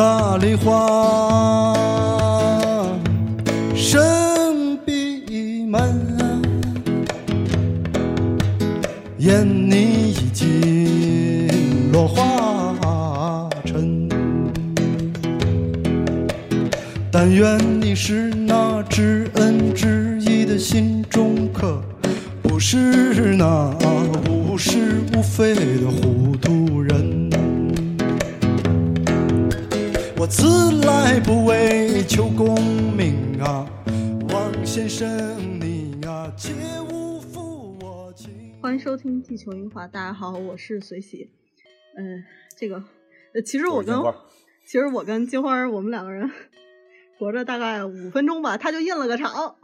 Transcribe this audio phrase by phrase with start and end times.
[0.00, 1.74] 大梨花
[3.74, 6.40] 深闭门，
[9.18, 14.08] 愿你已经落花尘。
[17.12, 21.78] 但愿你是那知恩知义的心中客，
[22.40, 23.76] 不是那
[24.30, 26.29] 无是无非的糊
[30.30, 30.46] 自
[30.86, 32.54] 来不为求功
[32.96, 33.68] 名啊，
[34.32, 36.52] 王先生你呀、切
[36.88, 38.30] 勿负我情。
[38.62, 41.28] 欢迎收听《地球樱花》，大家好，我是随喜。
[41.96, 42.22] 嗯、
[42.56, 42.76] 这个，
[43.34, 43.92] 呃，其实我跟
[44.64, 46.30] 其实我跟金花儿，我们两个人
[47.18, 49.56] 活着大概五分钟吧，他就印了个场。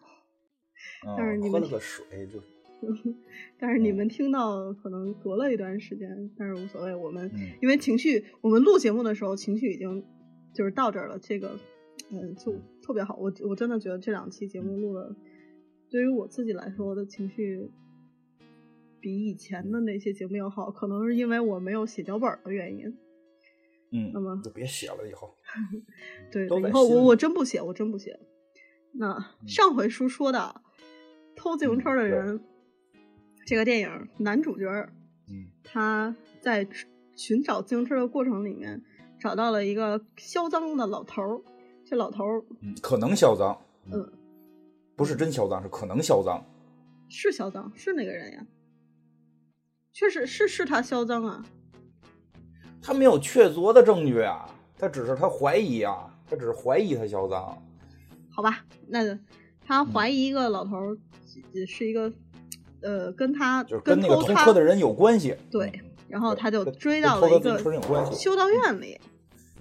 [1.16, 2.42] 但是你嗯，们喝了个水就
[3.60, 6.92] 但是你们听到可能隔了一段时间，但是无所谓。
[6.92, 10.04] 我们、嗯因为情绪，我们录节目的时候情绪已经
[10.56, 11.58] 就是到这儿了，这个
[12.10, 13.14] 嗯就特别好。
[13.16, 15.14] 我我真的觉得这两期节目录的，
[15.90, 17.70] 对于我自己来说，我的情绪
[19.00, 22.96] 比以前的那些节目要好，可能是因为我没有写脚本的原因。
[23.92, 25.34] 嗯，那么就别写了以后。
[26.32, 28.18] 对，以后 我我真不写，我真不写。
[28.92, 30.62] 那嗯上回书说的
[31.36, 32.40] 偷自行车的人，
[33.46, 34.66] 这个电影男主角
[35.28, 38.82] 嗯他在寻寻找自行车的过程里面，
[39.26, 41.40] 找到了一个销赃的老头儿。
[41.84, 43.58] 这老头儿，嗯，可能销赃，
[43.90, 44.08] 嗯，
[44.94, 46.40] 不是真销赃，是可能销赃。
[47.08, 48.46] 是销赃，是那个人呀，
[49.92, 51.44] 确实是是他销赃啊。
[52.80, 57.60] 他没有确凿的证据啊，他只是他怀疑啊，他只是怀疑他销赃。
[58.30, 59.02] 好吧，那
[59.64, 60.96] 他嗯怀疑一个老头儿
[61.66, 62.12] 是一个，
[62.80, 65.36] 呃，跟他就是跟那个偷车的人有关系。
[65.50, 67.56] 对嗯，然后他就追到了一个。
[68.12, 69.00] 修道院里，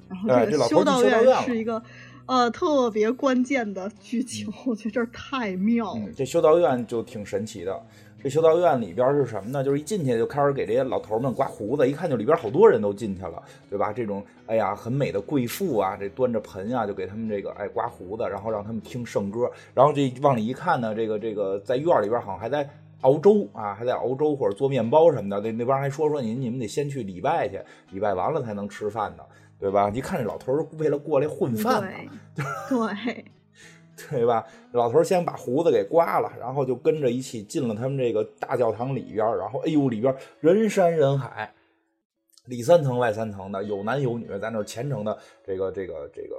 [0.09, 1.81] 然后哎这修道院是一个
[2.25, 6.13] 呃特别关键的剧情，我觉得这儿太妙了嗯，。
[6.15, 7.79] 这修道院就挺神奇的。
[8.23, 9.63] 这修道院里边是什么呢？
[9.63, 13.93] 就是一进去就开始给这些老头们刮胡子，一看就里边好多人都进去了，对吧？
[13.93, 22.67] 这种哎呀很美的贵妇啊，这端着盆啊，就给他们这个哎刮胡子，然后让他们听圣歌，然后这往里一看呢，这个这个在院里边好像还在
[23.01, 25.39] 熬粥啊，还在熬粥或者做面包什么的。
[25.39, 27.59] 那那帮人还说说你你们得先去礼拜去，
[27.91, 29.23] 礼拜完了才能吃饭呢，
[29.65, 29.89] 对吧？
[29.89, 31.89] 一看这老头儿为了过来混饭呢，
[32.69, 32.77] 对
[33.07, 33.25] 对，
[34.11, 34.45] 对吧？
[34.73, 41.51] 老头儿先把胡子给刮了，然后就跟着一起进了他们这个大教堂里边儿，然后哎呦，里边人山人海，
[42.45, 46.35] 里三层外三层的，有男有女，在那儿虔诚的这个这个这个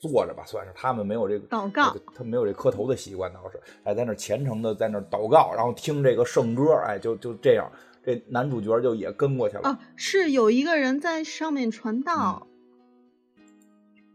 [0.00, 7.70] 坐着吧，算是他们没有这个祷告哎他们没有这磕头的习惯倒是，哎，在那儿虔诚的在那儿祷告，然后听这个圣歌，哎，就就这样，
[8.02, 12.46] 这男主角就也跟过去了，啊，是有一个人在上面传道，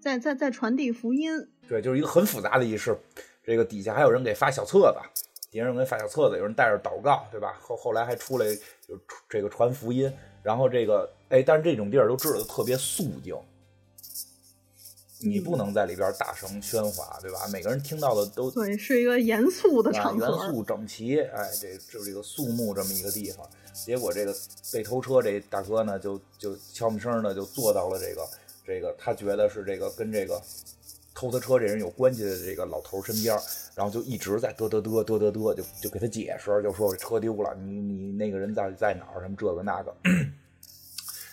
[0.02, 1.48] 在在在传递福音。
[1.68, 2.98] 对，就是一个很复杂的仪式。
[3.44, 7.58] 这个底下还有人给发小册子，底下有人给发小册子，有人带着祷告，对吧？
[7.62, 8.46] 后后来还出来
[8.86, 9.00] 就
[9.30, 10.12] 这个传福音，
[10.44, 13.34] 然后这个哎，但是这种地儿都知道特别肃静，
[15.22, 17.48] 你不能在里边大声喧哗，对吧？
[17.52, 20.28] 每个人听到的都对，是一个严肃的啊场合。
[20.28, 23.50] 严肃整齐，哎，这就是一个肃穆这么一个地方。
[23.74, 24.36] 结果这个
[24.74, 28.28] 被偷车这大哥呢，就就悄没声的就坐到了这个
[28.68, 30.42] 这个他觉得是这个跟这个
[31.16, 33.42] 偷他车这人有关系的这个老头身边儿，
[33.74, 39.96] 然后就一直在嘚嘚嘚嘚嘚嘚，就就给他解释，就说我车丢了，你你那个人在在哪儿，什么这个那个。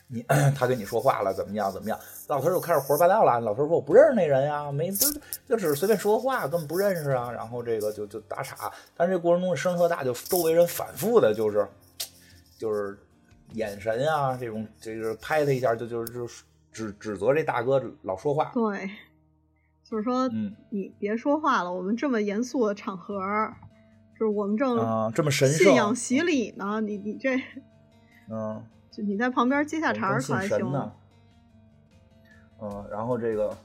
[0.06, 0.22] 你
[0.54, 1.98] 他跟你说话了，怎么样怎么样？
[2.28, 3.40] 老头儿就开始胡说八道了。
[3.40, 5.10] 老头儿说我不认识那人呀，没就
[5.48, 7.32] 就只是随便说话，根本不认识啊。
[7.32, 11.66] 然后这个就就打岔，但是这过程中声音特大，就周围人反复的就是
[12.58, 12.98] 就是
[13.54, 16.28] 眼神啊，这种这个拍他一下，就就就
[16.74, 18.50] 指指责这大哥老说话。
[18.52, 18.90] 对，
[19.82, 23.18] 就是说，嗯你别说话了，我们这么严肃的场合，
[24.12, 27.36] 就是我们正啊这么神圣信仰洗礼呢，你你这
[28.30, 30.70] 嗯， 就你在旁边接下茬儿可还行。
[30.72, 30.92] 呢。
[32.60, 33.56] 嗯，然后这个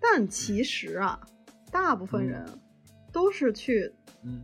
[0.00, 1.18] 但其实啊，
[1.70, 2.58] 大部分嗯人
[3.12, 3.92] 都是去
[4.22, 4.42] 嗯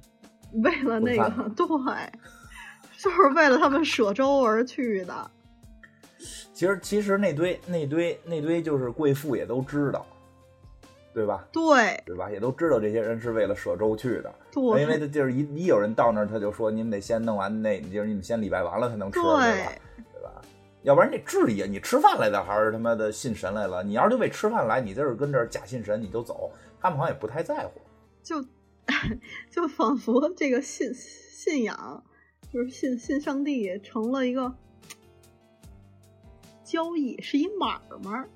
[0.62, 1.66] 为了那个，对，
[2.98, 5.30] 就是为了他们舍粥而去的。
[6.52, 10.04] 其实其实那堆那堆那堆就是贵妇也都知道，
[11.14, 11.46] 对吧？
[11.52, 12.30] 对对吧？
[12.30, 19.40] 也都知道这些人是为了舍粥去的，对，因为他就是一一有人到那儿，他就说你们得先弄完那，就是你们先礼拜完了才能吃，对吧？
[19.40, 20.42] 对对吧？
[20.82, 23.82] 要不然你质疑，你吃饭来的还是他妈的信神来了？
[23.82, 26.50] 你要是就为吃饭来，你这是跟这儿假信神，你就走，
[26.80, 27.80] 他们好像也不太在乎。
[28.22, 28.44] 就
[29.50, 32.04] 就仿佛这个信信仰，
[32.52, 34.54] 就是信信上帝，成了一个
[36.66, 38.28] 交易，是一买卖儿。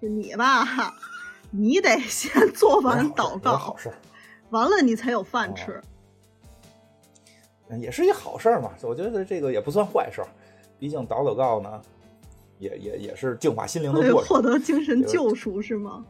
[0.00, 0.94] 是你吧，
[1.50, 3.92] 你得先做完祷告，好事，
[4.50, 5.82] 完了你才有饭吃。
[7.80, 10.22] 也是一好事嘛，我觉得这个也不算坏事，
[10.78, 11.82] 毕竟祷祷告呢，
[12.60, 16.04] 也也也是净化心灵的过程，获得精神救赎是吗？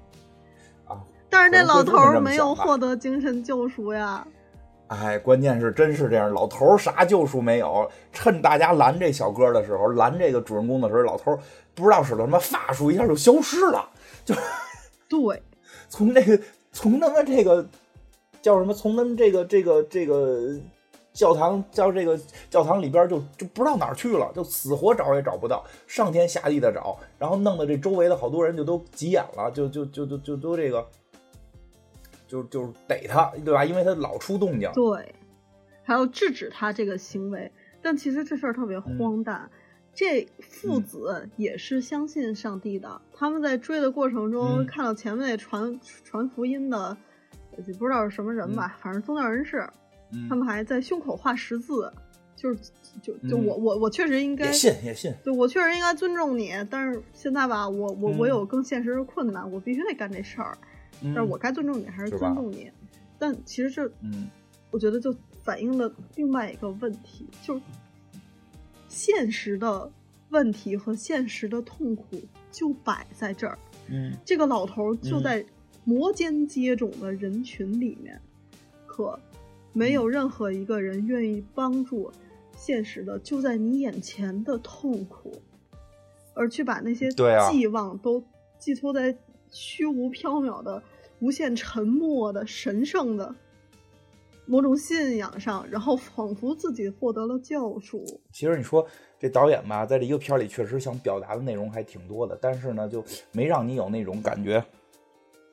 [0.86, 1.00] 啊！
[1.30, 4.26] 但是那老头没有获得精神救赎呀。
[4.88, 7.90] 哎，关键是真是这样，老头啥救赎没有？
[8.12, 11.36] 趁大家拦这小哥的时候，拦这个主人公的时候，老头
[11.74, 13.88] 不知道使了什么法术，一下就消失了。
[14.24, 14.32] 就
[15.08, 15.42] 对，
[15.88, 16.38] 从那个
[16.70, 17.66] 从他们这个
[18.40, 18.72] 叫什么？
[18.72, 20.54] 从他们这个这个这个
[21.12, 22.16] 教堂叫这个
[22.48, 30.86] 教堂里边就就不知道哪儿去了，就死活找也找不到，上天下地的找，然后弄得这周围的好多人就都急眼了，就就就就就都这个。
[32.26, 33.64] 就就是逮他，对吧？
[33.64, 34.70] 因为他老出动静。
[34.72, 35.14] 对，
[35.82, 37.50] 还要制止他这个行为。
[37.80, 39.50] 但其实这事儿特别荒诞。
[39.94, 46.94] 这父子也是相信上帝的，他们在追的过程中看到前面那传传福音的，
[47.66, 49.66] 也不知道是什么人吧，反正宗教人士，
[50.28, 51.90] 他们还在胸口画十字，
[52.34, 52.58] 就是
[53.00, 56.52] 就就我我我确实应该也信也信，对我确实应该尊重你。
[56.68, 60.58] 但是现在吧，我我我有更现实的困难，我必须得干这事儿。
[61.02, 62.70] 但是我该尊重你还是尊重你，
[63.18, 64.30] 但其实这，嗯，
[64.70, 67.60] 我觉得就反映了另外一个问题，就是
[68.88, 69.90] 现实的
[70.30, 72.18] 问题和现实的痛苦
[72.50, 73.58] 就摆在这儿。
[73.88, 75.44] 嗯，这个老头就在
[75.84, 78.18] 摩肩接踵的人群里面，
[78.86, 79.18] 可
[79.72, 82.10] 没有任何一个人愿意帮助
[82.56, 85.40] 现实的就在你眼前的痛苦，
[86.34, 87.10] 而去把那些
[87.50, 88.24] 寄望都
[88.58, 89.14] 寄托在。
[89.56, 90.82] 虚无缥缈的、
[91.18, 93.34] 无限沉默的、神圣的
[94.44, 98.04] 某种信仰上，然后仿佛自己获得了救赎。
[98.32, 98.86] 其实你说
[99.18, 104.62] 这导演吧，在这一个片里确实想表达的内容还挺多的，但是呢，就没让你有那种感觉，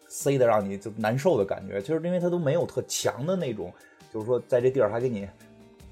[0.09, 1.81] 塞的让你就难受的感觉。
[1.81, 3.73] 就是因为他都没有特强的那种，
[4.13, 5.25] 就是说在这地儿还给你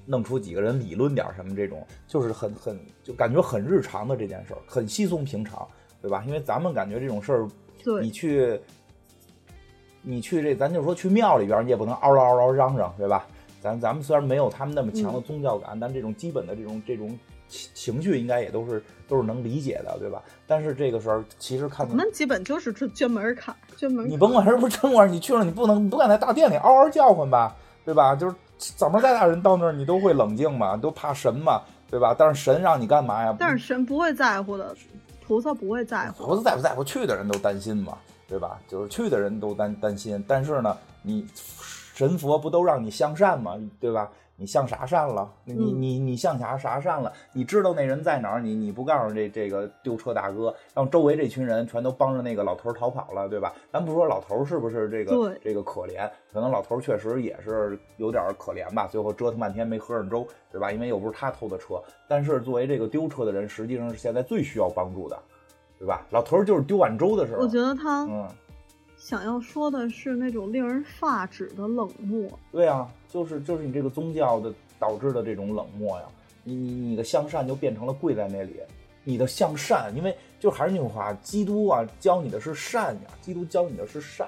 [0.04, 5.66] 弄出几个人理论点什么这种，就是很很就感觉很日常的这件事儿，很稀松平常，
[6.02, 6.22] 对吧？
[6.26, 7.48] 因为咱们感觉这种事儿。
[8.02, 8.60] 你去，
[10.02, 13.26] 你去这，咱就说去庙里边，你也不能嗷嗷嗷嚷嚷，对吧？
[13.62, 17.16] 咱咱们虽然没有他们那么强的宗教感，但这种基本的这种这种
[17.48, 20.20] 情情绪，应该也都是都是能理解的，对吧？
[20.48, 24.10] 但是这个时候，其实看我们基本就是这捐门槛，捐门。
[24.10, 28.16] 你甭管是不是捐门，你去了，你不能不敢在大殿里嗷嗷叫唤吧，对吧？
[28.16, 32.12] 就是怎么再大人到那儿，你都会冷静嘛，都怕神嘛，对吧？
[32.18, 33.36] 但是神让你干嘛呀？
[33.38, 34.74] 但是神不会在乎的。
[35.32, 36.84] 菩萨不会在乎，菩萨在不在乎？
[36.84, 37.96] 去的人都担心嘛，
[38.28, 38.60] 对吧？
[38.68, 40.22] 就是去的人都担担心。
[40.28, 41.26] 但是呢，你
[41.94, 43.58] 神佛不都让你向善嘛？
[43.80, 44.10] 对吧？
[44.42, 45.32] 你向啥善了？
[45.44, 47.12] 你你你向啥啥善了？
[47.32, 48.40] 你知道那人在哪儿？
[48.40, 53.52] 你你不告诉这这个丢车大哥，让周围这群人全都帮着那个老头逃跑了，对吧？
[53.72, 58.88] 咱不说老头是不是这个这个可怜，可能老头确实也是有点可怜吧。
[58.88, 60.72] 最后折腾半天没喝上粥，对吧？
[60.72, 61.80] 因为又不是他偷的车。
[62.08, 65.16] 但是作为这个丢车的人，实际上是现在最需要帮助的，
[65.78, 66.04] 对吧？
[66.10, 68.26] 老头就是丢碗粥的时候，我觉得他嗯。
[69.02, 72.38] 想要说的是那种令人发指的冷漠。
[72.52, 76.04] 对啊，就是就是你这个宗教的导致的这种冷漠呀。
[76.44, 78.60] 你你你的向善就变成了跪在那里。
[79.02, 84.24] 你的向善，因为就还是那句话，基督啊教你的是善呀，基督教你的是善，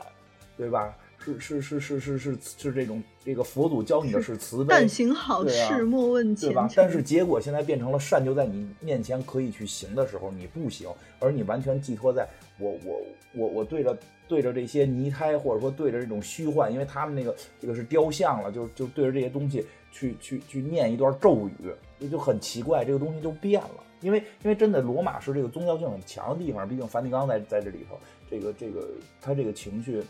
[0.57, 0.93] 对吧？
[1.19, 4.67] 是是是是是是是这种这个佛祖教你的是慈悲。
[4.71, 6.51] 但行好事，莫问前程。
[6.51, 6.69] 对吧？
[6.75, 13.01] 但是结果现在变成了善就在你面前可以去行的时候，你不行，而你完全寄托在我我
[13.35, 13.97] 我我对着。
[14.27, 23.85] 对着这些泥胎，或者说对着这种虚幻，因为他们那个这个是雕像了，就就对着这些东西去去去念一段咒语，也就很奇怪，这个东西就变了。
[24.01, 27.99] 因为因为真的罗马是这个宗教性很强的地方，毕竟梵蒂冈在在这里头，
[28.31, 28.89] 这个这个
[29.21, 30.03] 他这个情绪，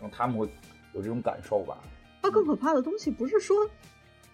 [0.00, 0.48] 让他们会
[0.92, 1.78] 有这种感受吧。
[2.22, 3.56] 他更可怕的东西不是说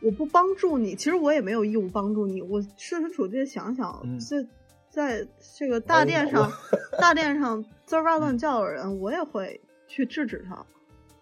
[0.01, 2.41] 我不帮助你，其实我也没有义务帮助你。
[2.41, 4.47] 我设身处地想想，这。
[4.93, 6.53] 在这个大殿上，
[6.99, 9.59] 大殿上滋哇乱叫的人，我也会
[9.89, 10.67] 去制止他。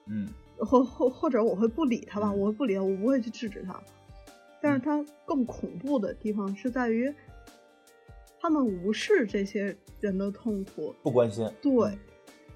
[0.09, 3.81] 嗯，或或或者我会不理他吧，我会不理他，我不会去制止他。
[4.61, 7.15] 但是他更恐怖的地方是在于，
[8.41, 11.49] 他们无视这些人的痛苦，不关心。
[11.63, 11.97] 对，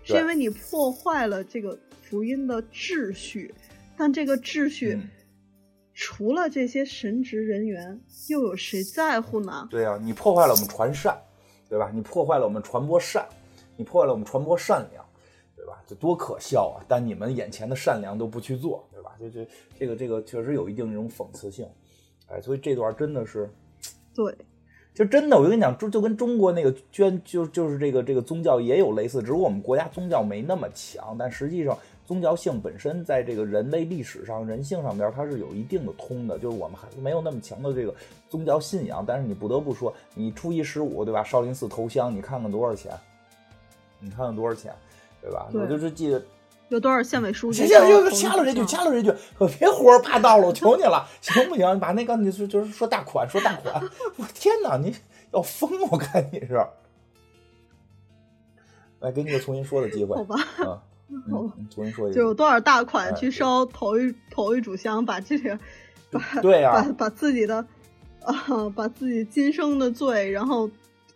[0.03, 3.55] 是因为你破坏了这个福音的秩序，
[3.97, 4.99] 但这个秩序。
[5.95, 9.69] 除了这些神职人员，又有谁在乎呢？
[9.71, 11.17] 对啊，你破坏了我们传善，
[11.69, 11.91] 对吧？
[11.95, 13.27] 你破坏了我们传播善，
[13.77, 15.05] 你破坏了我们传播善良，
[15.57, 15.81] 对吧？
[15.87, 16.85] 这多可笑啊！
[16.89, 19.13] 但你们眼前的善良都不去做，对吧？
[19.21, 19.49] 就这
[19.79, 21.65] 这个这个确实有一定这种讽刺性，
[22.27, 23.49] 哎，所以这段真的是，
[24.13, 24.37] 对，
[24.93, 37.95] 就真的，我跟你讲，就就跟中国那个捐，就就是这个这个宗教也有类似，只不过我们国家宗教没那么强，但实际上宗教性本身在这个人类历史上、人性上边，它是有一定的通的，就是我们还没有那么强的这个
[38.29, 41.25] 宗教信仰，但是你不得不说，你初一十五对吧？
[41.25, 42.93] 少林寺投香，你看看多少钱？
[44.01, 44.75] 你看看多少钱，
[45.23, 45.49] 对吧？
[45.51, 46.23] 对我就是记得。
[46.69, 51.79] 有多少县委书记行行行，掐了这句，上掐了这句，可别胡说八道了，我求你了， 行不行？
[51.79, 53.83] 把那个你说就是说大款，说大款，
[54.17, 54.95] 我天哪，你
[55.33, 55.71] 要疯！
[55.91, 56.55] 我看你是。
[59.01, 60.17] 来，给你个重新说的机会。
[60.17, 60.81] 好吧，嗯，
[61.11, 62.35] 嗯，你 重新说一就有。
[62.35, 65.59] 多少大款哎去烧头一头一炷香，把这个
[66.11, 67.65] 把对啊、把把自己的
[68.23, 68.35] 啊，
[68.75, 70.71] 把自己今生的罪，然后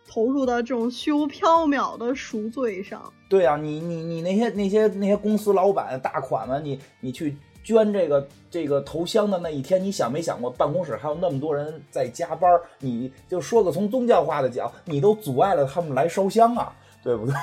[0.06, 3.12] 投入到这种虚无缥缈的赎罪上。
[3.28, 12.62] 对啊、你你你那些那些那些公司老板大款们，你你去捐这个这个头香的那一天，你想没想过办公室还有那么多人在加班儿？
[12.80, 16.72] 你就说个从宗教化的讲，你都阻碍了他们来烧香啊，
[17.04, 17.34] 对不对？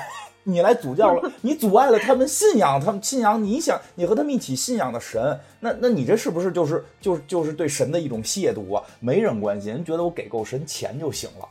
[0.48, 8.84] 你来主教了，你阻碍了他们信仰，他们信仰你想你和他们一起信仰的神，那那你这是不是就是就是就是对神的一种亵渎啊？
[9.00, 11.48] 没人关心，人觉得我给够神钱就行了，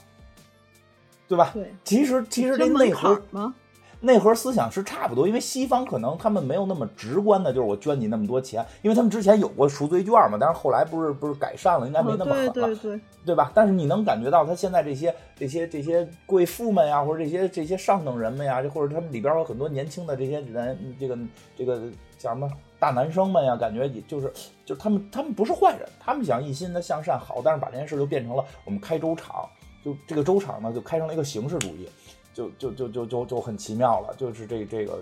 [1.27, 1.51] 对吧？
[1.53, 3.55] 对，其实其实这门内核槛吗？
[4.01, 13.51] 内核思想是差不多，因为西方可能他们没有那么直观的，就是我捐你那么多钱，因为他们之前有过赎罪券嘛，但是后来不是不是改善了，应该没哦那么狠了，对对对，对吧？
[13.53, 21.17] 但是你能感觉到他现在这些这些这些贵妇们呀，或者这些这些上等人们呀，或者他们里边有很多年轻的这些人，这个
[21.57, 21.81] 这个
[22.17, 22.49] 叫什么
[22.79, 24.31] 大男生们呀，感觉也就是
[24.65, 29.47] 就是他们他们不是坏人，他们想一心的向善好，但是把这件事就变成了我们开粥厂，
[29.83, 31.89] 就这个粥厂呢就开成了一个形式主义。
[32.35, 34.99] 就就就就就就很奇妙了，就是这这个，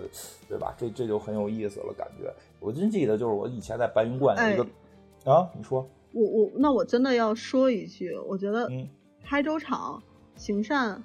[0.48, 0.72] 对吧？
[0.78, 2.32] 这这就很有意思了，感觉。
[2.60, 8.88] 我真记得，就是我以前在白云观有一个、啊，你说，我我那我真的要说一句，我觉得嗯
[9.24, 10.00] 开粥厂、
[10.36, 11.02] 行善、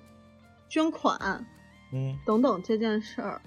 [0.69, 1.43] 捐款
[1.91, 3.41] 嗯，等等这件事儿，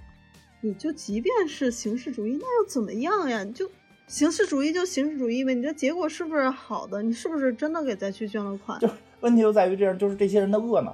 [0.60, 3.44] 你就即便是形式主义，那又怎么样呀？
[3.44, 3.70] 你就
[4.08, 7.00] 形式主义就形式主义呗，你这结果是不是好的？
[7.00, 8.80] 你是不是真的给灾区捐了款？
[8.80, 10.92] 就问题就在于这样，就是这些人的恶呢，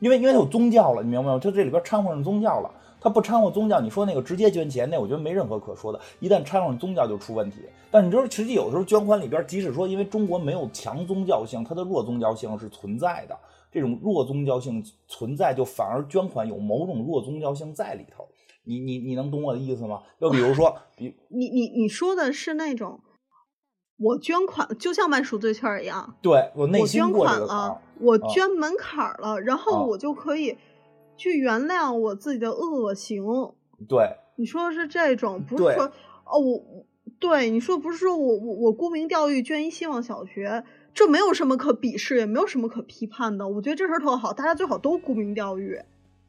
[0.00, 1.38] 因为因为它有宗教了，你明白吗？
[1.40, 6.00] 他这里边掺和上宗教了，他不掺和宗教，你说那个直接捐钱，那我觉得没任何可说的。
[6.18, 7.58] 一旦掺和上宗教，就出问题。
[7.90, 13.38] 但你知道，实际有时候捐款里边，即使说因为中国没有强宗教性，它的弱宗教性是存在的。
[13.72, 18.26] 这种弱宗教性存在，就反而捐款有某种弱宗教性在里头。
[18.64, 20.02] 你你你能懂我的意思吗？
[20.20, 23.00] 就比如说， 比你你你说的是那种，
[23.96, 30.56] 我捐款就像卖赎罪券一样，对我内心过这款了个坎儿，，我啊捐门槛儿了，然啊后我就可以
[31.16, 33.24] 去原谅我自己的恶行。
[33.88, 35.84] 对你说的是这种，不是说
[36.24, 36.86] 哦，我我
[37.18, 40.64] 对你说不是说我我我沽名钓誉捐一希望小学，
[40.94, 43.46] 这没有什么可鄙视，也没有什么可批判的。
[43.46, 45.78] 我觉得这事儿特好，大家最好都沽名钓誉。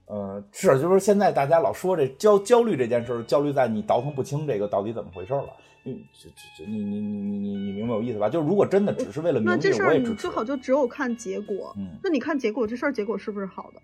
[0.07, 5.49] 呃，是，就是现在大家老说这焦焦虑这件事儿，焦虑在你倒腾不清这个到底怎么回事儿了。
[5.83, 8.29] 嗯，这这这，你你你你你你明白我意思吧？
[8.29, 10.11] 就是如果真的只是为了那这事儿我也支持。
[10.11, 11.73] 你最好就只有看结果。
[11.77, 13.81] 嗯，那你看结果，这事儿结果是不是好的？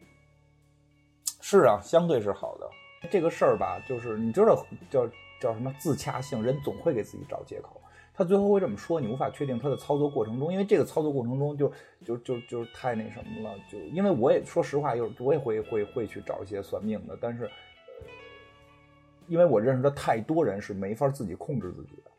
[1.42, 2.70] 是啊，相对是好的。
[3.10, 5.08] 这个事儿吧，就是你知道叫
[5.39, 7.82] 叫什么自洽性，人总会给自己找借口。
[8.13, 11.72] 他最后会这么说，你无法确定他的操作过程中，因为这个操作过程中就
[12.04, 13.56] 就就就是太那什么了。
[13.72, 17.51] 就因为我也说实话，有我也会会会去找一些算命的，但是，呃
[19.27, 22.12] 因为我认识的太多人是没法自己控制自己的，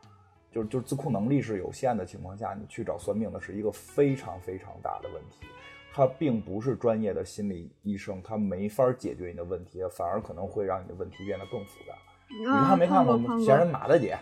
[0.52, 5.46] 就是就是自控能力是有限的情况下，你去找算命的是一个非常非常大的问题。
[5.90, 11.94] 他并不是专业的心理医生，他没法解决你的问题，反而可能会让你的问题变得更复杂。
[12.38, 14.14] 你啊，看没看过看过《闲人马大姐》？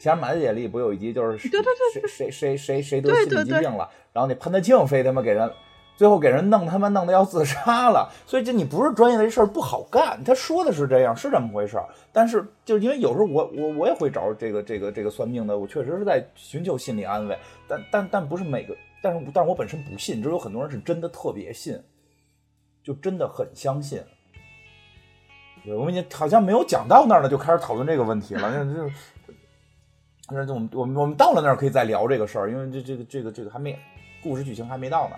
[0.02, 5.50] 《闲人马大姐》里不有一集就是对对对谁谁谁谁谁得心对对对理疾病了，然后那潘德庆非他妈给人，
[5.96, 8.10] 最后给人弄他妈弄得要自杀了。
[8.26, 10.22] 所以这你不是专业的事儿不好干。
[10.24, 11.86] 他说的是这样，是这么回事儿。
[12.12, 21.80] 但是就是因为有时候我我我也会找这个这个这个算命的，我确实是在寻求心理安慰，但但但不是每个，但是但是我本身不信，只有很多人是真的特别信，
[22.82, 24.02] 就真的很相信。
[25.64, 28.50] 对，我们已经好像没有讲到那儿呢，就开始讨论这个问题了。
[28.50, 28.90] 那就，
[30.30, 33.78] 那就我们我们我们到了那儿可以再聊这个事儿，因为这这个这个这个还没
[34.22, 35.16] 故事剧情还没到呢。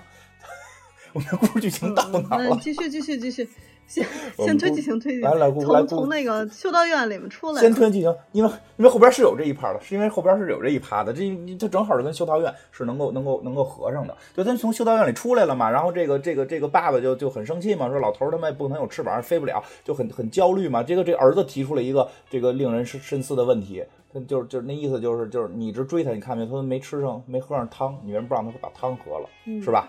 [1.15, 2.49] 我们的故事剧情到哪儿了？
[2.51, 3.49] 那 继续继续继续，
[3.87, 4.05] 先
[4.37, 7.73] 先推剧情推剧来来，来从从那个修道院里面出来先。
[7.73, 14.17] 推剧情，因为因为后边是有这一趴的，是因为后边是有这一趴的，这这正好是跟修道院是能够能够能够合上的。
[14.35, 20.83] 就他从修道院里出来了嘛，然后这个这个这个爸爸就就很生气嘛，说老头儿他妈不能有翅膀飞不了，就很很焦虑嘛。
[20.83, 26.45] 这个这儿子提出了一个这个令人深深思的问题，他就是就是那意思就是就是你一直追他，你看没？
[26.45, 29.89] 他没吃上没喝上汤，你为什么不让他把汤喝了，嗯是吧？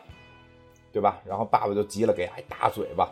[0.96, 1.22] 对吧？
[1.26, 3.12] 然后爸爸就急了，给他一大嘴巴，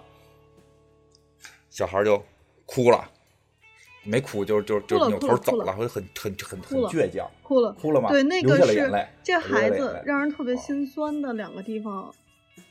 [1.70, 2.24] 小孩就
[2.66, 3.12] 哭了，
[4.06, 7.74] 没哭就就就扭头走了了，会很很很很倔强，哭了。
[7.74, 8.08] 哭了吗？
[8.10, 12.06] 对，那个是下了眼泪，这孩子让人特别哦心酸的两个地方。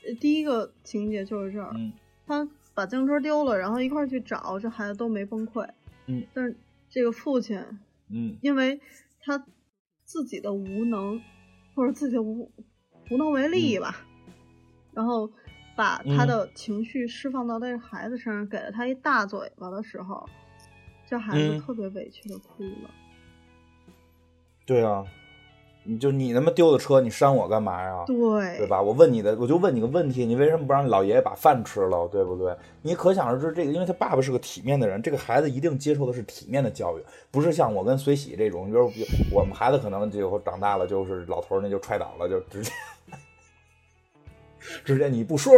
[0.03, 1.93] 呃第一个情节就是这儿，嗯
[2.25, 5.69] 他把自行车丢了，然后一块儿去找，这孩子都没崩溃。
[6.07, 6.57] 嗯，但是
[6.89, 7.63] 这个父亲
[8.09, 8.81] 嗯因为
[9.21, 9.45] 他
[10.03, 11.21] 自己的无能，
[11.75, 12.51] 或者自己的无
[13.11, 14.07] 无能为力吧，
[14.93, 15.29] 然后
[15.75, 20.27] 把他嗯的情绪释放到那个孩子身上，给了他一大嘴巴的时候，
[21.07, 22.89] 这孩子嗯特别委屈的哭了。
[24.65, 25.03] 对啊，
[25.83, 28.03] 你就你他妈丢的车，你扇我干嘛呀？
[28.07, 28.15] 对，
[28.59, 28.81] 对吧？
[28.81, 32.55] 我问你的，我就问你个问题，你为什么不让老爷爷把饭吃了，对不对？
[32.81, 38.89] 你可想而知，这个因为他爸爸是个体面的人，这个孩子一定接受的是体面的教育，不是像我跟随喜这种，比如
[39.33, 42.71] 我们孩子可能就以后长大了，就是老头儿那就踹倒了，就直接
[44.83, 45.53] 直接你不说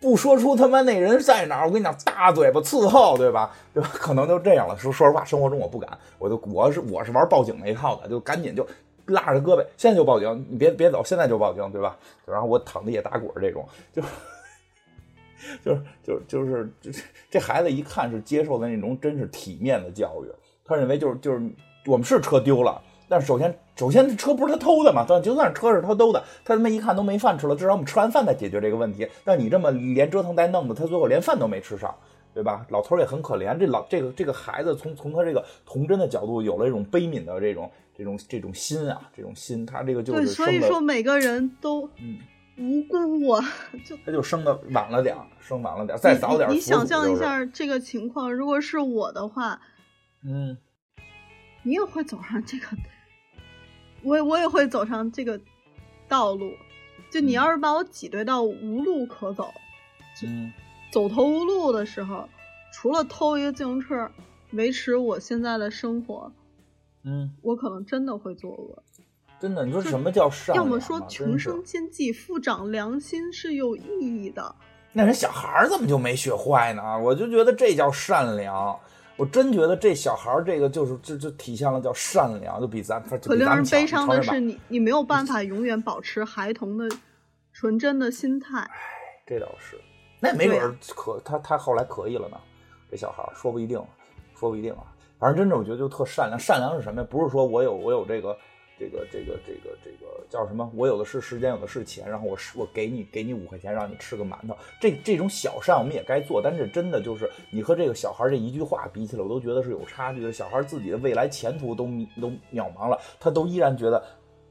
[0.00, 3.54] 不说出他妈那人在哪儿，我跟你讲，大嘴巴伺候，对吧？
[3.72, 3.88] 对吧？
[3.94, 4.76] 可能就这样了。
[4.76, 8.66] 说说实话，生活中我不敢，我就我是我是玩报警那一套的，就赶紧就
[9.06, 11.96] 拉着胳膊，现在就报警，你别别走，现在就报警，对吧？
[12.26, 14.02] 然后我躺地也打滚这种，就
[15.64, 16.90] 就是就是就是这
[17.30, 20.28] 这孩子一看是接受的那种真是体面的教育，
[20.64, 21.42] 他认为就是就是
[21.86, 22.80] 我们是车丢了，
[23.14, 29.08] 但是首先首先这车不是他偷的嘛，但就算是车是他偷的，他他妈一看都没饭吃了，至少我们吃完饭再解决这个问题。
[29.22, 31.94] 但你这么连折腾带弄的，他最后连饭都没吃上。
[32.34, 32.66] 对吧？
[32.70, 42.18] 老头儿也很可怜，这老这个这个孩子从从他这个童真的角度，有了一种悲悯的这种这种这种心啊，这种心，他这个就对，是所以说每个人都嗯
[42.58, 43.40] 无辜啊，
[43.86, 49.60] 就他就生的晚了点儿，生晚了点儿，再早点你想象一，下这个情况，如果是我的话，
[50.24, 50.58] 嗯，
[51.62, 52.66] 你也会走上这个，
[54.04, 55.40] 我也我也会走上这个
[56.08, 56.52] 道路。
[57.10, 59.52] 就你嗯要是把我挤兑到无路可走，
[60.24, 60.52] 嗯，
[60.90, 62.28] 走投无路的时候，
[62.72, 64.10] 除了偷一个自行车
[64.50, 66.32] 维持我现在的生活，
[67.04, 68.82] 嗯，我可能真的会作恶。
[69.40, 70.56] 真的，你说什么叫善？
[70.56, 74.54] 要么说穷生奸计，富长良心是有意义的。
[74.92, 76.98] 那人小孩儿怎么就没学坏呢？
[76.98, 78.78] 我就觉得这叫善良，
[79.16, 86.88] 我真觉得这小孩儿这个就是这就体现了叫善良，就比咱就可令人悲伤的是你，你没有办法永远保持孩童的
[87.52, 88.68] 纯真的心态。
[89.26, 89.78] 这倒是，
[90.20, 92.36] 那没准可他他后来可以了呢，
[92.90, 93.80] 这小孩儿说不一定，
[94.38, 94.82] 说不一定啊。
[95.18, 97.08] 反正真的我觉得就特善良，善良是什么呀？
[97.08, 98.36] 不是说我有我有这个
[98.78, 100.68] 这个这个这个这个叫什么？
[100.74, 104.56] 我有的是时间，有的是钱，然后我是我给你给你五块钱，让你吃个馒头。
[104.80, 110.32] 这这种小善我们也该做，但是真的就是你和这个小孩这一句话比起来，我都觉得是有差距的。
[110.32, 111.84] 小孩自己的未来前途都
[112.20, 114.02] 都渺茫了，他都依然觉得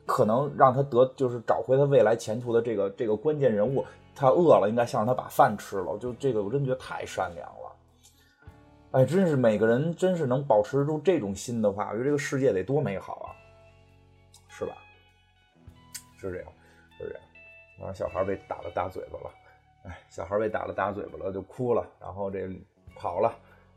[0.05, 3.83] 可能让他得就是找回他未来前途的这个这个关键人物，
[4.15, 5.97] 他饿了应该先让他把饭吃了。
[5.97, 7.75] 就这个我真觉得太善良了。
[8.91, 13.33] 哎，真是每个人真是能保持住这种心的话，我觉得这个世界得多美好啊，
[16.29, 16.51] 是这样，
[16.97, 17.21] 是这样。
[17.79, 19.33] 然后小孩被打了大嘴巴了，
[19.85, 22.47] 哎，小孩被打了大嘴巴了就哭了，然后这
[22.95, 23.33] 跑了。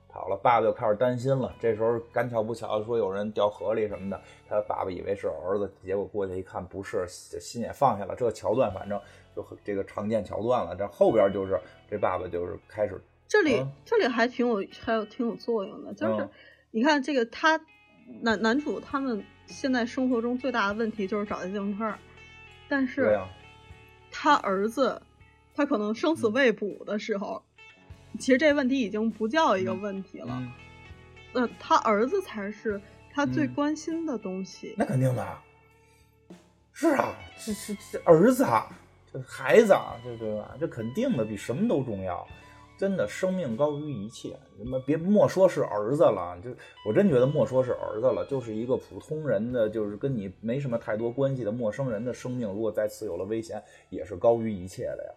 [0.09, 1.55] 跑了，爸爸就开始担心了。
[1.61, 8.15] 这时候赶巧不巧说有人掉河里什么的，他爸爸以为是儿子，结果过去一看不是，心也放下了。
[8.17, 8.99] 这个桥段反正
[9.35, 10.75] 就很这个常见桥段了。
[10.75, 16.31] 这后边就是这爸爸就是开始这里、嗯这里还挺有还有挺有作用的，就是、嗯
[16.71, 17.61] 你看这个他
[18.23, 21.93] 男男主他们现在生活中最大的问题就是找一自行车，
[22.69, 23.29] 但是啊，
[24.11, 25.01] 他儿子
[25.55, 27.43] 他可能生嗯死未卜的时候，
[28.19, 30.29] 其实这问题已经不叫一个问题了。
[30.31, 30.53] 嗯，
[31.33, 32.81] 那他儿子才是
[33.13, 34.75] 他最嗯关心的东西。
[34.77, 35.39] 那肯定的，
[36.73, 38.69] 是啊，这这这儿子啊，
[39.13, 40.55] 这孩子啊，这对吧？
[40.61, 42.27] 这肯定的，比什么都重要。
[42.79, 44.37] 真的，生命高于一切。
[44.59, 46.51] 你们别莫说是儿子了，就
[46.87, 55.11] 我真觉得莫说是儿子了，就是一个普通人的，就是跟你没什么太多关系的陌生人的生命，如果再次有了危险，也是高于一切的呀。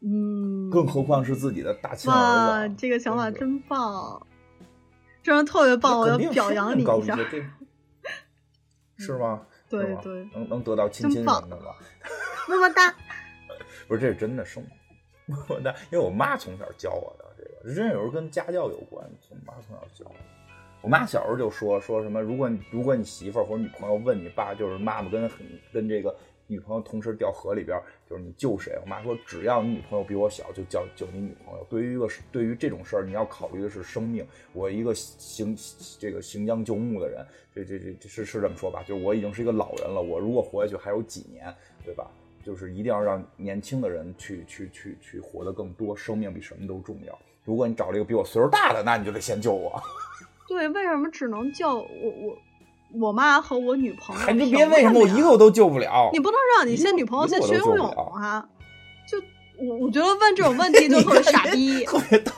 [0.00, 2.74] 嗯，更何况是自己的大亲哇，儿子。
[2.78, 4.26] 这个想法真棒，
[5.22, 7.16] 真的特别棒，我要表扬你一下
[8.98, 9.46] 是吗？
[9.68, 11.72] 对吗对能能得到亲亲什么的吗？
[12.48, 12.94] 么么哒。
[13.88, 14.68] 不是，这是真的生活。
[15.48, 19.04] 我 那因为我妈从小教我的这个，真有时候跟家教有关。
[19.30, 20.14] 我妈从小教我，
[20.82, 25.38] 我妈小时候就说说什么，如果你如果你媳妇儿或者女朋友问你爸，就是妈妈跟很
[25.72, 26.14] 跟这个
[26.46, 27.76] 女朋友同时掉河里边，
[28.08, 28.78] 就是你救谁？
[28.80, 31.66] 我妈说，只要你女朋友比我小，就叫救你女朋友。
[31.68, 34.24] 对于一个对于这种事儿，你要考虑的是生命。
[34.52, 35.56] 我一个行
[35.98, 38.84] 这个行将就木的人，这这这是是这么说吧？
[38.86, 41.52] 就是我已经是一个老人了，我如果活下去还有几年，
[41.84, 42.08] 对吧？
[42.46, 47.18] 就是一定要让年轻的人去去去去活得更多，生命比什么都重要。
[47.44, 49.82] 如果你找了一个比我岁数大的，那你就得先救我。
[50.46, 52.38] 对，为什么只能救我我
[53.00, 54.22] 我妈和我女朋友？
[54.22, 56.08] 还就别为什么我一个我都救不了？
[56.12, 58.48] 你不能让你先女朋友先学游泳啊？
[59.10, 59.20] 就
[59.58, 62.30] 我我觉得问这种问题就特别傻逼， 特别逗。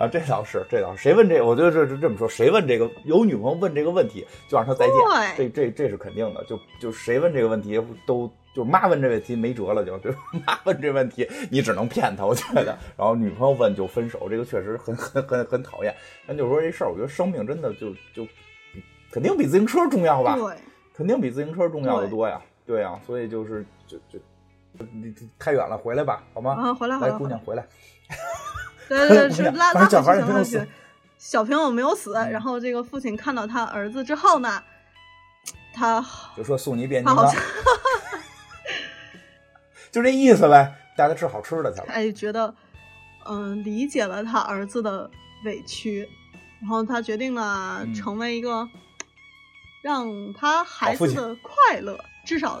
[0.00, 1.42] 啊，这倒是，这倒是，谁问这？
[1.42, 4.96] 我觉得这这这么说，谁问这个有女朋友问这个问题，就让他再见。
[5.36, 6.42] 这这这是肯定的。
[6.44, 10.10] 就就谁问这个问题，都就妈问这问题没辙了，就就
[10.46, 12.24] 妈问这问题，你只能骗他。
[12.24, 15.94] 我觉得，然后女朋友问就分手，这个确实很很很很讨厌。
[16.26, 18.26] 咱就说这事儿，我觉得生命真的就就
[19.12, 20.34] 肯定比自行车重要吧？
[20.34, 20.54] 对，
[20.94, 22.40] 肯定比自行车重要的多呀。
[22.66, 24.18] 对呀，所以就是就就
[24.94, 26.52] 你太远了，回来吧，好吗？
[26.52, 27.66] 啊，回来，来，姑娘回来。
[28.98, 30.66] 对对对， 是拉拉小孩没死，
[31.16, 32.12] 小朋友没有死。
[32.30, 34.60] 然后这个父亲看到他儿子之后呢，
[35.72, 36.04] 他
[36.36, 37.32] 就说送你变金刚，
[39.92, 41.86] 就这意思呗，带他吃好吃的去了。
[41.94, 42.52] 哎，觉得
[43.26, 45.08] 嗯理解了他儿子的
[45.44, 46.08] 委屈，
[46.60, 48.68] 然后他决定了成为一个
[49.82, 52.60] 让他孩子的快乐，至少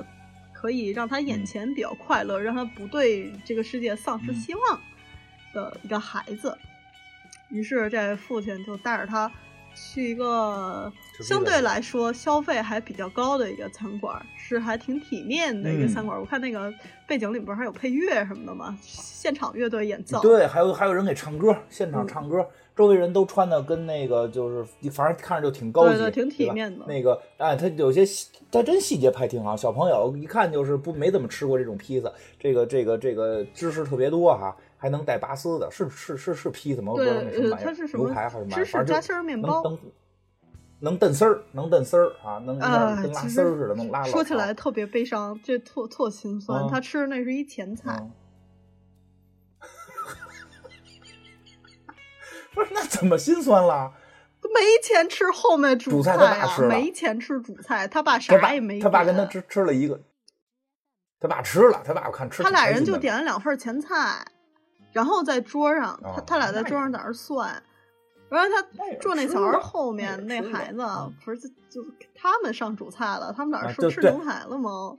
[0.54, 4.80] 可以让他眼前比较快乐，让他不对这个世界丧失希望。
[5.52, 6.56] 的一个孩子，
[7.48, 9.30] 于是这父亲就带着他
[9.74, 16.18] 去一个相对来说消费还比较高的一个餐馆，是还挺体面的一个餐馆。
[16.18, 16.72] 我看那个
[17.06, 20.20] 背景里边还有配乐什么的嘛，现场乐队演奏。
[20.20, 26.84] 对，还有还有人给唱歌，现场唱歌，周围人都穿的跟那个就是，反正看着就挺高级，挺体面的。
[26.86, 28.04] 那个哎，他有些
[28.50, 32.10] 他真细节拍挺好，小朋友一看就是不没怎么吃过这种披萨，
[32.40, 34.54] 这个这个这个知识特别多哈。
[34.80, 36.94] 还能带拔丝的，是是是是披萨吗？
[36.96, 38.56] 对，它是什么牛排还是什么？
[38.56, 39.78] 芝士夹心儿面包，能
[40.80, 42.66] 能蹬丝儿，能蹬丝儿啊，能跟
[43.12, 44.02] 拉丝儿似的，能拉。
[44.04, 46.66] 说起来特别悲伤，这特特心酸。
[46.70, 48.08] 他吃的那是一前菜。
[52.54, 53.92] 不是，那怎么心酸了？
[54.42, 58.80] 没钱吃后面主菜啊，没钱吃主菜，他爸啥也没。
[58.80, 60.00] 他爸跟他吃吃了一个，
[61.20, 62.42] 他爸吃了，他爸我看吃。
[62.42, 64.24] 他俩人就点了两份前菜。
[64.92, 67.62] 然后在桌上，他他俩在桌上在那算，
[68.28, 70.84] 然后他坐那小孩后面那孩子
[71.24, 74.96] 不是就他们上主菜了，他们哪是吃牛排了吗？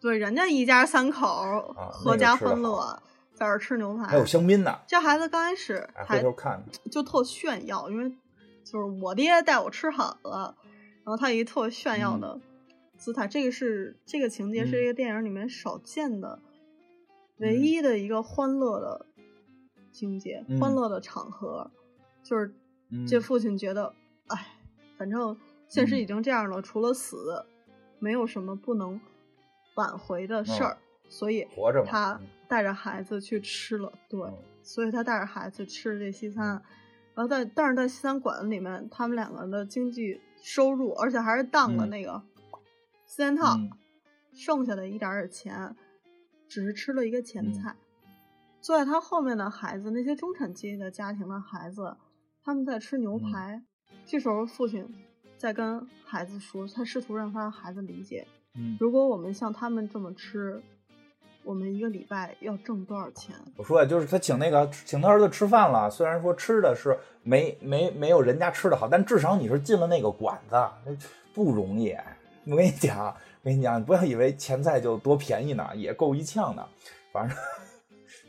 [0.00, 3.02] 对，人家一家三口合家欢乐，
[3.34, 4.78] 在这吃牛排，还有香槟呢。
[4.86, 8.10] 这孩子刚开始回头看就特炫耀，因为
[8.64, 10.56] 就是我爹带我吃好了，
[11.04, 12.40] 然后他一特炫耀的
[12.96, 16.38] 姿态，这个是这个情节是一个电影里面少见的
[17.36, 19.06] 唯一的一个欢乐的。
[19.92, 21.70] 情节欢乐的场合，
[22.22, 22.54] 就是
[23.06, 23.94] 这父亲觉得，
[24.28, 24.46] 哎，
[24.96, 25.36] 反正
[25.68, 27.44] 现实已经这样了，除了死，
[27.98, 29.00] 没有什么不能
[29.76, 34.20] 挽回的事儿，所以活着他带着孩子去吃了，对，
[34.62, 36.62] 所以他带着孩子吃这西餐，
[37.14, 42.22] 然后在但是在西餐馆里面，他们两个的经济收入，而且还是当了那个
[43.06, 43.56] 四件套，
[44.32, 45.76] 剩下的一点点钱，
[46.48, 47.76] 只是吃了一个前菜。
[48.60, 51.96] 坐在他后面的孩子，那些中产阶级的家庭的孩子，
[52.44, 53.62] 他们在吃牛排。
[54.06, 54.86] 这时候，父亲
[55.38, 58.26] 在跟孩子说，他试图让他的孩子理解：，
[58.78, 60.60] 如果我们像他们这么吃，
[61.42, 63.34] 我们一个礼拜要挣多少钱？
[63.56, 70.94] 我说呀，就是他请那个请他儿子吃饭了，虽然说吃的是没没没有人家吃的好，但至少你是进了那个馆子，那
[71.32, 71.96] 不容易。
[72.46, 76.68] 我跟你讲，我跟你讲，你不要以为前菜就多便宜呢，也够一呛的，
[77.12, 77.36] 反正。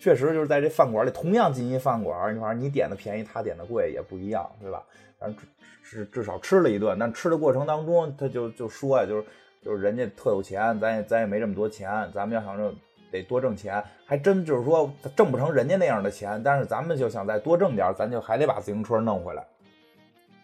[0.01, 4.81] 确实就是在这饭馆里，同样进一饭馆，你反正你点的便宜，他点的贵也不一样，对吧？
[5.19, 5.37] 反正
[5.83, 9.23] 至至少吃了一顿，但吃的过程当中，他就就说呀，就是
[9.63, 12.73] 就是人家特有钱，咱也咱也没这么多钱，咱们要想着
[13.11, 19.45] 得多挣钱，还真就是说挣不成人家那样的钱，但是咱们就想再多挣点，咱就还得把自行车弄回来。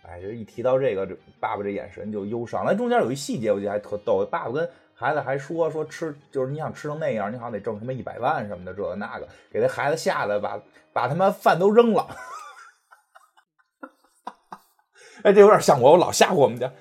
[0.04, 2.64] 哎，就一提到这个，这爸爸这眼神就忧伤。
[2.64, 4.70] 那中间有一细节，我觉得还特逗，爸爸跟。
[5.00, 10.60] 孩子还说说吃，就是你想吃成那样，你好像得挣什么一百万什么的，这个那个，给这孩子吓得把
[10.92, 12.08] 把他妈饭都扔了。
[15.22, 16.72] 哎，这有点像我，我老吓唬我们家，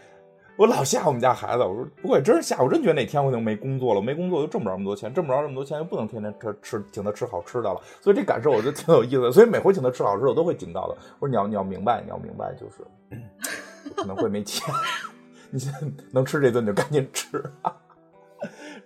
[0.57, 1.63] 我老吓唬我们家孩子。
[1.63, 7.79] 我说不过也真是吓唬，真觉得哪天我就没工作了，没工作就挣不着那么多钱，挣不着那么多钱又不能天天吃吃请他吃好吃的了。
[8.01, 9.31] 所以这感受我觉得挺有意思的。
[9.31, 10.97] 所以每回请他吃好吃的，我都会警告的。
[11.19, 14.75] 我说你要你要明白，你要明白，就是可能会没钱，
[15.51, 15.81] 你现在
[16.13, 17.45] 能吃这顿就赶紧吃。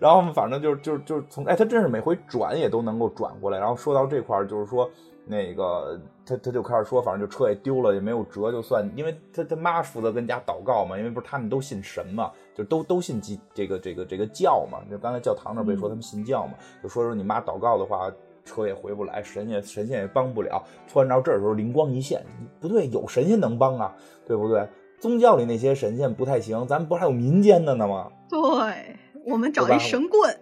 [0.01, 3.59] 然后反正就是就是就是从哎，他真是每回转也都能够转过来。
[3.59, 4.91] 然后说到这块儿，就是说
[5.27, 14.79] 那个他他就开始说，反正就车也丢了，也没有辙，就算因为他他妈负责跟家祷告嘛，因为不是他们都信神嘛，就都都信基这个这个这个教嘛。
[14.91, 18.11] 就刚才教堂那不也说他们信教嘛，就说说你妈祷告的话。
[18.43, 20.65] 车也回不来，神仙神仙也帮不了。
[20.91, 22.25] 突然到这儿的时候，灵光一现，
[22.59, 23.95] 不对，有神仙能帮啊，
[24.27, 24.67] 对不对？
[24.99, 28.11] 宗教里那些神仙不太行，咱不还有民间的呢吗？
[28.29, 30.37] 对，我们找一神棍。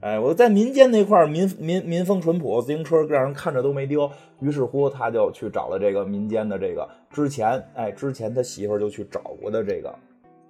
[0.00, 4.10] 哎，我在民间那块儿，民民民风淳朴，自行车让人看着都没丢。
[4.40, 9.92] 于是乎，他就去找了这个民间的这个之前，哎，之前他媳妇就去找过的这个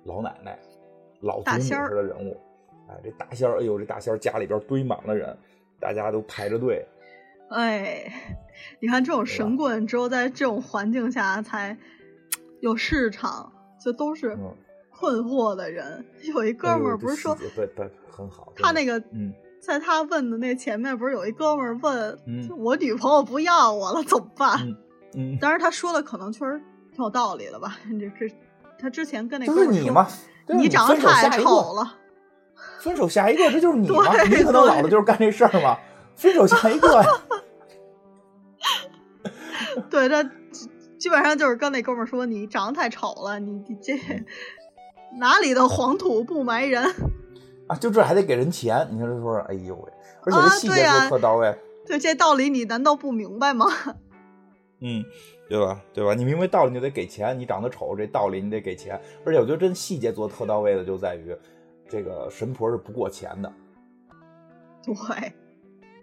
[0.05, 0.59] 老奶奶，
[1.21, 2.37] 老祖母似的人物。
[2.89, 5.37] 哎，这大仙儿，哎呦，这大仙儿家里边堆满了人。
[5.81, 6.85] 大家都排着队，
[7.51, 8.13] 哎，
[8.81, 11.79] 你看这种神棍，只有在这种环境下才
[12.61, 14.37] 有市场，就都是
[14.99, 16.05] 困惑的人。
[16.35, 18.53] 有一哥们儿不是说，对对，很好。
[18.57, 22.19] 他那个，嗯，在他问的那前面，不是有一哥们儿问，
[22.59, 24.59] 我女朋友不要我了怎么办？
[25.15, 26.61] 嗯，当然他说的可能确实
[26.93, 27.79] 挺有道理的吧。
[28.01, 28.35] 这这，
[28.79, 30.09] 他之前跟那就是你吗？
[30.49, 31.97] 你长得太丑了。
[32.81, 34.13] 分手下一个，这就是你吗？
[34.25, 35.79] 你可能老了就是干这事儿吗？
[36.17, 37.09] 分手下一个呀。
[39.91, 40.25] 对，他
[40.99, 43.97] 基本上就是跟那哥们儿说：“你长得太丑了，你你这
[45.17, 46.85] 哪里的黄土不埋人
[47.67, 48.87] 啊？”就这还得给人钱？
[48.91, 49.93] 你看这说，哎呦喂！
[50.25, 51.57] 而且这细节都特到位。
[51.87, 53.67] 对这道理，你难道不明白吗？
[54.81, 55.05] 嗯，
[55.49, 55.81] 对吧？
[55.93, 56.15] 对吧？
[56.15, 57.39] 你明白道理，你就得给钱。
[57.39, 59.01] 你长得丑，这道理你得给钱。
[59.25, 61.37] 而且我觉得真细节做特到位的，就在于。
[61.91, 63.51] 这个神婆是不过钱的，
[64.85, 64.95] 对，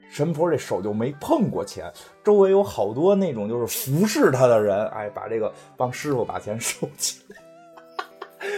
[0.09, 7.37] 神婆这手就没碰过钱，周围有好多那种就是服侍他的人，哎，把这个帮师傅把钱收起来，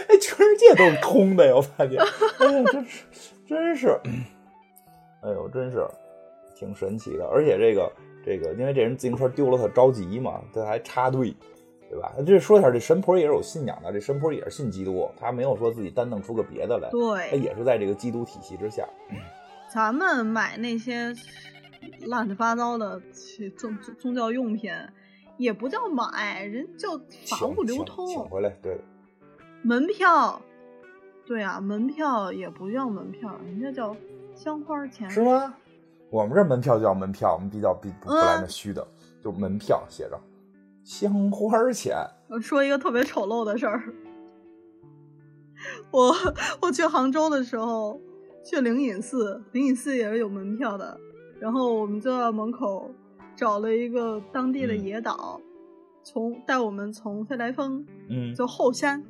[0.08, 2.00] 哎，全世界都是空的呀，我发现，
[2.38, 3.04] 哎呀，真是，
[3.46, 4.00] 真是，
[5.22, 5.86] 哎呦，真是
[6.56, 7.92] 挺神奇的，而且这个
[8.24, 11.34] 这个，因为这人自行车丢了，他着急嘛，他还插队。
[11.90, 12.12] 对吧？
[12.26, 18.86] 这说一下，这神婆也是有信仰的，这神婆也是信基督，他没有说自己单弄出个别的来，对，他也是在这个基督体系之下。
[19.72, 21.14] 咱们买那些
[22.02, 23.00] 乱七八糟的
[23.56, 24.70] 宗宗教用品，
[25.38, 26.90] 也不叫买，人叫
[27.24, 28.78] 法物流通，请回来，对。
[29.62, 30.40] 门票，
[31.26, 33.94] 对啊，门票也不叫门票，人家叫
[34.34, 35.54] 香花钱，是吗？
[36.10, 38.86] 我们这门票叫门票，我们比较比不来那虚的，
[39.22, 40.18] 就门票写着。
[40.84, 41.96] 香花钱。
[42.28, 43.92] 我说一个特别丑陋的事儿。
[45.90, 46.14] 我
[46.62, 48.00] 我去杭州的时候，
[48.44, 50.98] 去灵隐寺，灵隐寺也是有门票的。
[51.40, 52.90] 然后我们就在门口
[53.36, 55.40] 找了一个当地的野导，
[56.02, 59.04] 从带我们从飞来峰，嗯，就后山，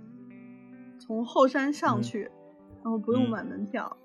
[1.08, 2.30] 从后山上去，
[2.84, 3.96] 然后不用买门票。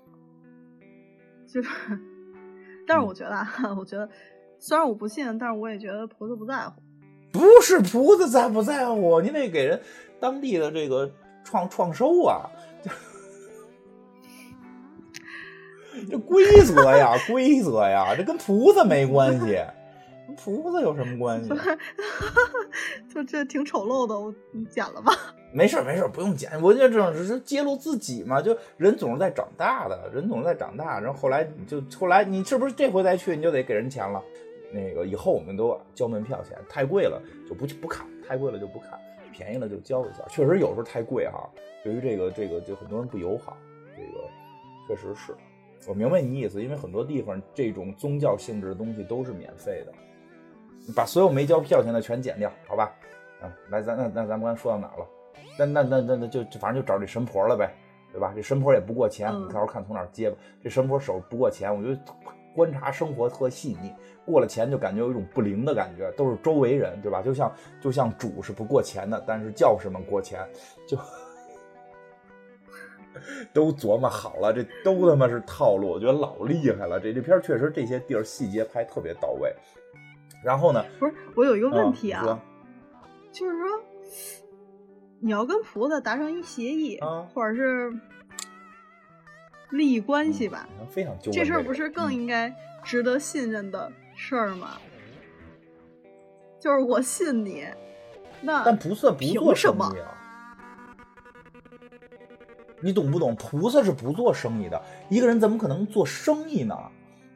[1.46, 1.70] 就是，
[2.88, 4.08] 但是我觉得啊， 我觉得
[4.58, 6.82] 虽然我不信，但是我也觉得菩萨不在乎。
[7.30, 9.80] 不是菩萨在不在乎，你得给人
[10.18, 11.12] 当地的这个
[11.44, 12.48] 创创收啊，
[16.10, 19.60] 这规则呀，规则呀，这跟菩萨没关系，
[20.26, 21.50] 跟菩萨有什么关系？
[23.12, 25.12] 就这挺丑陋的，我你剪了吧？
[25.52, 26.50] 没事没事，不用剪。
[26.60, 34.20] 我觉得这种只是揭露自己嘛，就人总是在长大的，人总是在长大，然后后来你就后来你是不是这回再去你就得给人钱了？
[34.72, 38.98] 那个以后我们都交门票钱，太贵了就不去不看，太贵了就不看，
[39.32, 40.24] 便宜了就交一下。
[40.28, 41.48] 确实有时候太贵哈，
[41.84, 43.56] 对于这个这个就很多人不友好。
[43.96, 44.28] 这个
[44.88, 45.32] 确实是
[45.86, 49.92] 我明白你意思，因为很多地方这种宗教性质的东西都是免费的。
[50.94, 52.92] 把所有没交票钱的全减掉，好吧？
[53.40, 55.06] 啊，来咱那那咱刚才说到哪了？
[55.58, 57.72] 那那那那那就反正就找这神婆了呗，
[58.12, 58.32] 对吧？
[58.34, 60.36] 这神婆也不过钱，你到时候看从哪接吧。
[60.62, 61.98] 这神婆手不过钱，我觉得。
[62.54, 63.92] 观察生活特细腻，
[64.24, 67.20] 过了钱就感觉有一种不灵的感觉，都是周围人，对吧？
[67.20, 70.38] 就像就像主是不过钱的，但是教士们过钱，
[70.86, 70.96] 就
[73.52, 77.00] 都琢磨好了，这都他妈是套路，我觉得老厉害了。
[77.00, 79.52] 这这片确实这些地儿细节拍特别到位。
[80.44, 80.84] 然后呢？
[81.00, 82.38] 不是，我有一个问题啊，
[83.32, 83.66] 就是说
[85.20, 87.00] 你要跟菩萨达成一协议，
[87.32, 87.92] 或者是。
[89.70, 92.54] 利益关系吧，非常这事儿不是更应该
[92.84, 94.76] 值得信任的事儿吗？
[96.60, 97.66] 就是我信你，
[98.40, 100.14] 那但菩萨不做生意啊。
[102.80, 103.34] 你懂不懂？
[103.34, 106.78] 菩萨是不做生意的，一个人怎么可能做生意呢？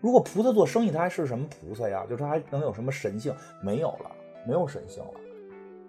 [0.01, 2.05] 如果菩萨做生意，他还是什么菩萨呀？
[2.09, 3.35] 就是他还能有什么神性？
[3.63, 4.11] 没有了，
[4.47, 5.11] 没有神性了。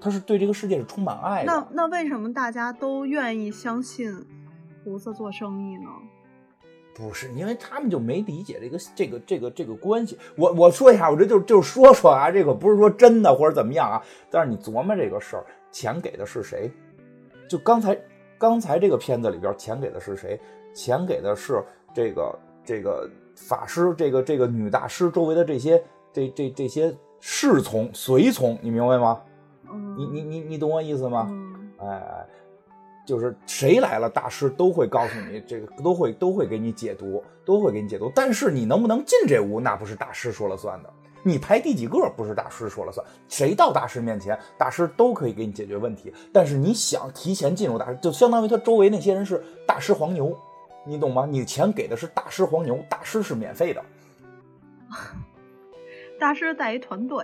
[0.01, 1.51] 他是对这个世界是充满爱的。
[1.51, 4.25] 那那为什么大家都愿意相信
[4.83, 5.89] 菩萨做生意呢？
[6.95, 10.17] 不是，因为他们就没理解这个这个这个这个关系。
[10.35, 14.03] 我我说一下，我这就就说说啊，这个不是说真的或者怎么样啊。
[14.29, 16.69] 但是你琢磨这个事儿，钱给的是谁？
[17.47, 17.97] 就刚才
[18.37, 20.39] 刚才这个片子里边，钱给的是谁？
[20.73, 23.09] 钱给的是这个这个
[23.47, 29.21] 法师，这个这个女大师周围的这些这这这些侍从随从，你明白吗？
[29.97, 31.29] 你你你你懂我意思吗？
[31.79, 32.25] 哎哎。
[33.07, 38.11] 就是谁来了，大师都会告诉你，这个都会都会给你解读，都会给你解读。
[38.13, 40.93] 但是你能不能进这屋，那不是大师说了算的。
[41.23, 43.03] 你排第几个，不是大师说了算。
[43.27, 46.13] 谁到大师面前，大师都可以给你解决问题。
[46.31, 50.37] 但是你想提前进入大师，就相当于他周围那些人是大师黄牛，
[50.89, 51.27] 你懂吗？
[51.29, 53.83] 你钱给的是大师黄牛，大师是免费的。
[56.19, 57.23] 大师带一团队，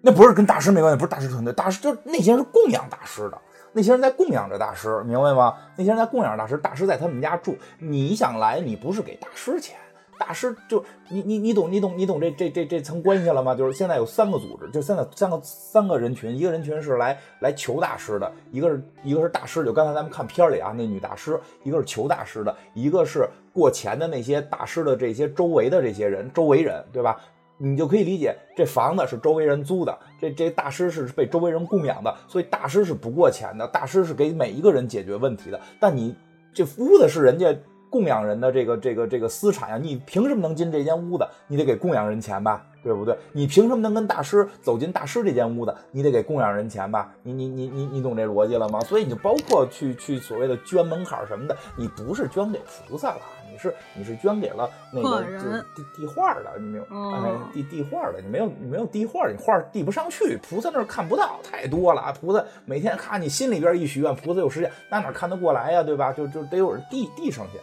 [0.00, 3.40] 那不是跟大师没关系，不是大师团队，大师就是那些人是供养大师的。
[3.72, 5.56] 那些人在供养着大师，明白吗？
[5.76, 7.56] 那些人在供养大师，大师在他们家住。
[7.78, 9.78] 你想来，你不是给大师钱，
[10.18, 13.54] 大师就你你你懂你懂你懂这这这这层关系了吗？
[13.54, 27.20] 就是现在有三个组织，就现在三个三个人群，一个人群是来来求大师的，一个是一个是大师，就刚才咱们看片里啊，那女大师，一个是求大师的，一个是过钱的那些大师的这些周围的这些人，周围人，对吧？
[27.58, 35.58] 你就可以理解，这房子是周围人租的，这这大师是被周围人供养的，所以大师是不过钱的，大师是给每一个人解决问题的。
[35.80, 36.14] 但你
[36.52, 37.56] 这屋子是人家
[37.90, 41.26] 供养人的这个这个这个私产呀，你凭什么能进这间屋子？
[41.46, 43.16] 你得给供养人钱吧，对不对？
[43.32, 45.74] 你凭什么能跟大师走进大师这间屋子？
[45.90, 47.12] 你得给供养人钱吧？
[47.22, 48.80] 你你你你你懂这逻辑了吗？
[48.80, 53.20] 所以你就包括去去所谓的捐门槛什么的，你不是捐给菩萨了。
[53.48, 62.12] 你是你是捐给了那个就是递递画的，你没有哎递递画的，你没有你没有递画，你画递不上去，菩萨那儿看不到，太多了。
[62.20, 66.12] 菩萨每天看你心里边一许愿，菩萨有时间，那哪看得过来呀，对吧？
[66.12, 67.58] 就就得有人递递上去。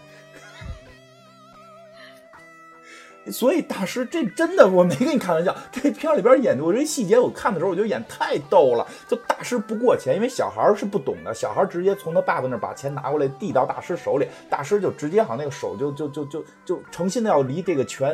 [3.32, 5.56] 所以大师，这真的我没跟你开玩笑。
[5.72, 8.86] 这片里边演的我这细节，我看的时候我觉得演太逗了。
[9.08, 18.14] 就大师不过钱，因为小孩是不懂的，小孩直接从他爸爸那把钱拿过来递到大师手里，大师就直接好像那个手就就就就就诚心的要离这个钱，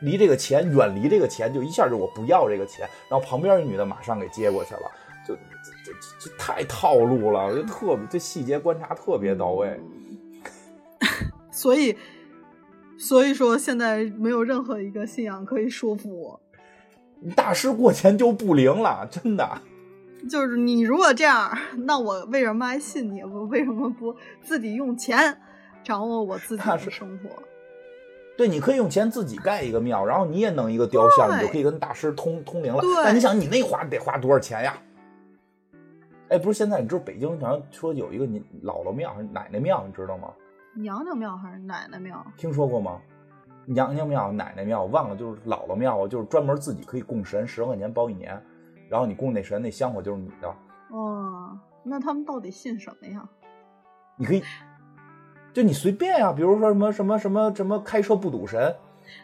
[0.00, 2.88] 离这个钱远离这个钱，就一下就我不要这个钱。
[3.10, 4.90] 然后旁边一女的马上给接过去了，
[5.26, 5.34] 就
[5.84, 9.78] 这这这太套路了，我觉得特别这细节观察特别到位。
[11.52, 11.94] 所以。
[12.98, 16.40] 所以说，现在没有任何一个信仰可以说服我。
[17.36, 19.62] 大师过钱就不灵了，真的。
[20.28, 21.56] 就是你如果这样，
[21.86, 23.22] 那我为什么还信你？
[23.22, 25.40] 我为什么不自己用钱
[25.84, 27.30] 掌握我自己的生活？
[28.36, 32.82] 对，你可以用钱自己盖一个庙，然后你也弄一个雕像，你就可以跟大师通通灵了。
[33.04, 34.76] 但你想，你那花得花多少钱呀？
[36.28, 40.28] 哎，不是，现在你知道北京好像说有一个你姥姥庙还是奶奶庙，你知道吗？
[40.78, 42.24] 娘娘庙还是奶奶庙？
[42.36, 43.00] 听说过吗？
[43.66, 48.40] 娘娘庙、奶奶庙，我忘了，就是姥姥庙，就是专门自己可以供神，十万块钱包一年，
[48.88, 50.48] 然后你供那神那香火就是你的。
[50.90, 53.28] 哦，那他们到底信什么呀？
[54.16, 54.42] 你可以，
[55.52, 58.74] 就你随便呀，比如说什么什么什么什么开车不堵神，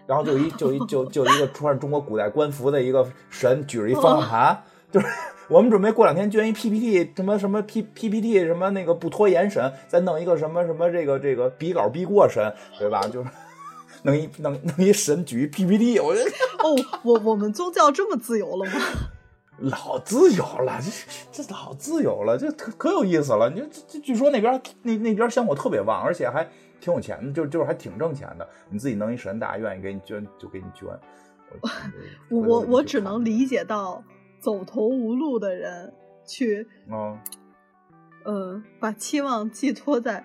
[0.07, 5.07] 然后就一就一就就一个穿着中国古代官服的一个神举着一方 向盘，就是。
[5.49, 13.03] 我们准备过两天捐一 PPT，什么什么 P PPT，什么那个不拖延审，再弄一个什么什么这个这个比稿比过审，对吧？
[13.09, 13.29] 就是
[14.03, 16.31] 弄一弄弄一神举一 PPT，我觉得
[16.63, 18.73] 哦，我我们宗教这么自由了吗？
[19.59, 20.81] 老自由了，
[21.31, 23.49] 这这老自由了，这可可有意思了。
[23.51, 26.45] 你这这据说那边那那边香火特别旺，而且还
[26.81, 28.49] 挺有钱的，就就是还挺挣钱的。
[28.69, 30.89] 你自己弄一神，大家愿意给你捐就给你捐。
[32.31, 34.03] 我我我只能理解到。
[34.45, 35.91] 走投无路的人
[36.27, 37.19] 去，嗯，
[38.25, 40.23] 呃，把期望寄托在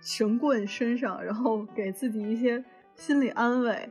[0.00, 3.90] 神棍身上，然后给自己一些心理安慰。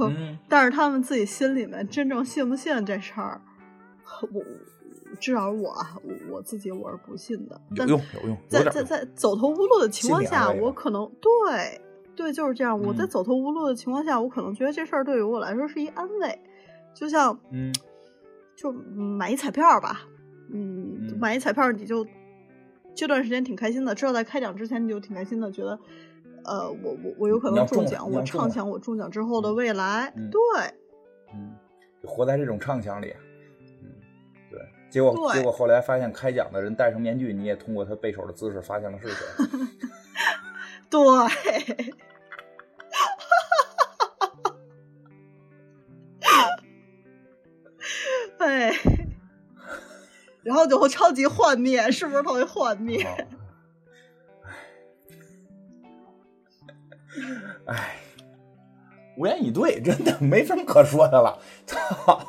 [0.00, 3.40] 嗯，但是他们自己心里面真正信不信这事儿，
[4.32, 4.42] 我
[5.20, 5.70] 至少我
[6.02, 7.60] 我我自己我是不信的。
[7.76, 11.80] 有用有用，在在在走投无路的情况下，我可能对
[12.16, 12.76] 对就是这样。
[12.80, 16.40] 我在走投无路的情况下，我可能觉得这事儿对于我来说是一安慰，
[16.92, 17.72] 就像嗯。
[18.56, 20.00] 就买一彩票吧，
[20.50, 22.06] 嗯，买一彩票你就
[22.94, 25.78] 这段时间挺开心的，知道在开奖之前你就挺开心的，觉得
[26.44, 30.40] 呃，我我我有可能中奖，我畅想我中奖之后的未来，对，
[31.34, 31.54] 嗯，
[32.02, 33.14] 活在这种畅想里，
[33.82, 33.90] 嗯，
[34.50, 34.58] 对，
[34.90, 39.26] 结果结果后来发现开奖的人戴上面具，你也通过他背手的姿势发现了是谁，
[40.88, 41.00] 对。
[41.76, 41.94] 对，
[50.46, 53.04] 然后就会超级幻灭，是不是特别幻灭？
[57.66, 57.96] 哎，
[59.18, 61.40] 无言以对，真的没什么可说的了。
[61.66, 62.24] 操，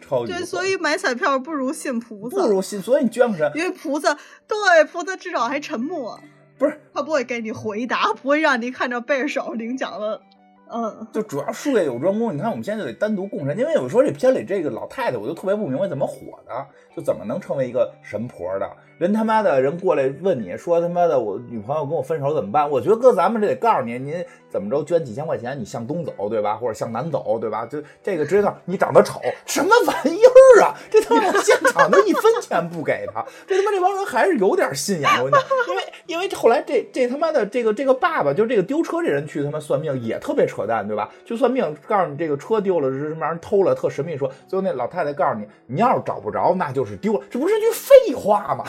[0.00, 4.14] 超级对，所以买彩票不如信菩萨，不如信，所以你捐不捐，因为菩萨
[4.48, 6.18] 对菩萨至少还沉默，
[6.56, 10.22] 不是他不会给你回答，不会让你看着背着手领奖了。
[10.68, 12.34] 嗯，就主要术业有专攻。
[12.34, 18.68] 你看，我们现在就得单独供神，因为有时候这片里这个老太太，我就特别不明白怎么火的，就怎么能成为一个神婆的。
[18.98, 22.68] 人他妈的人过来问你说他妈的我女朋友跟我分手怎么办？
[22.70, 27.66] 我觉得搁咱们这得告诉你，您怎么着捐几千块钱，你向东走对吧，或者向南走对吧？
[27.66, 30.74] 就这个直接告诉你长得丑，什么玩意儿啊？
[30.90, 35.12] 这他妈现场都一分钱不给他，这他妈这帮人还是有点信仰。
[35.22, 41.10] 我跟你讲，因为因为后来这这他妈的这个这个爸爸，就这个丢车这人去他妈算命也特别扯淡对吧？
[41.26, 48.64] 去算命告诉你这个车丢了是什么玩意儿偷了，特神秘说，最后那老太太告诉你，你要是找不着那就是丢了，这不是句废话吗？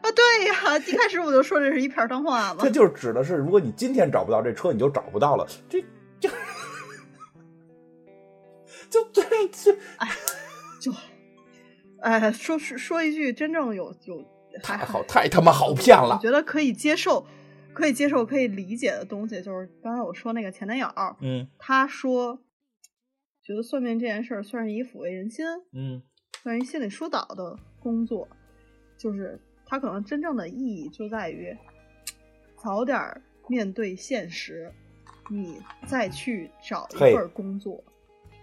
[0.00, 2.60] 啊，对呀，一开始我就说这是一片脏话嘛。
[2.62, 5.46] 这就是指的是，如果你今天找不到这车，你就找不到了。
[5.68, 5.80] 这
[6.20, 6.28] 就
[8.90, 9.22] 就这
[9.52, 10.08] 这，哎，
[10.80, 10.92] 就
[12.00, 14.24] 哎，说说说一句真正有有
[14.62, 16.16] 太好太他妈好骗了。
[16.16, 17.26] 我觉得可以接受，
[17.74, 20.88] 可以接受，可以理解的东西，就是刚才我说那个前男友，
[21.20, 22.38] 嗯，他说
[23.42, 25.44] 觉得算命这件事儿算是以抚慰人心，
[25.74, 26.02] 嗯，
[26.42, 28.26] 算是心理疏导的工作，
[28.96, 31.54] 就是他可能真正的意义就在于
[32.56, 32.98] 早点
[33.46, 34.72] 面对现实，
[35.30, 37.84] 你再去找一份工作。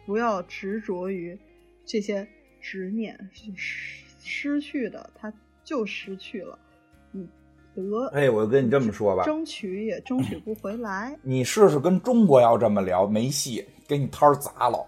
[0.06, 1.36] 不要执着于
[1.84, 2.26] 这些
[2.62, 3.18] 执念，
[3.56, 6.60] 失失去的，它就失去了。
[7.12, 7.28] 你
[7.74, 11.18] 得，哎，我就跟你这么说吧，争取也争取不回来。
[11.24, 14.86] 你试试跟中国要这么聊，没戏，给你摊儿砸了。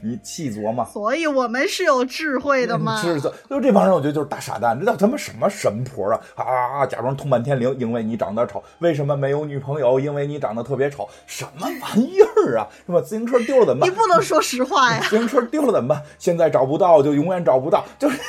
[0.00, 3.00] 你细琢磨，所以我们是有智慧的嘛？
[3.02, 6.20] 是，就这帮人，我觉得就是大傻蛋，这叫他妈什么神婆啊？
[6.36, 9.98] 啊，假装通半天灵，因为你长得丑，为什么没有女朋友？
[10.00, 12.68] 因为你长得特别丑，什么玩意儿啊？
[12.86, 13.00] 是吧？
[13.00, 13.90] 自行车丢了怎么办？
[13.90, 15.00] 你不能说实话呀！
[15.08, 16.02] 自行车丢了怎么办？
[16.18, 18.18] 现在找不到就永远找不到，就是。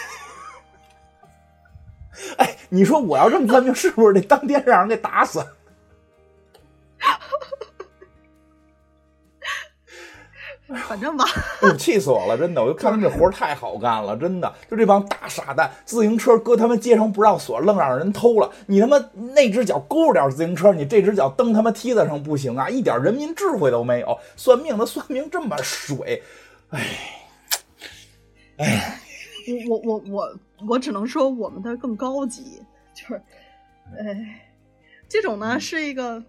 [2.37, 5.45] 哎，你说我要这么算命，是不是得当天让人给打死？
[10.87, 11.23] 反正吧，
[11.77, 12.35] 气死我了！
[12.35, 18.51] 真的，我就看他们这活太好干了，真的，就这帮大傻蛋，自行车搁他们街上不让锁，愣让人偷了。
[18.65, 18.97] 你他妈
[19.35, 22.67] 那只脚勾着点自行车，你这只脚蹬他妈梯子上不行啊！
[22.67, 26.23] 一点人民智慧都没有，算命的算命这么水，
[26.71, 26.81] 哎，
[28.57, 28.99] 哎，
[29.69, 30.39] 我我我我
[30.69, 32.63] 我只能说我们的更高级，
[32.95, 33.21] 就是，
[33.99, 34.49] 哎，
[35.07, 36.23] 这种呢是一个。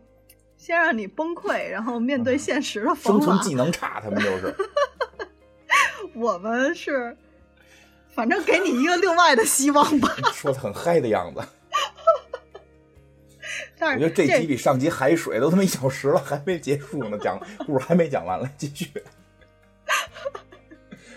[0.57, 4.55] 先让你崩溃，然后面对现实的生存技能差，他们就是。
[6.15, 7.17] 我们是，
[8.15, 10.15] 反正给你一个另外的希望吧。
[10.33, 11.41] 说的很嗨的样子。
[13.79, 18.91] 但是我觉得这集比上集还水，都他妈一小时了，还没结束呢，讲故事还没讲完，来继续。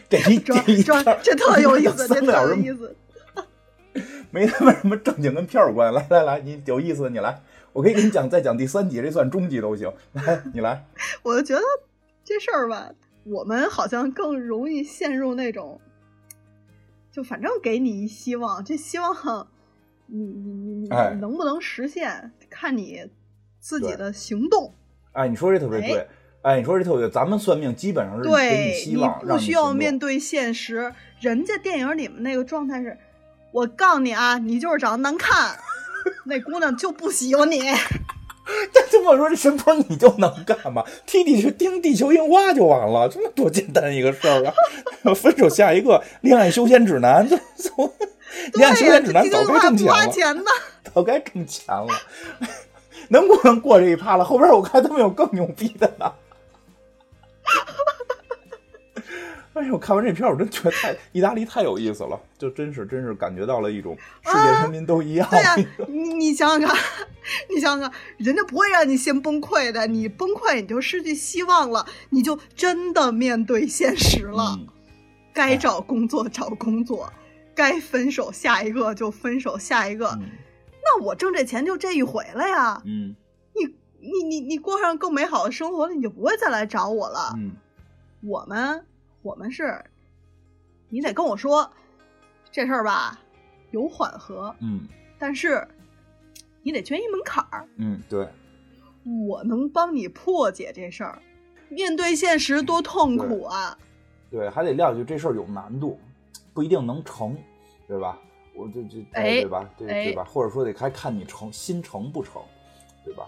[0.09, 2.95] 这一这一这特有意思，这特有意思。
[4.31, 7.41] 没他妈什么正经跟片儿关，来来来，你有意思，你来。
[7.73, 9.91] 我可以给你讲，再讲第三集，这算终极都行。
[10.13, 10.85] 来， 你来。
[11.23, 11.61] 我就觉得
[12.23, 12.91] 这事儿吧，
[13.23, 15.79] 我们好像更容易陷入那种，
[17.11, 19.47] 就反正给你一希望，这希望
[20.07, 23.05] 你你你你能不能实现，看你
[23.59, 24.73] 自己的行动。
[25.11, 26.07] 哎，你说这特别对。
[26.41, 27.09] 哎，你说这特别对。
[27.09, 30.93] 咱们算命基本上是给你希望，不需要面对现实。
[31.19, 32.97] 人家电影里面那个状态是，
[33.51, 35.59] 我告诉你啊，你就是长得难看。
[36.25, 37.59] 那姑娘就不喜欢你，
[38.73, 40.83] 但这么说，这神婆你就能干嘛？
[41.05, 44.53] 踢地球盯地球樱花就完了，这么多简单一个事儿啊！
[45.13, 47.27] 分手下一个恋爱修仙指南，
[47.57, 47.91] 从
[48.53, 50.43] 恋爱修仙指南早该挣钱了，
[50.93, 51.87] 早该挣钱了，
[53.09, 54.25] 能不能过这一趴了？
[54.25, 56.11] 后边我看他们有更牛逼的呢。
[59.59, 59.77] 哎呦！
[59.77, 65.27] 看完这片我真觉得太意大利太有意思了，就真是真是感觉到了一种世界人民都一样。
[65.29, 65.55] 对呀，
[65.87, 66.77] 你你想想看，
[67.49, 74.57] 你想想看，人家不会让你先崩溃的，你崩溃你就失去希望了，你就真的面对现实了。
[75.33, 77.11] 该找工作找工作，
[77.53, 80.17] 该分手下一个就分手下一个。
[80.81, 82.81] 那我挣这钱就这一回了呀。
[82.85, 83.15] 嗯，
[83.53, 83.65] 你
[83.99, 87.33] 你你你过上更美好的生活了，你就不会再来找我了。
[87.37, 87.51] 嗯，
[88.23, 88.85] 我们。
[89.21, 89.83] 我们是，
[90.89, 91.69] 你得跟我说
[92.51, 93.19] 这事儿吧，
[93.71, 95.67] 有缓和，嗯，但是
[96.63, 98.27] 你得捐一门槛儿，嗯，对，
[99.27, 101.21] 我能帮你破解这事儿。
[101.69, 103.77] 面对现实多痛苦啊！
[104.31, 105.99] 对，还得撂下这事儿有难度，
[106.53, 107.37] 不一定能成，
[107.87, 108.19] 对吧？
[108.55, 109.69] 我就就哎对吧？
[109.77, 110.23] 对哎对吧？
[110.23, 112.41] 或者说得还看你成心成不成，
[113.05, 113.27] 对吧？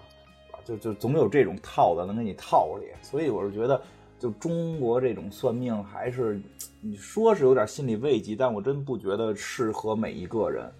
[0.65, 3.81] 就就总有这种套的能给你套里，所以我是觉得，
[4.21, 6.39] 就中国这种算命还是
[6.79, 10.71] 你说是有点心理慰藉，但我真不觉得适合每一个人。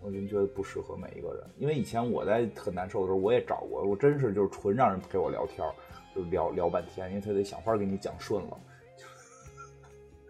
[0.00, 5.74] 我真觉得不适合每一个人，因为以前我在很难受的时候，我也找过，我真是就是纯让人陪我聊天儿，
[6.14, 8.58] 就聊聊半天，因为他得想法给你讲顺了。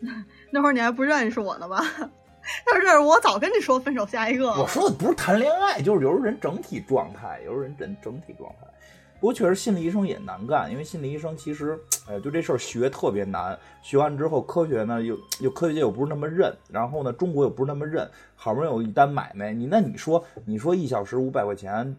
[0.52, 1.82] 那会儿你还不认识我呢吧？
[2.68, 4.62] 要是认识我，早跟你说分手下一个了。
[4.62, 8.68] 我说的不是谈恋爱，就是有时候人整体状态，有时候人整整体状态。
[9.20, 13.58] 不过确实心理医生也难干，因为心理医生其实， 哎，就这事儿学特别难。
[13.80, 21.96] 学完之后，科学呢又又科学界又不是那么认，然后呢中国又不是那么认，好不容易有一单买卖，你那你说你说一小时五百块钱，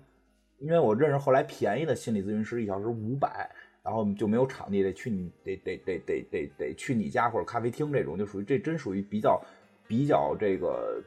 [0.59, 3.49] 因为我认识后来便宜的心理咨询师一小时五百，
[3.81, 9.41] 然后就没有场地，得去你得得得得得得去你家或者咖啡厅这种，就属于这真属于比较
[9.87, 11.01] 比较这个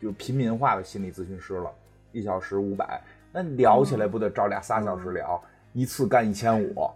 [0.00, 1.72] 就平民化的心理咨询师了，
[2.12, 3.00] 一小时五百，
[3.36, 5.38] 那聊起来不得找俩仨小时聊，
[5.74, 6.88] 一次干一千五，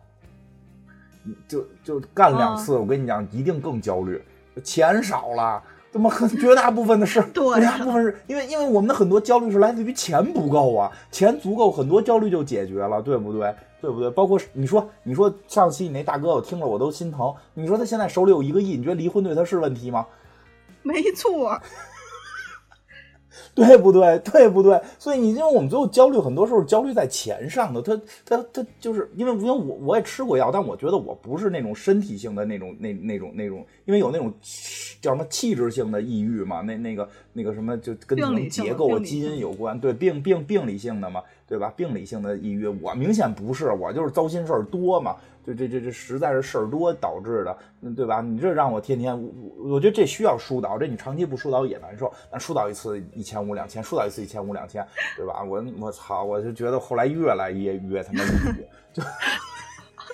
[1.47, 4.23] 就就干两次，我跟你讲，一定更焦虑，
[4.65, 5.63] 钱少了。
[5.91, 13.55] 怎么很绝大部分的事， 绝大部分是因为因为我们的很多焦虑是来自于钱不够啊，钱足够，很多焦虑就解决了，对不对？
[13.83, 14.09] 对不对？
[14.11, 17.35] 包括你说你说上期你那大哥，我听了我都心疼。
[17.53, 20.07] 你说他现在手里有一个亿，你觉得离婚对他是问题吗？
[20.83, 21.61] 没错，
[23.55, 24.19] 对不对？
[24.25, 24.81] 对不对？
[24.99, 27.81] 所以你因为我们最后焦虑，很多时候焦虑在钱上的。
[27.83, 34.33] 他他他就是因为因为我我也吃过药，但我觉得我不是那种身体性的那种那那种那种，因为有那种
[35.01, 41.73] 叫什么气质性的抑郁嘛，那那个那个什么就跟可能病理性的结构啊基因有关，对病病病理性的嘛，对吧？
[41.77, 45.17] 病理性的抑郁，我明显不是，我就是糟心事儿多嘛。
[45.45, 48.21] 就这这这实在是事儿多导致的，嗯对吧？
[48.21, 52.13] 你这让我天天，我我觉得这需要疏导，这你长期不疏导也难受。
[52.31, 54.87] 但疏导一次一千五两千，疏导一次一千五两千，
[55.17, 55.43] 对吧？
[55.43, 58.29] 我我操，我就觉得后来越来越越他妈抑
[58.59, 59.03] 郁，就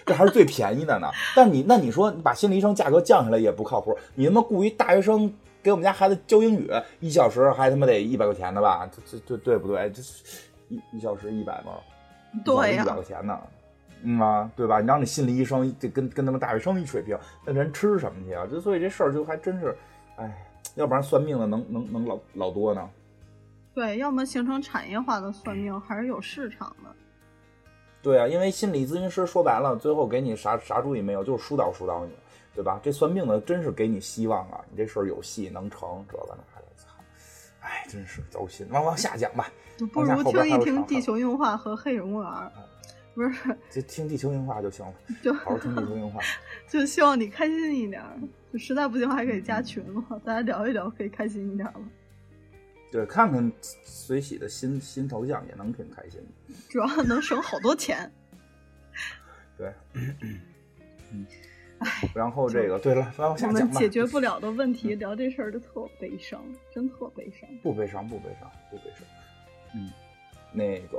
[0.07, 1.09] 这还是最便宜的呢。
[1.35, 5.31] 但你那你说你把心理医生价格降下来也不靠谱，你他妈雇一大学生
[5.61, 6.71] 给我们家孩子教英语，
[7.01, 8.89] 一小时还他妈得一百块钱的吧？
[8.95, 9.91] 这这这对不对？
[9.91, 10.01] 这
[10.69, 11.73] 一一小时一百吗？
[12.45, 13.41] 对呀、一百块钱呢，
[14.03, 14.81] 嗯啊，对吧？
[14.81, 18.47] 你让你心理医生这跟跟他们大学生一水平，那人吃什么去啊？
[18.47, 19.77] 就所以这事儿就还真是，
[20.17, 22.89] 哎，要不然算命的能能能老老多呢。
[23.75, 26.91] 对，要么形成产业化的算命，还是有市场的。
[28.03, 32.13] 对啊，因为心理咨询师说白了，最后给你啥啥主意没有，就是疏导疏导你，
[32.55, 32.79] 对吧？
[32.83, 36.89] 这算命的真是给你希望啊，你这事儿有戏能成，这个那还得操，
[37.61, 38.67] 哎，真是糟心。
[38.71, 42.23] 往往下讲吧，就不如听一听《地球硬化》和《黑水公园》，
[43.15, 46.21] 不是，就听地球硬化就行了， 就好好听地球硬化。
[46.69, 48.19] 就希望你开心一点儿。
[48.53, 51.89] 就实在不行还可以加群嘛，大家聊一聊，可以开心一点嘛。
[52.91, 56.55] 对，看看随喜的新新头像也能挺开心的。
[56.69, 58.11] 主要能省好多钱。
[59.59, 59.73] 对，
[61.13, 61.27] 嗯，
[62.15, 63.65] 然后这个对了，往我下讲吧。
[63.65, 67.49] 们解决不了的问题，聊这事儿就特悲伤，真特悲伤。
[67.63, 69.07] 不悲伤，不悲伤，不悲伤。
[69.77, 69.91] 嗯，
[70.53, 70.99] 那个，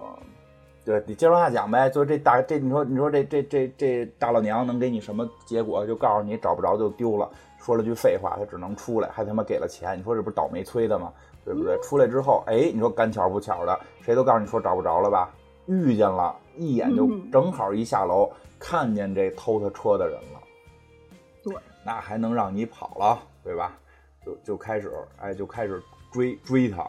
[0.85, 1.89] 对你接着往下讲呗。
[1.89, 5.83] 就这大这，你说你说这这这这大老娘能给你什么结果？
[5.85, 9.97] 就告诉你找不着就丢了，说了句废话，他只能出来，还他妈给了钱。
[9.97, 11.11] 你说这不是倒霉催的吗？
[11.43, 11.77] 对不对？
[11.79, 15.33] 出来之后，哎，你说赶巧不巧的，谁都告诉你说找不着了吧？
[15.65, 20.39] 遇见了，一眼就嗯正好一下楼看见这偷他车的人了。
[21.43, 23.77] 对，那还能让你跑了，对吧？
[24.25, 26.85] 就就开始，哎，就开始追追他。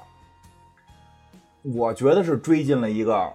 [1.63, 3.33] 我觉得是追进了一个，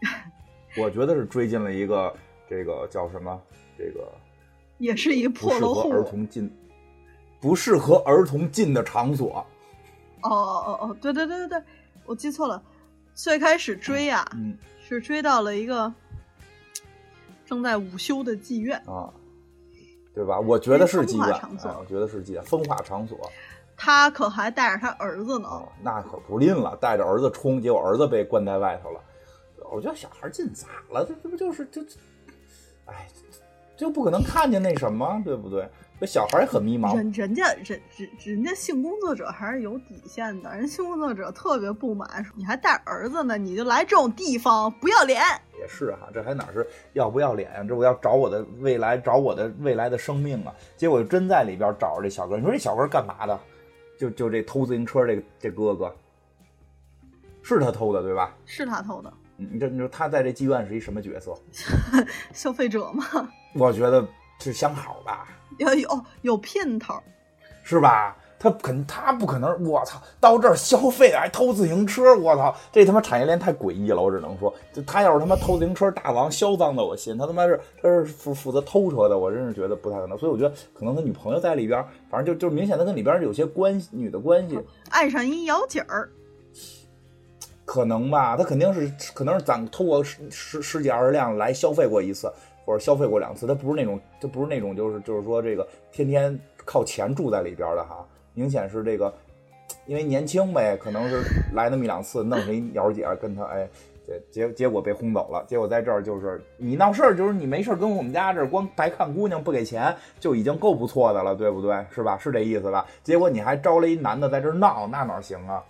[0.78, 2.14] 我觉得是追进了一个
[2.48, 3.40] 这个叫什么？
[3.76, 4.12] 这个
[4.78, 5.90] 也是一不适合破楼户。
[5.90, 6.50] 儿童进，
[7.40, 9.44] 不适合儿童进的场所。
[10.22, 11.62] 哦哦哦哦，对对对对对，
[12.04, 12.62] 我记错了。
[13.14, 15.92] 最开始追呀、嗯是追到了一个
[17.46, 19.08] 正在午休的妓院，啊，
[20.12, 20.40] 对吧？
[20.40, 21.40] 我觉得是妓院，
[21.78, 23.16] 我觉得是妓院，风化场所。
[23.82, 25.48] 他可还带着他儿子呢。
[25.48, 29.00] 哦，那可不吝了，带着儿子冲，结果儿子被关在外头了。
[29.72, 31.02] 我觉得小孩进咋了？
[31.06, 31.96] 这这不就是这这？
[32.84, 33.08] 哎，
[33.78, 35.66] 就不可能看见那什么，对不对？
[35.98, 36.94] 这小孩也很迷茫。
[36.96, 45.22] 人人家人人人家性工作者还是有底线的，人性工作者特别不满，说你还带儿子呢，你就来这种地方，不要脸。
[45.58, 50.54] 也是哈，这还哪是要不要脸呀、这我要找我的未来，找我的未来的生命啊！
[50.76, 53.38] 结果真在里边找着这小哥，你说这小哥干嘛的？
[54.00, 55.94] 就就这偷自行车这个这哥哥，
[57.42, 58.34] 是他偷的对吧？
[58.46, 61.38] 是他偷的，嗯你这你说他在这妓院是一什么角色？
[62.32, 63.04] 消费者吗，
[63.54, 65.28] 我觉得是相好吧。
[65.58, 66.98] 有有有姘头，
[67.62, 68.16] 是吧？
[68.42, 86.08] 他肯他不可能，我操，到这儿消费还偷自行车，我操，这他妈产业链太诡异了，我只能说，就他要是他妈偷自行车大王，销赃的我信，他他妈是他是负负责偷车的，我真是觉得不太可能，所以我觉得可能他女朋友在里边，反正就就明显他跟里边有些关系，女的关系，爱上一姚姐儿。
[87.66, 92.32] 可能吧，他肯定是可能是攒偷过十十十几二十辆来消费过一次，
[92.64, 93.46] 或者消费过两次。
[93.46, 98.02] 他不是那种，他不是那种，就是就是说这个天天靠钱住在里边的哈。
[98.34, 99.12] 明显是这个，
[99.86, 101.22] 因为年轻呗，可能是
[101.52, 103.68] 来那么一两次，弄了一姚姐跟他，哎，
[104.06, 105.44] 结结结果被轰走了。
[105.46, 111.84] 结果在这儿就是你闹事儿，就是你没事跟我们家这儿光白看姑娘不给钱，就已经够不错的了，对不对？
[111.90, 112.16] 是吧？
[112.18, 112.86] 是这意思吧？
[113.02, 115.62] 结果你还招了一男的在这儿闹，那哪行啊？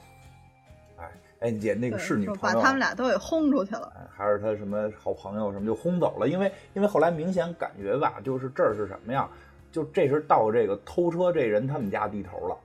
[1.41, 3.91] 哎，姐，那个是女朋友，把他们俩都给轰出去了。
[4.15, 6.29] 还是他什么好朋友什么就轰走了？
[6.29, 9.27] 因为因为后来明显感觉吧，就是这儿是什么呀？
[9.71, 12.57] 就这是到这个偷车这人他们家地头了，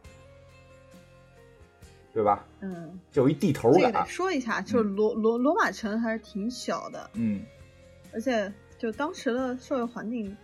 [2.14, 2.46] 对吧？
[2.62, 4.06] 嗯，就一地头感。
[4.08, 7.42] 说一下，就是罗罗罗马城还是挺小的，嗯，
[8.14, 10.36] 而且就当时的社会环境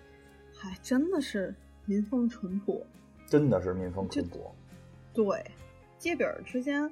[0.56, 1.54] 还真的是
[1.86, 2.86] 民风淳朴，
[3.28, 4.54] 真的是民风淳朴。
[5.14, 5.44] 对，
[5.98, 6.92] 街边之间。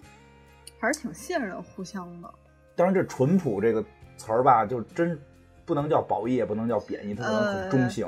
[0.81, 2.33] 还是挺信任互相的。
[2.73, 3.83] 当然，这“淳朴”这个
[4.15, 5.19] 词儿吧，就真
[5.65, 8.07] 不能叫褒义，也不能叫贬义，它可能很中性。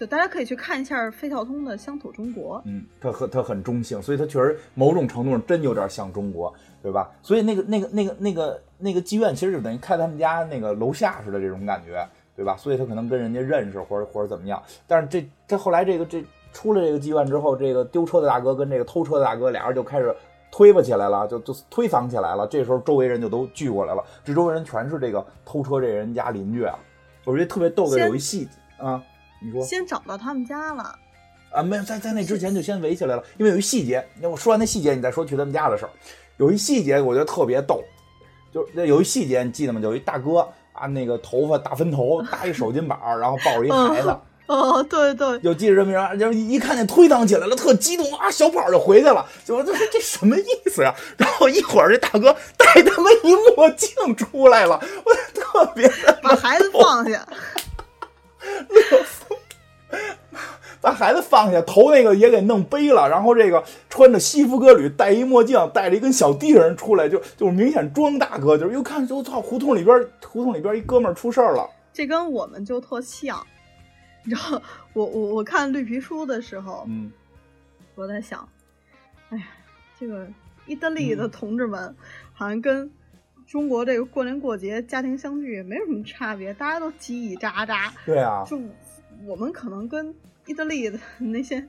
[0.00, 2.56] 就大家可以去看一下费孝通的《乡土中国》。
[2.64, 6.50] 嗯，他很他很中性，所以他确实某种程度上真有点像中国，
[6.82, 7.10] 对吧？
[7.20, 12.02] 所以那个那个那个那个那个妓院，其实就等于开他们家那个楼下似的这种感觉，
[12.34, 12.56] 对吧？
[12.56, 14.62] 所以他可能跟人家认识，或者或者怎么样。
[14.86, 20.16] 但是这这后来这个这出了这个妓院之后，这个丢车的大哥跟这个偷车的大哥俩人就开始。
[20.52, 22.44] 推吧起来了，就就推搡起来了。
[22.48, 26.76] 这时候周围人就都聚过来了，这周围人全是这个偷车这人家邻居啊。
[27.24, 29.00] 我觉得特别逗的有一细节啊，
[29.42, 30.94] 你说先找到他们家了
[31.50, 31.62] 啊？
[31.62, 34.06] 没有，在在那之前就先围起来了，因为有一细节。
[34.20, 35.90] 那我说完那细节，你再说去他们家的事儿。
[36.36, 37.82] 有一细节我觉得特别逗，
[38.52, 39.80] 就那有一细节你记得吗？
[39.82, 44.16] 有一大哥啊，那个头发大分头，搭一手巾板，然后抱着一孩子。
[44.46, 50.92] 哦，对对，有记者证明啊，就一看见推搡起来了，特激动啊，小跑就回去了，就这这什么意思呀？
[51.16, 55.88] 然后一会儿这大哥戴他妈一墨镜出来了，我特别
[56.20, 57.24] 把孩子放下，
[60.80, 73.44] 把孩子放下，头那个也给弄背了，然后这个穿着西服革履，戴一墨镜，带着一根小地人出来，就就明显装大哥，就是又看就操胡同里边胡同里边一哥们儿出事儿了，这跟我们就特像。
[74.22, 74.62] 你知道
[74.92, 77.10] 我我我看绿皮书的时候，嗯，
[77.94, 78.48] 我在想，
[79.30, 79.44] 哎呀，
[79.98, 80.26] 这个
[80.66, 81.94] 意大利的同志们
[82.32, 82.90] 好像跟
[83.46, 87.90] 中国这个过年过节家庭相聚也没有什么差别，大家都叽叽喳喳。
[88.06, 88.58] 对啊，就
[89.26, 90.14] 我们可能跟
[90.46, 91.66] 意大利的那些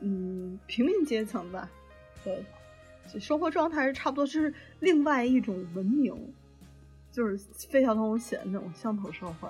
[0.00, 1.68] 嗯平民阶层吧，
[2.22, 2.44] 对，
[3.18, 6.14] 生活状态是差不多，就是另外一种文明，
[7.10, 7.38] 就是
[7.70, 9.48] 费孝通写的那种乡土社会。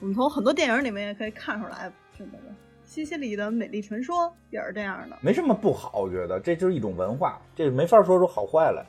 [0.00, 8.84] 我们从很多电影里面也可以看出来，什么的西西里的美丽传说也是这样的，没什么不好，我觉得这就是一种文化，这没法说出好坏来，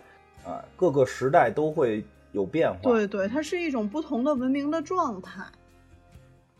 [0.51, 2.03] 啊，各个时代都会
[2.33, 2.79] 有变化。
[2.81, 5.41] 对对，它是一种不同的文明的状态。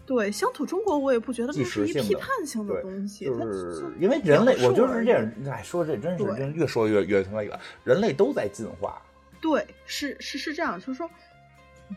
[0.05, 9.01] 对，乡土中国我也不觉得这是一批判性的东西，就是因为人类，我就是这样，哎，说这真是真越说越越他妈远，人类都在进化。
[9.41, 11.09] 对，是是是这样，就是说。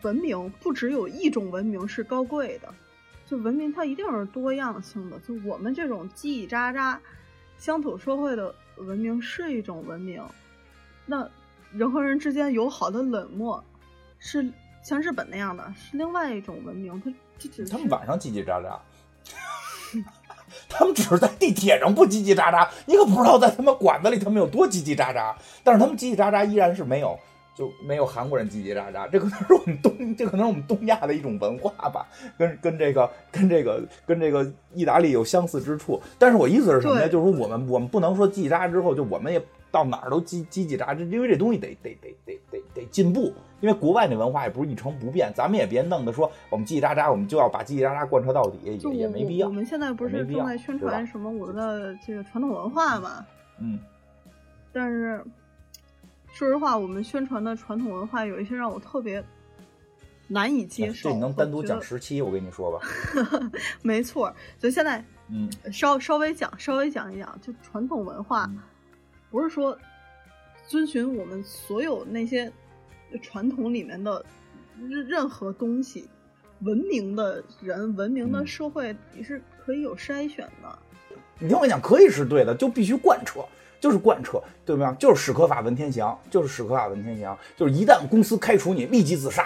[0.03, 2.71] 文明不只有一种文明是高贵的，
[3.25, 5.17] 就文明它一定是多样性的。
[5.27, 6.95] 就我们这种叽叽喳喳、
[7.57, 10.23] 乡土社会的文明是一种文明，
[11.07, 11.27] 那
[11.71, 13.63] 人和人之间友好的冷漠
[14.19, 14.47] 是
[14.83, 17.01] 像日本那样的，是另外一种文明。
[17.01, 17.17] 他这只
[17.69, 18.77] 他们晚上叽叽喳喳，
[20.67, 25.33] 他们只是在地铁上不叽叽喳喳，你可不知道在他妈馆子里他们有多叽叽喳喳。
[25.63, 27.17] 但是他们叽叽喳喳依然是没有。
[27.57, 36.01] 就没有韩国人叽叽喳喳，这可能是我们东，这可能是我们东亚的一种文化吧，跟跟这个跟这个跟这个意大利有相似之处。
[36.17, 37.09] 但是我意思是什么呢？
[37.09, 43.33] 就是说我们我们不能说叽叽喳喳之后，就我们也到哪儿都叽叽叽喳喳，因为这东西得得得得得得进步。
[43.61, 49.47] 因为国外那文化也不是一成不变，咱们也别弄得说我们叽叽喳喳，我们就要把叽叽喳喳贯彻到底，也也没必要。
[49.47, 53.25] 我们现在不是正在宣传什么我们的这个传统文化吗？
[53.59, 53.79] 嗯，
[54.71, 55.23] 但是。
[56.31, 59.21] 说实话，我们宣传的传统文化有一些让我特别
[60.27, 61.09] 难以接受。
[61.09, 62.87] 这你能单独讲十期，我跟你说吧。
[63.81, 68.47] 没错，所以现在嗯，稍稍微讲，稍微讲一讲，就传统文化，
[69.29, 69.77] 不是说
[70.67, 72.51] 遵循我们所有那些
[73.21, 74.25] 传统里面的
[74.89, 76.09] 任任何东西。
[76.63, 80.79] 文明的人，文明的社会，你是可以有筛选的。
[81.39, 83.45] 你听我讲，可以是对的，就必须贯彻，
[83.79, 84.93] 就是贯彻，对吧？
[84.99, 89.45] 就是史可法文天祥，就是史可法文天祥，就是一旦公司开除你，立即自杀。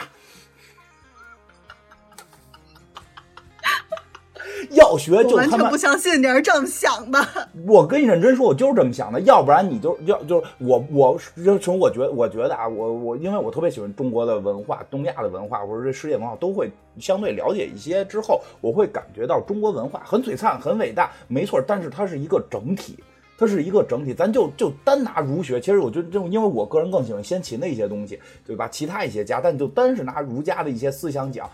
[4.74, 7.20] 要学就他妈我完全不相信你是这么想的。
[7.68, 16.70] 我跟你认真说，我就是这么想的，要不然你就要就是我我就从我觉得我觉得啊，我我因为我特别喜欢中国的文化、东亚的文化或者这世界文化都会
[17.00, 22.98] 相对了解一些之后，我会感觉到中国文化很璀璨、很伟大，没错，但是它是一个整体。
[23.36, 28.70] 它是一个整体，咱就就单拿儒学，其实我觉得就因为我个人更喜欢先秦的一些东西，对吧？
[28.72, 31.50] 其他一些家，但就单是拿儒家的一些思想讲，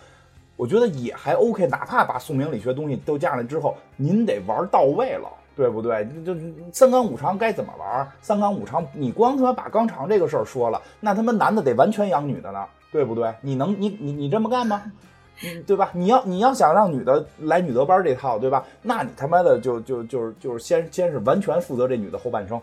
[0.59, 6.05] 我觉得也还 OK，哪怕把宋明理学东西都加上之后，您得玩到位了，对不对？
[6.25, 6.35] 就
[6.73, 8.05] 三纲五常该怎么玩？
[8.21, 13.33] 三纲五常，你光他妈把纲常这个事儿说了，那他妈男的得完全养女的呢，对不对？
[13.39, 14.83] 你能你你你这么干吗？
[15.45, 15.91] 嗯，对吧？
[15.93, 18.65] 你要你要想让女的来女德班这套，对吧？
[18.81, 22.59] 那你他妈的就就就是就是先先是完全负责这女的后半生，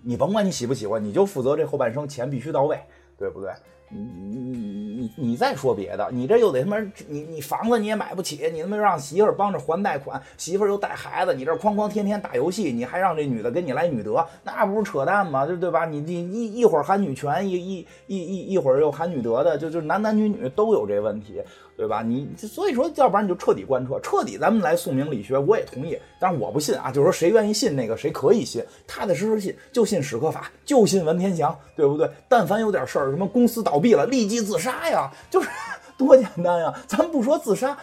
[0.00, 2.78] 你甭管你喜不喜欢，你就负责这后半生，钱必须到位，
[3.18, 3.50] 对不对？
[3.90, 6.78] 你你你你你再说别的，你这又得他妈
[7.08, 15.46] 你你房子你也买不起，你他妈让媳妇儿帮着还贷款，媳妇儿又带孩子，你这哐哐天天打游戏，你还让这女的跟你来女德，那不是扯淡吗？
[15.46, 15.86] 对对吧？
[15.86, 21.42] 你你一一会儿喊女权，一一一一一会儿又喊女德的，就就男男女女都有这问题。
[21.78, 22.02] 对吧？
[22.02, 25.96] 你所以说，要不然你就彻底贯彻，彻底咱们来宋明理学，我也同意。
[26.18, 32.10] 但是我不信啊，就是说谁愿意信那个，谁可以信，踏踏实实信，就信史可法，就信文天祥，对不对？
[32.28, 35.48] 但凡有点事儿，什么公司倒倒闭了，立即自杀呀，就是
[35.96, 36.74] 多简单呀！
[36.88, 37.76] 咱不说自杀。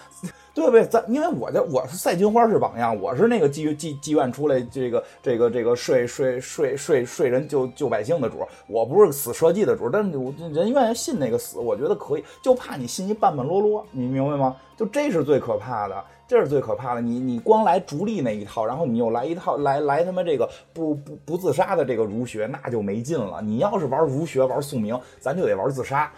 [0.54, 0.86] 对不对？
[0.86, 8.38] 咱因为我的我是赛金花是榜样，我是那个妓妓妓院出来这个这个这个睡睡睡睡睡人救救百姓的主，
[8.68, 14.56] 我不是死设计的主，但是我人愿意信那个死，我觉得可以，就怕你信一半半落落，你明白吗？
[14.78, 17.02] 就这是最可怕的，这是最可怕的。
[17.02, 23.42] 你你光来逐利那一套，然后你又来一套来来他妈这个不不不自杀的这个儒学，那就没劲了。
[23.42, 26.12] 你要是玩儒学玩宿命，咱就得玩自杀。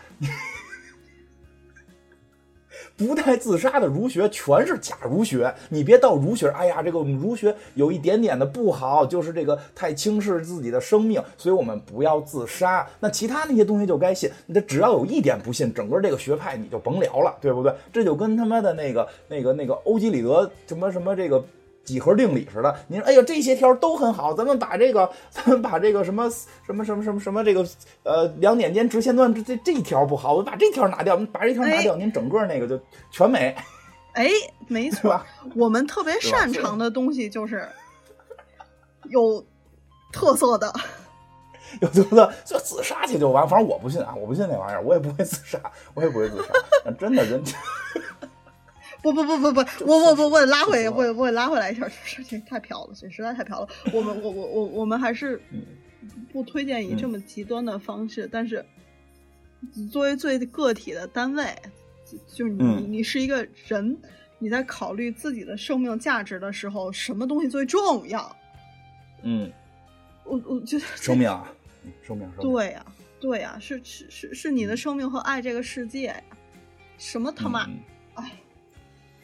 [2.97, 12.85] 不带自杀的儒学全是假儒学，你别到儒学，哎呀，这个我们儒学有一点点的不好，就是这个太轻视自己的生命，所以我们不要自杀。
[12.99, 17.71] 那其他那些东西就该信，你只要有一点不信，整个这个学派你就甭聊了，对不对？
[17.93, 21.43] 这就跟他妈的那个那个那个欧几里得什么什么这个。
[21.87, 26.29] 几何定理似的，您说，哎呦，这些条都很好，咱们把这个，咱们把这个什么
[26.65, 27.65] 什么什么什么什么这个，
[28.03, 32.77] 呃，两点间直线段这这这一条不好，我把这条拿掉，把这条拿掉，您整个那个就
[33.09, 33.55] 全没。
[34.11, 34.29] 哎，
[34.67, 35.17] 没错，
[35.55, 37.65] 我们特别擅长的东西就是
[39.09, 39.45] 有
[40.11, 40.73] 特色的，
[41.79, 45.57] 有特色就自杀去就完，反正我不信啊，我不信那玩意儿，我也不会自杀，
[45.93, 47.41] 我也不会自杀，真的人。
[49.01, 53.67] 不不不不不，我我我我拉回我我拉回来一下，这这太飘了，这实在太飘了。
[53.93, 55.41] 我们我我我我们还是
[56.31, 58.65] 不推荐以这么极端的方式，但是
[59.91, 61.55] 作为最个体的单位，
[62.33, 63.97] 就是你你是一个人，
[64.39, 68.35] 你在考虑自己的生命价值的时候，什么东西最重要？
[69.23, 69.51] 嗯，
[70.23, 71.47] 我我觉得生命啊，
[72.01, 72.85] 生命，对呀
[73.19, 76.23] 对呀，是是是是你的生命和爱这个世界呀，
[76.97, 77.69] 什么他妈，哎。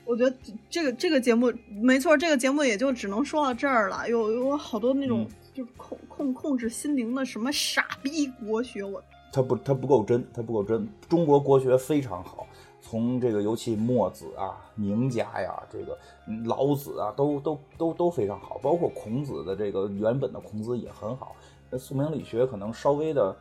[0.06, 0.36] 我觉得
[0.70, 1.51] 这个这个节目
[1.82, 4.08] 没错，这个节目也就只能说到这儿了。
[4.10, 9.01] 有有好多那种就是控控控制心灵的什么傻逼国学，我
[9.32, 10.88] 他不他不够真，他不够真。
[11.08, 12.45] 中国国学非常好，
[12.82, 15.97] 从这个尤其墨子啊、名家呀、这个
[16.45, 18.60] 老子啊，都都都都非常好。
[18.62, 21.36] 包括孔子的这个原本的孔子也很好。
[21.70, 23.36] 那宋明理学可能稍微的，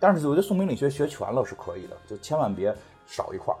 [0.00, 2.74] 但是我觉得宋明理学学全了是可以的，就千万别
[3.06, 3.58] 少一块儿。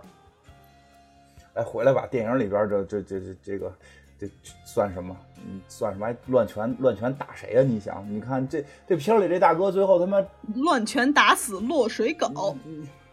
[1.54, 2.06] 哎，回来吧！
[2.10, 3.72] 电影里边这这这这这个，
[4.18, 4.28] 这
[4.64, 5.16] 算什么？
[5.46, 6.12] 嗯，算什么？
[6.26, 7.62] 乱拳乱拳打谁呀？
[7.62, 10.20] 你想，你看这这片里这大哥最后他妈
[10.56, 12.56] 乱拳打死落水狗，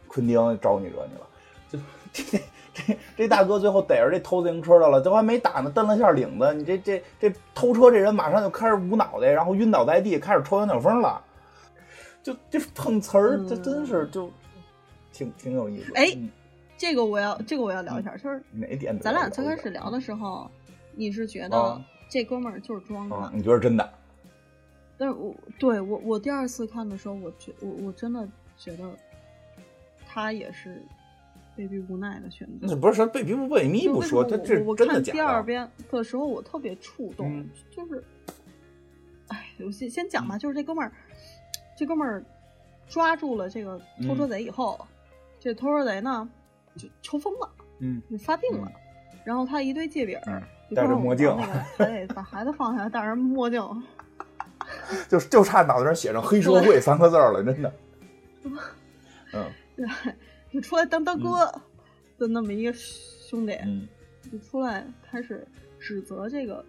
[0.07, 1.27] 昆汀招你惹你了？
[1.69, 1.79] 就
[2.11, 2.39] 这
[2.73, 11.23] 这这大哥最后逮着这偷自行车的了，这还没打呢，蹬了下领子，你这这这偷车这人马上就开始捂脑袋，然后晕倒在地，开始抽羊角风了，
[12.23, 14.31] 就就碰瓷儿，这真是就
[15.13, 15.91] 挺挺有意思。
[15.93, 16.17] 哎。
[16.81, 18.97] 这个我要，这个我要聊一下，就是哪点？
[18.99, 20.49] 咱俩最开始聊的时候，
[20.95, 21.79] 你是觉得
[22.09, 23.31] 这哥们儿就是装的？
[23.35, 23.87] 你觉得真的？
[24.97, 28.27] 但是我对我我第二次看的时候，我觉我我真的
[28.57, 28.97] 觉得
[30.07, 30.81] 他也是
[31.55, 32.65] 被逼无奈的选择。
[32.65, 38.03] 那不是说被逼不被逼不说，他这我看第二遍的时候，我特别触动，就是，
[39.27, 40.91] 哎，我先先讲吧，就是这哥们儿，
[41.77, 42.23] 这哥们儿
[42.89, 44.83] 抓住了这个偷车贼以后，
[45.39, 46.27] 这偷车贼呢？
[46.75, 47.49] 就抽风了，
[47.79, 48.71] 嗯，就发病了，
[49.23, 50.19] 然后他一堆借饼，
[50.75, 51.35] 戴着墨镜
[51.77, 53.61] 那个 把孩子放下，戴着墨镜。
[55.09, 57.73] 就就差脑袋上写上“黑社会”三个字了，真的。
[59.33, 59.45] 嗯，
[59.75, 59.87] 对，
[60.51, 61.51] 就出来当大哥
[62.17, 63.87] 的那么一个兄弟，嗯
[64.31, 65.45] 就出来开始
[65.79, 66.63] 指责这个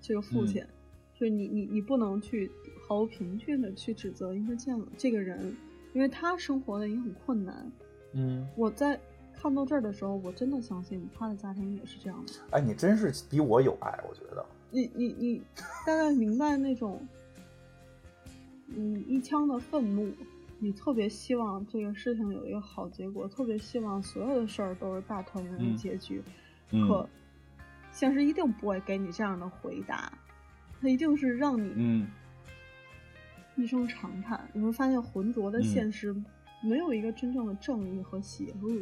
[0.00, 0.66] 这个父嗯亲，
[1.14, 2.50] 就是你你你不能去
[2.86, 5.56] 毫无凭据的去指责一个这样这个人，
[5.94, 7.72] 因为他生活的也很困难。
[8.12, 8.98] 嗯，我在
[9.40, 12.32] 看到这儿的时候，我真的相信他的家庭也是这样的。
[12.50, 14.44] 哎，你真是比我有爱，我觉得。
[14.70, 15.42] 你你你
[15.86, 17.00] 大概明白那种，
[18.68, 20.12] 嗯，一腔的愤怒，
[20.58, 26.22] 你特别希望这个事情有一个好结果，特别希望所有的事儿都是大团圆嗯的结局。
[26.72, 27.08] 嗯可
[27.90, 30.12] 现实一定不会给你这样的回答，
[30.80, 32.06] 它一定是让你嗯
[33.56, 34.48] 一声长叹。
[34.52, 36.14] 你会发现浑浊的嗯现实
[36.62, 38.76] 没有一个真正的正义和邪恶。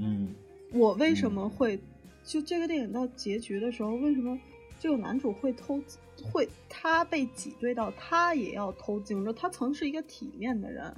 [0.00, 0.34] 嗯
[0.72, 1.78] 我为什嗯么会
[2.24, 4.38] 就这个电影到结局的时候，为什么
[4.78, 5.82] 这个男主会偷
[6.22, 9.32] 会他被挤兑到他也要偷自行车？
[9.32, 10.94] 他曾是一个体面的人，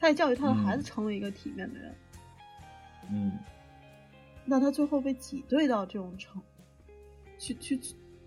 [0.00, 1.94] 他也教育他的孩子嗯成为一个体面的人。
[3.10, 3.32] 嗯
[4.44, 6.42] 那他最后被挤兑到这种程，
[7.38, 7.80] 去去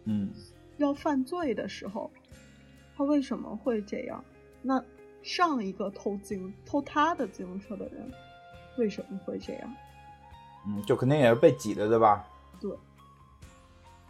[0.06, 0.30] 嗯
[0.78, 2.10] 要犯罪的时候，
[2.96, 4.24] 他为什么会这样？
[4.62, 4.84] 那
[5.22, 8.10] 上一个偷自偷他的自行车的人
[8.78, 9.76] 为什么会这样？
[10.68, 12.28] 嗯，就肯定也是被挤的，对吧？
[12.60, 12.72] 对，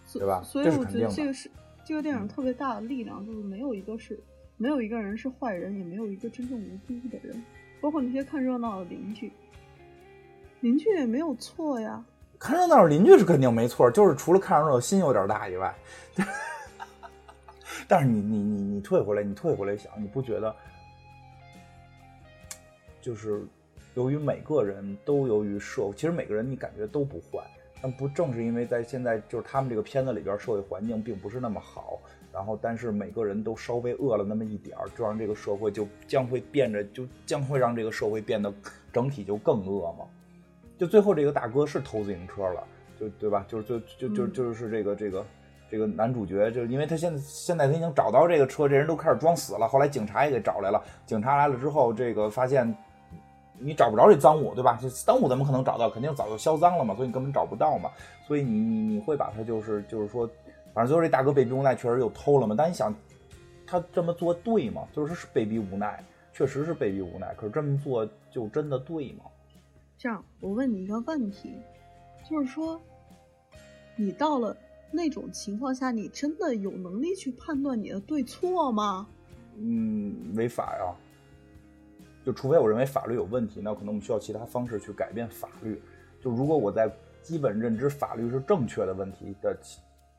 [0.06, 1.50] 所对吧所以我觉得这个是
[1.86, 4.20] 这个电影嗯特别大的力量，就是没有一个是
[4.58, 7.44] 没有一个人是坏人，也没有一个真正无辜的人，
[7.82, 9.32] 包括那些看热闹的邻居，
[10.62, 12.04] 邻居也没有错呀。
[12.38, 15.76] 看热闹的邻居是肯定没错，就是除了看热闹心有点大以外。
[17.88, 20.56] 但是你你你你退回来，你退回来想，你不觉得
[23.02, 23.46] 就是
[23.96, 27.40] 由于每个人都由于社，其实每个人你感觉都不坏，
[27.82, 32.00] 但不正是因为在现在就是他们这个片子里边社会环境并不是那么好，
[32.34, 38.54] 然后但是每个人都稍微饿了那么一点儿，这样这个社会就将会变着，就将会让这个社会变得
[38.92, 40.06] 整体就更饿嘛。
[40.78, 42.68] 就最后这个大哥是偷自行车了，
[43.00, 43.46] 就对吧？
[43.48, 45.26] 就是就就就嗯就是这个这个
[45.72, 49.66] 这个男主角，就是因为他现在现在他已经找到这个车，这人都开始装死了。
[49.66, 52.76] 后来警察也给找来了，警察来了之后，这个发现
[53.58, 54.78] 你找不着这赃物，对吧？
[54.82, 55.90] 这赃物怎么可能找到？
[55.90, 57.90] 肯定早就销赃了嘛，所以你根本找不到嘛。
[58.28, 60.28] 所以你你你会把它就是就是说，
[60.74, 62.56] 反正最后这大哥被逼无奈，确实又偷了嘛。
[62.58, 62.94] 但你想，
[63.66, 64.88] 他这么做对吗？
[64.94, 66.04] 就是是被逼无奈，
[66.34, 67.34] 确实是被逼无奈。
[67.36, 69.26] 可是这么做就真的对吗？
[69.98, 71.54] 这样，我问你一个问题，
[72.30, 72.82] 就是说，
[73.96, 74.56] 你到了
[74.92, 79.08] 那种情况下，你真的有能力去判断你的对错吗？
[79.58, 80.94] 嗯，违法呀。
[82.26, 85.80] 就除非我认为法律有问题，那可能我们需要其他方式去改变法律。
[86.20, 89.56] 就如果我在基本认知法律是正确的问题的，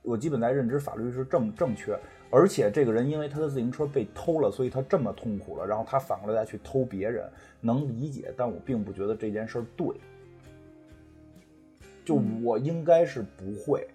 [0.02, 1.98] 我基本在认知法律是正正确，
[2.30, 7.28] 而且这个人因为他的自行车被偷了，所以他这么痛苦了，然后他反过来再去偷别人，
[7.60, 9.88] 能理解，但我并不觉得这件事儿对。
[12.04, 13.88] 就嗯我应该是不会，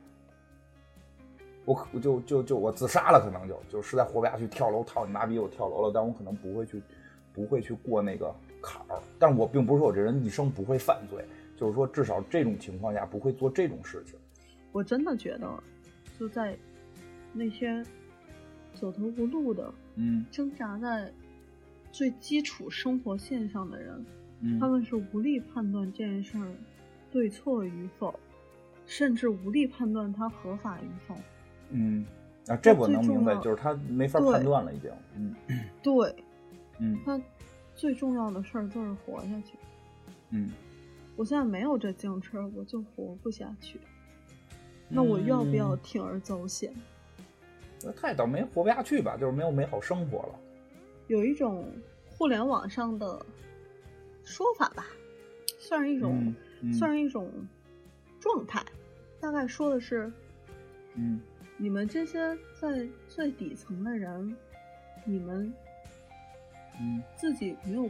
[1.64, 6.84] 我可就就就我自杀了，可能就就实在活不下去，跳楼，操你妈逼，我跳楼了，但我可能不会去，
[7.34, 9.02] 不会去过那个坎儿。
[9.20, 11.24] 但我并不是说我这人一生不会犯罪，
[11.58, 14.16] 就是说至少这种情况下不会做这种事情。
[14.72, 15.64] 我真的觉得，
[16.20, 16.58] 就在
[17.34, 17.84] 那些
[18.74, 21.12] 走投无路的、嗯挣扎在
[21.92, 24.06] 最基础生活线上的人，
[24.40, 26.48] 嗯他们是无力判断这件事儿
[27.12, 28.18] 对错与否，
[28.86, 31.16] 甚至无力判断它合法与否。
[31.70, 32.06] 嗯
[32.48, 34.90] 啊，这我能明白，就是他没法判断了，已经。
[35.18, 35.36] 嗯
[35.84, 36.16] 对，
[36.82, 37.22] 嗯他
[37.76, 39.58] 最重要的事儿就是活下去。
[40.32, 40.50] 嗯，
[41.16, 43.80] 我现在没有这自行车，我就活不下去。
[44.90, 46.74] 那我要不要嗯铤而走险？
[47.84, 50.40] 那他也倒霉活不下去吧，就是没有美好生活了。
[51.08, 51.66] 有一种
[52.10, 53.26] 互联网上的
[54.24, 54.86] 说法吧，
[55.60, 57.32] 算是一种，嗯嗯算是一种
[58.20, 58.64] 状态。
[59.20, 60.12] 大概说的是，
[60.96, 61.20] 嗯
[61.58, 64.36] 你们这些在最底层的人，
[65.06, 65.54] 你们
[66.80, 67.90] 嗯自己没有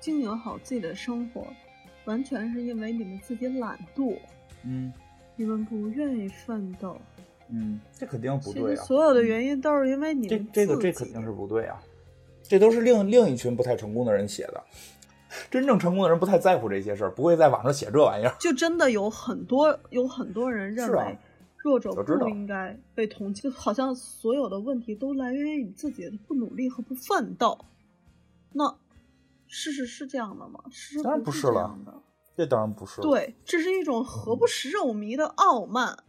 [0.00, 1.46] 经营好自己的生活，
[2.04, 4.16] 完全是因为你们自己懒惰，
[4.64, 4.92] 嗯
[5.36, 6.96] 你们不愿意奋斗。
[7.48, 8.76] 嗯，这肯定不其对啊。
[8.76, 11.80] 实所有的原因都是因为你这们这个这肯定是不对啊，
[12.42, 14.62] 这都是另另一群不太成功的人写的。
[15.50, 18.34] 真正成功的人不太在乎这些事儿，不会在网上写这玩意儿。
[18.40, 21.18] 就真的有很多有很多人认为
[21.58, 27.58] 弱者不应该被同情，就好像所有的问题都来源于你自己的不努力和不奋斗。
[28.52, 28.78] 那
[29.46, 30.60] 事实是这样的吗？
[30.70, 31.78] 事实当然不不是了
[32.36, 36.04] 这当然不是。，对，这是一种何不食肉糜的傲慢。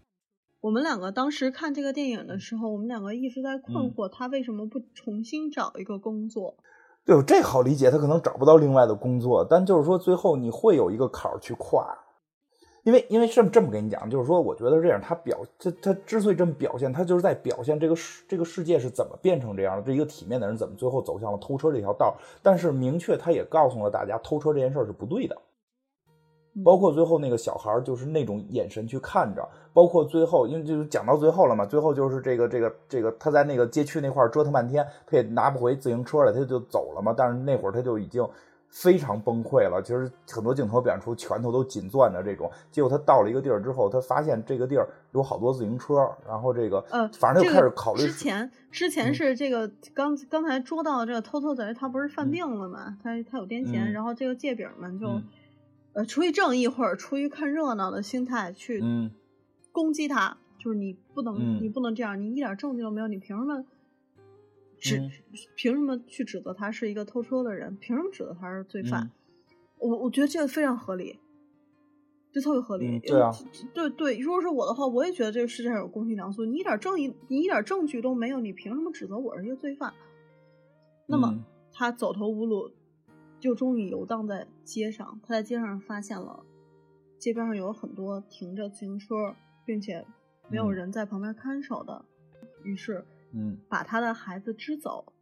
[0.60, 6.58] 我们两个当时看这个电影的时候，我们两个一直在困嗯惑，他为什么不重新找一个工作？
[7.06, 11.98] 对，这好理解，他可能找不到另外的工作，但就是说最后你会有一个坎儿去跨，
[12.88, 25.38] 因为因为这么这么跟你讲，就是说我觉得这样，他表他他之所以这么表现，他就是在表现这个世这个世界是怎么变成这样的，这一个体面的人怎么最后走向了偷车这条道，但是明确他也告诉了大家，偷车这件事儿是不对的。
[26.64, 37.14] 包括最后那个小孩儿，就是那种眼神去看着，包括最后，因为就是讲到最后了嘛，最后就是这个这个这个他在那个街区那块折腾半天，他也拿不回自行车了，他就走了嘛。
[37.16, 38.26] 但是那会儿他就已经
[38.70, 42.52] 非常崩溃了，其实很多镜头表现出拳头都紧攥着这种。
[42.72, 49.14] 结果他到了一个地儿之后，他发现这个地儿有好多自行车，然后这个呃，反正他就开始这个考虑之前之前嗯。
[49.14, 52.32] 是这个刚刚才捉到这个偷偷贼，他不是犯嗯。
[52.32, 52.98] 病了吗？
[53.02, 53.94] 他他有癫痫，嗯。
[53.94, 55.24] 然后这个借饼们就、嗯。
[55.94, 59.12] 呃出于正义或者出于看热闹的心态去嗯。
[59.72, 61.64] 攻击他，就是你不能、嗯。
[61.64, 63.64] 你不能这样，你一点证据都没有，你凭什么
[64.80, 65.12] 指、嗯
[65.56, 67.76] 凭什么去指责他是一个偷车的人？
[67.78, 69.04] 凭什么指责他是罪犯？
[69.04, 69.12] 嗯
[69.80, 71.20] 我我觉得这个非常合理，
[72.32, 72.98] 这特别合理。
[72.98, 73.32] 嗯对啊
[73.76, 76.44] 对对，如果是我的话，我也觉得这个世界上有公序良俗。
[76.46, 79.94] 你一点正义，你一点证据都没有，你凭什么指责我是一个罪犯？
[81.06, 82.72] 那么、嗯他走投无路，
[83.40, 85.20] 就终于游荡在街上。
[85.22, 86.44] 他在街上发现了
[87.20, 90.04] 街边上有很多停着自行车，并且
[90.50, 92.04] 没有嗯人在旁边看守的，
[92.64, 95.14] 于是嗯把他的孩子支走。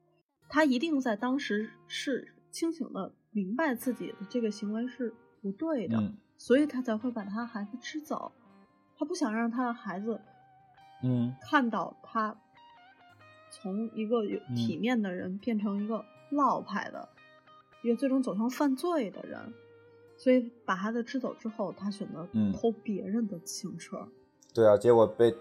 [0.48, 8.32] 他一定在当时是清醒的明白自己的这个行为是不对的，嗯所以他才会把他孩子支走。
[8.98, 10.22] 他不想让他的孩子
[11.04, 12.38] 嗯看到他
[13.52, 17.10] 从一个有嗯体面的人变成一个落派的，
[17.84, 19.54] 一个最终走向犯罪的人，
[20.18, 24.08] 所以把孩子支走之后，他选择嗯偷别人的自行车。
[24.54, 25.36] 对啊，结果被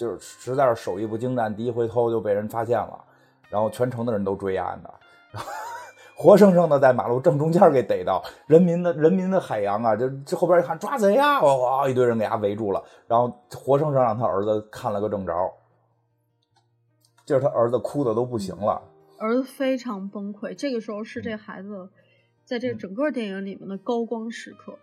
[0.00, 3.04] 就是实在是手艺不精湛，第一回偷就被人发现了，
[3.50, 4.90] 然后全城的人都追案的，
[5.30, 5.50] 然后
[6.16, 15.34] 活生生的在马路正中间给逮到，人民的人民的海洋啊，这这后边一喊抓贼呀，哇哇一堆人给他围住了，然后活生生让他儿子看了个正着，
[17.26, 18.80] 就是他儿子哭的都不行了，
[19.18, 20.54] 儿子非常崩溃。
[20.54, 21.38] 这个时候是这嗯。
[21.38, 21.90] 孩子
[22.46, 22.78] 在这嗯。
[22.78, 24.78] 整个电影里面的高光时刻，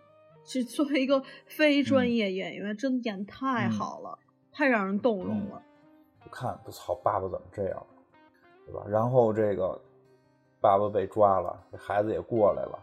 [0.46, 3.70] 是作为一个非专业演员，真的演太嗯。
[3.72, 4.18] 好了，
[4.58, 5.62] 太让人动容嗯了。
[6.24, 7.86] 我看我操，爸爸怎么这样，
[8.66, 8.82] 对吧？
[8.88, 9.80] 然后这个
[10.60, 12.76] 爸爸被抓了，这孩子也过来了，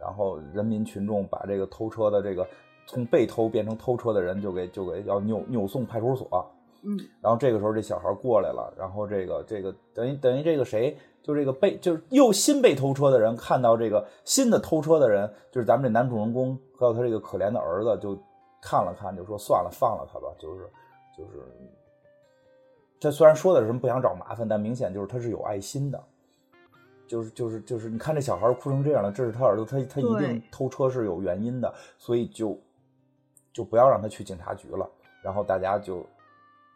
[0.00, 2.48] 然后人民群众把这个偷车的这个
[2.86, 6.50] 从被偷变成偷车的人就给就给要扭扭送派出所。
[6.82, 18.18] 嗯然后这个时候这小孩过来了，然后这个这个等于等于这个谁，就这个被就是又新被偷车的人看到这个新的偷车的人，就是咱们这男主人公还有他这个可怜的儿子，就
[18.62, 20.70] 看了看，就说算了，放了他吧，就是
[21.18, 21.42] 就是。
[23.00, 26.04] 他虽然说的是什么不想找麻烦，但明显就是他是有爱心的，
[27.06, 32.60] 就是就是就是，你看这小孩哭成这样了，这是他儿子，他他一定偷车是有原因的，所以就
[33.52, 34.90] 就不要让他去警察局了，
[35.22, 36.04] 然后大家就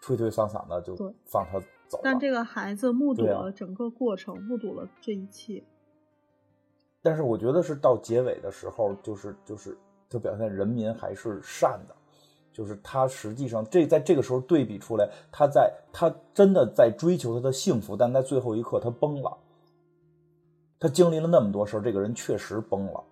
[0.01, 0.95] 推推搡搡的就
[1.27, 1.99] 放他走。
[2.05, 5.61] 但这个孩子目睹了整个过程，目睹了这一切。
[7.03, 9.77] 但是我觉得是到结尾的时候，就是就是
[10.09, 11.97] 他表现人民还是善的，
[12.53, 19.37] 就是他实际上这在这个时候对比出来，他在他真的在追求他的幸福，但在最后一刻他崩了。
[20.79, 23.03] 他经历了那么多事儿，这个人确实崩了，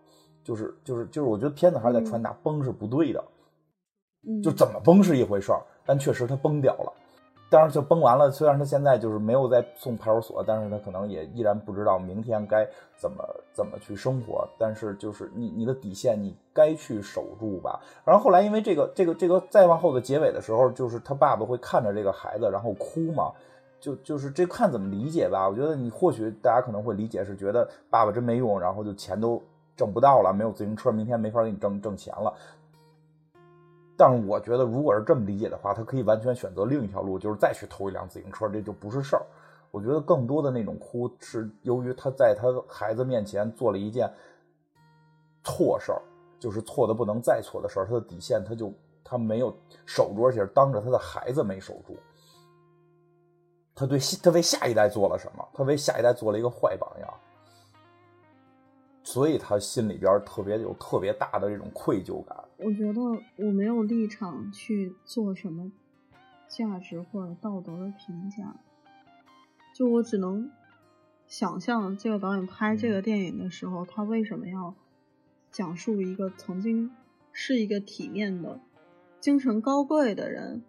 [0.43, 3.24] 就是就是就是，我觉得片子还是在传达崩是不对的，
[4.26, 6.93] 嗯，就怎么崩是一回事儿，但确实他崩掉了。
[7.51, 8.30] 当然，就崩完了。
[8.30, 12.64] 虽然他现在就是没有再送派出所，但是他可能也依然不知道明天该
[12.96, 13.22] 怎么
[13.53, 14.48] 怎么去生活。
[14.57, 17.80] 但是就是你你的底线，你该去守住吧。
[18.05, 23.32] 然后后来因为这个这个这个再往后的结尾的时候，就是他爸爸会看着这个孩子，然后哭嘛。
[23.80, 25.48] 就就是这看怎么理解吧。
[25.48, 29.42] 我觉得你或许大家可能会理解是觉得爸爸真没用，然后就钱都
[29.74, 32.30] 挣不到了，没有自行车，明天没法给你挣挣钱了。
[34.01, 39.22] 但是我觉得，如果是这么理解的话，他可以完全选择另一条路，就是再去偷一辆自行车，这就不是事儿。
[39.70, 44.11] 我觉得更多的那种哭是由于他在他孩子面前做了一件
[45.44, 46.01] 错事儿，
[46.38, 48.72] 就是错的不能再错的事儿，他的底线他就
[49.05, 51.94] 他没有守住，而且当着他的孩子没守住。
[53.74, 55.46] 他对他为下一代做了什么？
[55.53, 57.14] 他为下一代做了一个坏榜样，
[59.13, 62.37] 所以他心里边特别有特别大的这种愧疚感。
[62.59, 63.01] 我觉得
[63.45, 65.73] 我没有立场去做什么
[66.47, 68.55] 价值或者道德的评价，
[69.75, 70.49] 就我只能
[71.27, 74.77] 想象这个导演拍这个电影的时候，他为什么要
[75.51, 76.93] 讲述一个曾经
[77.33, 78.61] 是一个体面的、
[79.19, 80.63] 精神高贵的人，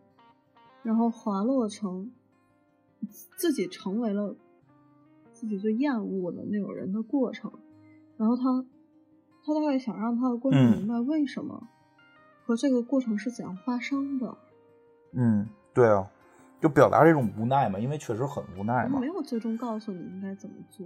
[0.82, 2.12] 然后滑落成
[3.36, 4.36] 自己成为了
[5.32, 7.54] 自己最厌恶的那种人的过程，
[8.22, 8.44] 然后他
[9.44, 11.68] 他大概想让他的观众嗯明白为什么
[12.46, 14.38] 和这个过程是怎样发生的。
[15.14, 16.08] 嗯，对啊，
[16.62, 20.86] 就表达这种无奈嘛，因为确实很无奈嘛没，有最终告诉你应该怎么做。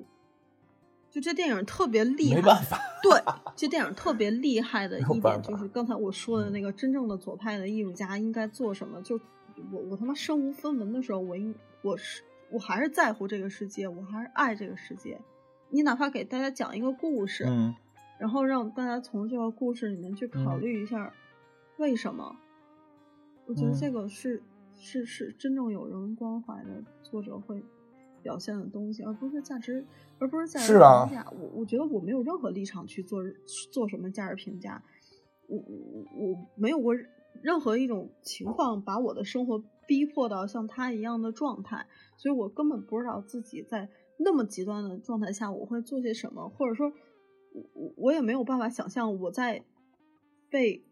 [1.11, 3.21] 就这电影特别厉害，没办法，对，
[3.53, 9.01] 这电影特别厉害的一点就是刚才我说的那个真正的左派的艺术家应该做什么。
[9.01, 9.19] 就
[9.73, 15.19] 我我他妈身无分文的时候，我应我是我还是在乎这个世界，我还是爱这个世界。
[15.69, 17.73] 你哪怕给大家讲一个故事，嗯
[18.17, 21.13] 然后让大家从这个故事里面去考嗯虑一下
[21.77, 22.37] 为什么。
[23.45, 24.41] 我觉得嗯这个是、
[24.73, 27.63] 是是真正有人关怀的作者会
[28.23, 29.85] 表现的东西，而不是价值，
[30.17, 31.27] 而不是价值评价。
[31.31, 33.21] 我我觉得我没有任何立场去做
[33.71, 34.81] 做什么价值评价，
[35.47, 36.95] 我我我没有过
[37.41, 41.85] 任何一种情况把我的生活逼迫到像他一样的状态，
[42.15, 46.91] 所以我根本不知道自己在那么极端的状态下我会做些什么，或者说，
[47.53, 49.63] 我我我也没有办法想象我在
[50.49, 50.85] 被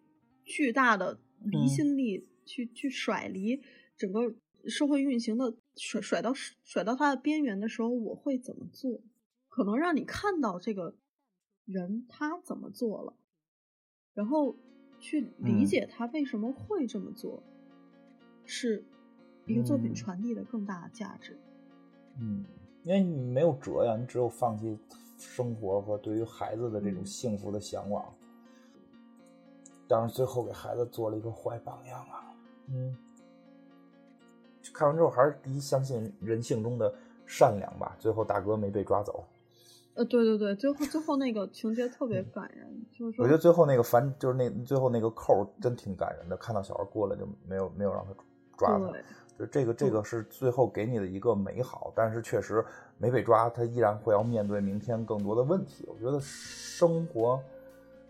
[0.43, 3.61] 巨大的离嗯心力去、去甩离
[3.97, 4.35] 整个
[4.67, 9.01] 社会运行的甩甩到甩到它的边缘的时候，我会怎么做？
[9.49, 10.95] 可能让你看到这个
[11.65, 13.15] 人他怎么做了，
[14.13, 14.57] 然后
[14.99, 17.43] 去理嗯解他为什么会这么做，
[18.45, 18.83] 是
[19.45, 21.37] 一个作品嗯传递的更大的价值。
[22.19, 22.45] 嗯，
[22.83, 24.77] 因为你没有辙呀，你只有放弃
[25.17, 28.05] 生活和对于孩子的这种嗯幸福的向往。
[29.87, 32.33] 当然，最后给孩子做了一个坏榜样啊。
[32.67, 32.95] 嗯，
[34.73, 36.93] 看完之后还是第一相信人性中的
[37.25, 37.95] 善良吧。
[37.99, 39.25] 最后大哥没被抓走，
[39.93, 46.37] 呃，对对对，最后最后那个情节特别感人，就是我觉得最后那个反就是那最后那个扣真挺感人的。
[46.37, 48.13] 看到小孩过来就没有没有让他
[48.57, 49.03] 抓他，对，
[49.37, 52.63] 就这个这个是最后给你的一个美好，但是确实
[52.97, 55.85] 没被抓，他依然会要面对明天更多的问题。
[55.87, 57.41] 我觉得生活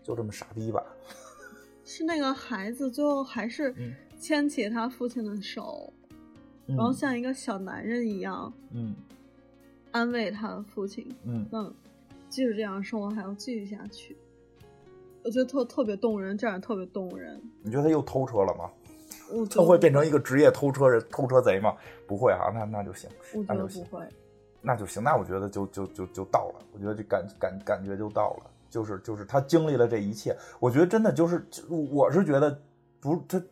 [0.02, 0.84] 就这么傻逼吧。
[1.84, 5.92] 是那个孩子最后还是嗯牵起他父亲的手，
[6.66, 8.94] 然后像一个小男人一样嗯
[9.92, 11.72] 安慰他的父亲，嗯那
[12.28, 14.16] 即使这样生活还要继续下去。
[15.24, 17.40] 我觉得特特别动人，这样特别动人。
[17.62, 18.70] 你觉得他又偷车了吗？
[19.50, 21.74] 他会变成一个职业偷车人、偷车贼吗？
[22.06, 23.08] 不会哈、那那就行，
[23.46, 23.86] 那就行。
[24.66, 25.02] 那就行。
[25.02, 32.58] 那我觉得就就就就到了，我觉得这感感感觉就到了，就是就是他经历了这一切，我觉得真的就是，就我是觉得
[32.98, 33.42] 不，他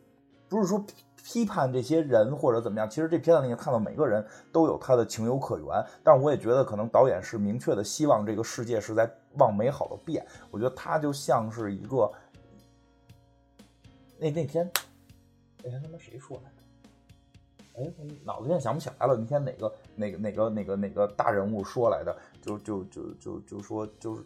[0.49, 5.67] 不是说批批判这些人或者怎么样，其实这片子里面看到每个人都有他的情有可原，
[6.03, 12.11] 但是我也觉得可能导演是明确的希望这个世界是在往美好的变，我觉得他就像是一个，
[14.17, 14.69] 那那天，
[15.63, 16.55] 那天他妈谁说来着？
[17.75, 19.15] 哎，我脑子现在想不起来了。
[19.17, 22.15] 那天哪个哪个哪个哪个哪个大人物说来的？
[22.41, 24.23] 就就就就就说就是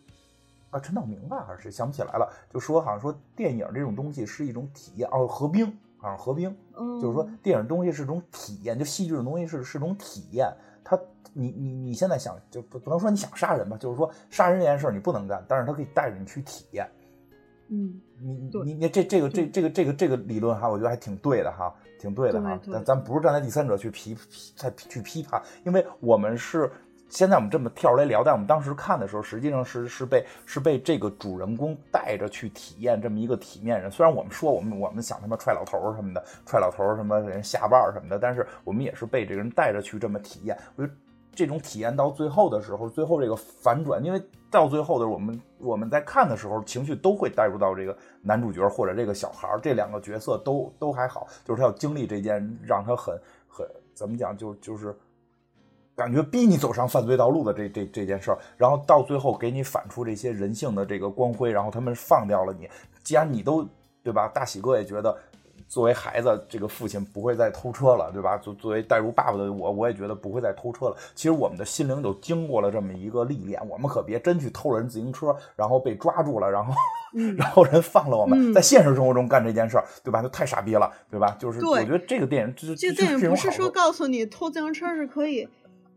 [0.69, 2.29] 啊，陈道明吧还是谁想不起来了？
[2.49, 5.65] 就说好像说电影这种东西是一种体验哦，何冰
[5.97, 10.51] 好像何冰，嗯，就是说电影东西是种体验，就戏剧这种东西是是种体验。
[10.83, 10.99] 他
[11.31, 16.89] 你你你现在想就不不能说你想杀人吧，就是说杀人这件事儿你不能干，但是他可以带着你去体验。
[17.69, 22.59] 嗯，你你你这这个这这个这个这个理论哈，我觉得还挺对的哈，挺对的哈。
[22.71, 26.71] 咱咱不是站在第三者去批批再去批判，因为我们是
[27.09, 33.89] 现在我们这么跳出来聊，但我们当时看的时候，实际上是是被是被这个主人公带着去体验这么一个体面人。
[33.91, 40.57] 虽然我们说我们我们想他妈踹老头儿什么的，踹老头儿什么人下绊儿什么的，但是我们也是被这个人带着去这么体验。
[40.75, 40.93] 我觉得
[41.37, 44.19] 这种体验到最后的时候，最后这个反转，因为
[44.49, 53.15] 到最后的我们我们在看的时候，情绪都会带入到这个男主角或者这个小孩这两个角色都都还好，就是他要经历这件让他很
[53.47, 54.97] 很怎么讲，就就是
[55.95, 62.67] 感觉逼你走上犯罪道路的这这这件事儿，然后到最后给你反出这些人性的这个光辉，然后他们放掉了你，
[63.03, 63.63] 既然你都
[64.03, 64.27] 对吧？
[64.27, 65.15] 大喜哥也觉得。
[65.67, 68.37] 作为孩子，这个父亲不会再偷车了，对吧？
[68.37, 70.95] 作作为带入爸爸的我，我也觉得不会再偷车了。
[71.13, 76.73] 其实我们的心灵就经过了这么一个历练，我们可别真去偷了人自行车，然后被抓住了，然后、
[77.13, 80.21] 嗯 然后人放了我们，嗯在现实生活中干这件事儿，对吧？
[80.21, 81.35] 就太傻逼了，对吧？
[81.39, 85.47] 就是我觉得这个电影，这这个电影不是说告告诉你偷自行车是可以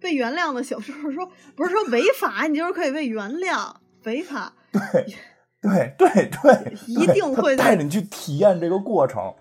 [0.01, 3.72] 被原谅的小就，是说不是说违法你就是可以被原谅，
[4.05, 5.14] 违法对
[5.62, 9.32] 对对对，一定会带着你去体验这个过程。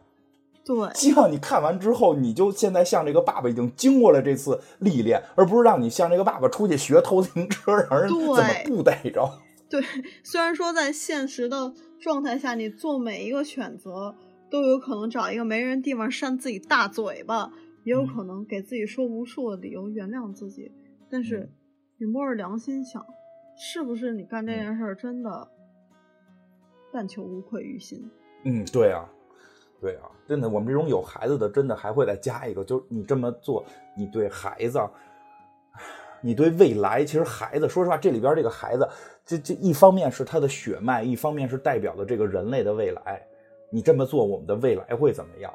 [0.69, 9.27] 对希望你看完之后，你就现在像这个爸爸已经经过了这次历练，而不是让你像这个爸爸出去学偷自行车，让人怎么不逮着。
[9.67, 9.81] 对。
[10.23, 14.13] 虽然说在现实的状态下，你做每一个选择
[14.51, 17.51] 都有可能找一个没人地方扇自己大嘴巴，
[17.83, 20.71] 也有可能给自己说无数的理由原谅自己。
[21.09, 21.49] 但是嗯
[21.97, 23.03] 你摸着良心想，
[23.57, 25.47] 是不是你干这件事儿真的
[26.93, 28.07] 但求无愧于心？
[28.45, 29.09] 嗯，对啊，
[29.81, 33.63] 对啊，真的，我们这种有孩子的，真的还会再加一个，就是你这么做，
[33.95, 34.79] 你对孩子，
[36.21, 38.87] 你对未来，其实孩子，说实话，这里边这个孩子，
[39.25, 43.21] 这这一方面是他的血脉，一方面是代表的这个人类的未来。
[43.71, 45.53] 你这么做，我们的未来会怎么样？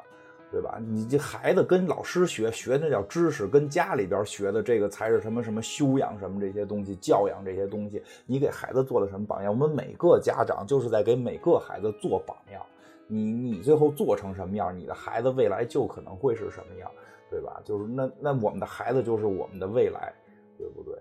[0.51, 0.79] 对吧？
[0.79, 8.01] 你这孩子跟老师学学那叫知识，跟家里边学的这个才是什么什么修养什么这些东西，教养这些东西。
[8.25, 9.51] 你给孩子做了什么榜样？
[9.51, 12.61] 我们每个家长就是在给每个孩子做榜样。
[13.07, 16.91] 你你最后做成什么样，你的孩子未来就可能会是什么样，
[17.29, 17.61] 对吧？
[17.63, 20.13] 就是那那我们的孩子就是我们的未来，
[20.57, 20.95] 对不对？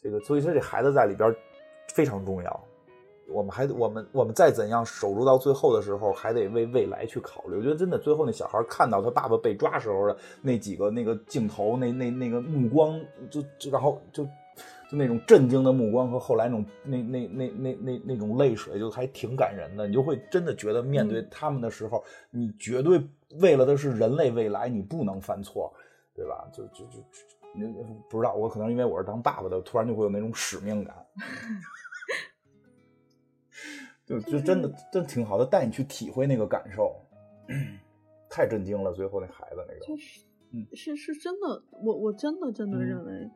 [0.00, 1.34] 这个所以说这孩子在里边
[1.94, 2.60] 非常重要。
[3.32, 7.58] 我们还我们我们再怎样守住到最后的时候，还得为未来去考虑。
[7.58, 13.00] 我觉得真的，最后那小孩看到他爸爸被抓时候的那几个那个镜头，那那那个目光，
[13.30, 14.26] 就就然后就
[14.90, 19.86] 就那种震惊的目光和后来那种那那那那那那种泪水，就还挺感人的。
[19.86, 23.00] 你就会真的觉得面对他们的时候，你绝对
[23.38, 25.72] 为了的是人类未来，你不能犯错，
[26.12, 26.48] 对吧？
[26.52, 26.98] 就就就
[27.54, 27.72] 你
[28.08, 30.96] 不知道，我可能因为我是当爸爸的，突然就会有那种使命感。
[34.04, 36.96] 就就真的真挺好的，带你去体会那个感受，
[38.28, 38.92] 太震惊了。
[38.92, 40.20] 最后那孩子那个，就是，
[40.52, 43.30] 嗯是是真的，我我真的真的嗯认为，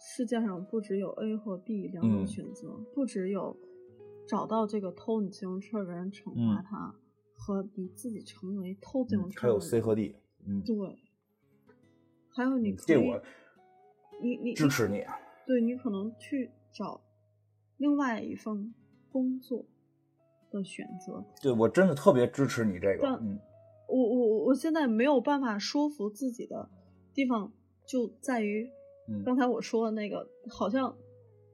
[0.00, 2.26] 世界上不只有 A 和 B 两种嗯。
[2.26, 3.56] 选择，不只有
[4.26, 6.94] 找到这个偷你自行车的人惩罚嗯他，
[7.36, 10.16] 和你自己成为偷自行车还有 C 和 D，
[10.46, 10.98] 嗯，对，
[12.30, 13.22] 还有你可以这我
[14.22, 15.04] 你你支持你。
[15.46, 17.00] 对你可能去找
[17.76, 18.72] 另外一份
[19.10, 19.66] 工作
[20.50, 21.24] 的选择。
[21.42, 23.38] 对我真的特别支持你这个，但嗯。
[23.88, 26.70] 我我我现在没有办法说服自己的
[27.12, 27.52] 地方
[27.84, 28.70] 就在于，
[29.10, 30.96] 嗯刚才我说的那个，好像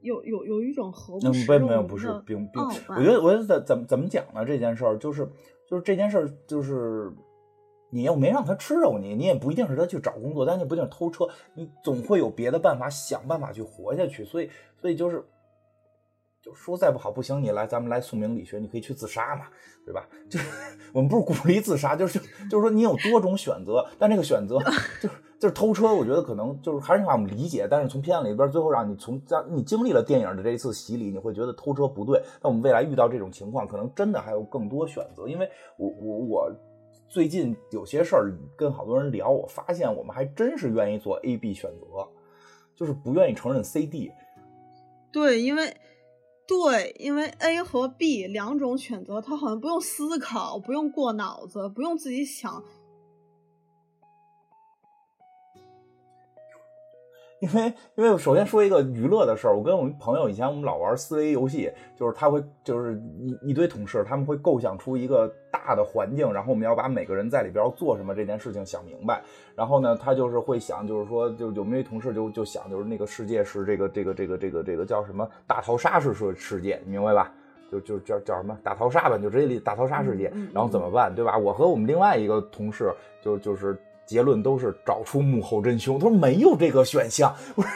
[0.02, 4.44] 有有有一种何那不食没没有不是并并，傲我觉得我觉得怎怎么怎么讲呢？
[4.44, 5.28] 这件事儿就是
[5.66, 7.12] 就是这件事儿就是。
[7.88, 14.24] 你又没让他吃肉，你你也不一定是他去找工作，但你不一定偷车，你总会有别的办法，想办法去活下去。
[14.24, 15.24] 所以，所以就是，
[16.46, 19.46] 就说再不好不行，你来咱们来宋明理学，你可以去自杀嘛，
[19.84, 20.08] 对吧？
[20.30, 20.46] 就是
[20.94, 24.60] 我们不是鼓励自杀，就是就是说你有多种选择，但这个选择
[25.02, 32.22] 就是就是偷车，我觉得可能就是还是让我们理解，但是从片子里边最后让你从让你经历了电影的这一次洗礼，你会觉得偷车不对。
[32.40, 36.56] 那我们未来遇到这种情况，可能真的还有更多选择，因为我我我。
[37.08, 41.86] 最近有些事儿跟好多人聊，我发现我们还真是愿意做 A、B 选择，
[42.74, 44.10] 就是不愿意承认 C、D。
[45.12, 45.72] 对，因为
[46.48, 52.62] 对，因为 A 和 B 两种选择，他好像不用思考，不用过脑子，不用自己想。
[57.38, 65.30] 因为因为首先说一个娱乐的事儿，我跟我们朋友以前我们老玩思维游戏，就是他会就是一一堆同事，他们会构想出一个
[65.64, 69.22] 大的环境，然后我们要把每个人在里边要做什么这件事情想明白。
[69.54, 77.32] 然后呢，他就是会想，就是说，就有没有同事就就想，就是那个世界是这个这个这个这个这个叫什么大逃杀式世世界，你明白吧？
[77.70, 81.36] 就就叫叫什么大逃杀吧，就直接理大逃杀世界然后怎么办，对吧？
[81.38, 82.92] 我和我们另外一个同事
[83.22, 83.76] 就就是。
[84.06, 85.98] 结论都是找出幕后真凶。
[85.98, 87.34] 他说没有这个选项。
[87.56, 87.68] 我说，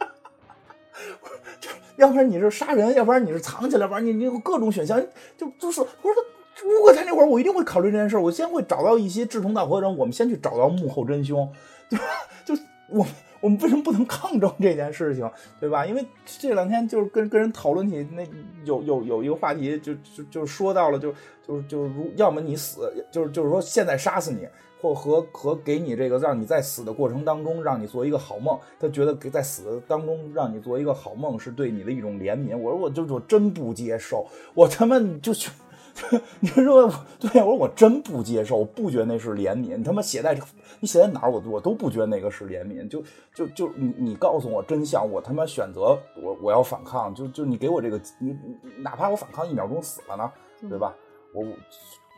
[1.60, 4.98] 就要不然你是杀人，要不然你是藏起来，要不然你你有各种选项。
[5.36, 6.24] 就就是我说，
[6.64, 11.50] 如果在那会儿，我一定会考虑这件事我先会找到一些志同道合的人，我们先去找到幕后真凶，
[11.88, 12.04] 对吧？
[12.44, 12.54] 就
[12.88, 13.06] 我
[13.40, 15.28] 我们为什么不能抗争这件事情，
[15.60, 15.84] 对吧？
[15.84, 18.24] 因为这两天就是跟跟人讨论起那
[18.64, 21.12] 有有有一个话题，就就就说到了，就
[21.46, 24.46] 就是就是如要么你死，就是就是说现在杀死你。
[24.80, 32.58] 或和和给你这个让你在死的过程当中让你做一个好梦，他觉得给在死的当中让你做一个好梦是对你的一种怜悯。
[32.58, 35.52] 我说我就我真不接受，我他妈就去，
[36.40, 39.76] 你说对我说我真不接受，我不觉得那是怜悯。
[39.76, 40.38] 你他妈写在
[40.80, 42.88] 你写在哪儿我我都不觉得那个是怜悯。
[42.88, 43.02] 就
[43.34, 48.36] 就就你你告诉我真相，我他妈选择我我要反抗，就就你给我这个你
[48.78, 50.30] 哪怕我反抗一秒钟死了呢，
[50.68, 50.94] 对吧？
[51.34, 51.44] 我。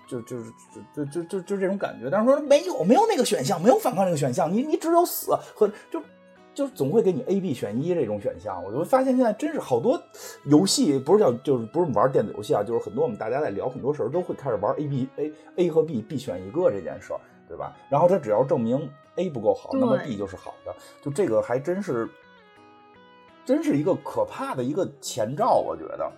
[0.07, 0.53] 就就是
[0.95, 5.99] 就就就就这种感觉，但是说没有没有那个选项，没有反抗这个选项，你你只有死和就
[6.55, 8.63] 就总会给你 A B 选一这种选项。
[8.65, 10.01] 我就发现现在真是好多
[10.45, 17.77] 游戏不是叫就是不是玩电子游戏啊，就是很多我们大家在聊很多时候都会开始玩 A B A A 和 B B 选一个这件事儿，对吧？
[17.91, 22.09] 然后他只要证明 A 不够好，那么 B 就是好的，就这个还真是
[23.45, 26.11] 真是一个可怕的一个前兆，我觉得。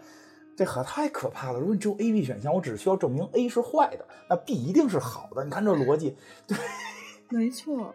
[0.59, 1.59] 这可太可怕了！
[1.59, 5.45] 如果你只有 A、B 选项，我只需要证明 A 是坏的，那 B 一定是好的。
[5.45, 6.57] 你看这逻辑，对，
[7.29, 7.95] 没错，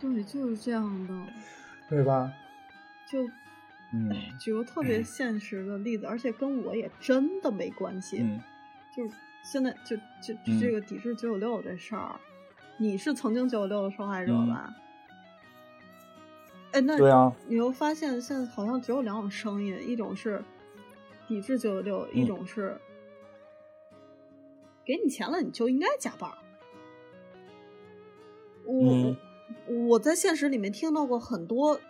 [0.00, 1.32] 对，就是这样的，
[1.88, 2.32] 对吧？
[3.10, 3.26] 就
[3.92, 8.18] 嗯举个特别现实的例子，而且跟我也真的没关系。
[8.20, 8.40] 嗯
[8.94, 9.10] 就是
[9.44, 12.18] 现在就就这个抵制九九六这事儿，
[12.76, 14.74] 你是曾经九九六的受害者嗯吧？
[16.72, 20.42] 哎，那对啊，你又发现现在好像只有两种声音，一种是
[21.26, 22.76] 抵制九九六，一嗯种是
[24.84, 26.30] 给你钱了你就应该加班。
[28.64, 29.16] 我、嗯
[29.66, 31.80] 我我在现实里面听到过很多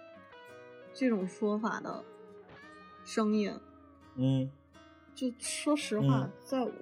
[0.93, 2.05] 这种说法的
[3.05, 3.53] 声音，
[4.17, 4.51] 嗯
[5.15, 6.73] 就说实话，嗯在我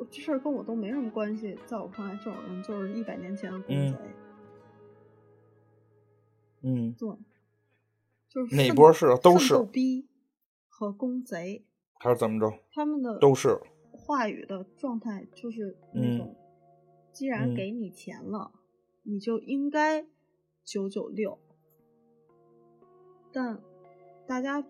[0.00, 3.98] 我这事儿跟我都没什么关系，在我看来，这种人就是一百年前的公嗯贼。
[6.62, 7.08] 嗯，对，
[8.28, 10.08] 就是奋哪波是都是逗逼
[10.68, 11.64] 和公贼，
[11.98, 12.58] 还是怎么着？
[12.72, 13.60] 他们的都是。
[13.92, 16.36] 话语的状态就是那嗯种，
[17.12, 18.52] 既然嗯给你钱了，
[19.04, 20.06] 你就应该
[20.66, 21.38] 九九六。
[23.32, 23.62] 但
[24.26, 24.62] 大家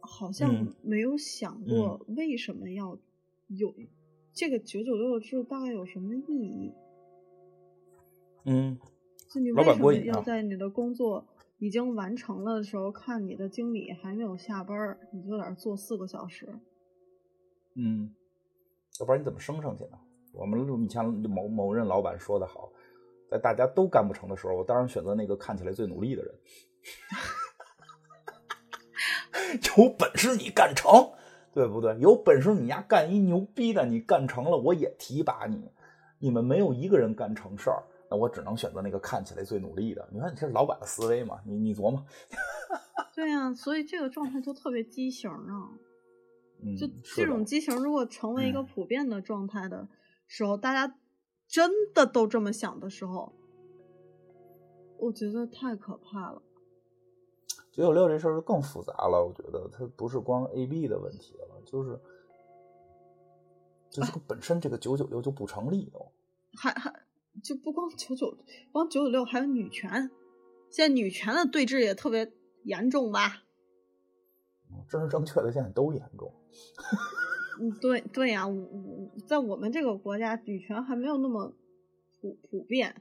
[0.00, 2.98] 好像嗯没有想过为什么要
[3.48, 3.74] 有
[4.32, 6.74] 这个九九六制，大概有什么意义？
[8.44, 8.78] 嗯
[9.28, 11.26] 就你为什么要在你的工作
[11.58, 16.46] 已经完成了的时候，看你的经理还没有下班儿，你就在那儿坐四个小时？
[17.74, 18.14] 嗯，
[19.00, 19.98] 要不然你怎么升上去呢？
[20.32, 22.70] 我们以前某某任老板说的好，
[23.30, 26.34] 在大家都干不成的时候，我当然选择那个看起来最努力的人。
[29.76, 31.12] 有本事你干成，
[31.52, 31.96] 对不对？
[31.98, 35.70] 有本事你丫干一牛逼的，你干成了，我也提拔你。
[36.18, 40.08] 你们没有一个人干成事儿，那我只能选择那个看起来最努力的。
[40.10, 41.38] 你看，你这是老板的思维嘛？
[41.44, 42.04] 你你琢磨，
[43.14, 45.70] 对呀、所以这个状态就特别畸形啊。
[46.62, 49.86] 嗯，就这种畸形，如果成为一个嗯普遍的状态的
[50.26, 50.96] 时候，大家
[51.48, 53.32] 真的都这么想的时候，
[54.98, 56.42] 我觉得太可怕了。
[57.70, 62.00] 九九六这事儿就更复杂了，我觉得它不是光 A B 的问题了，就是
[63.90, 66.10] 就是本身这个九九六就不成立都。
[66.54, 67.04] 还还
[67.42, 68.34] 就不光九九，
[68.72, 70.10] 光九九六，还有女权。
[70.70, 72.32] 现在女权的对峙也特别
[72.64, 73.44] 严重吧？
[74.88, 76.32] 政治正确的现在都严重。
[77.60, 81.52] 嗯，对对呀、我我在我们这个国家，女权还没有那么
[82.20, 82.94] 普普遍，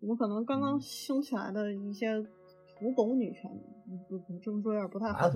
[0.00, 2.22] 我们可能刚刚兴起来的一些
[2.78, 3.50] 土狗女权，
[4.08, 5.28] 不不这么说有点不太好，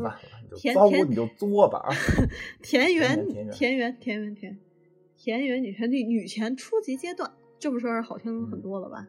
[0.56, 1.88] 田田你就作吧啊！
[2.62, 4.58] 田园田园田园田田
[5.16, 9.08] 田园女权女女权初级阶段，这么说是好听很多了吧？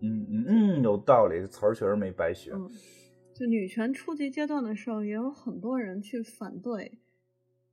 [0.00, 2.52] 嗯嗯嗯，有道理，这词儿确实没白学。
[2.52, 2.70] 嗯，
[3.34, 6.98] 就女权初级阶段的时候，也有很多人去反对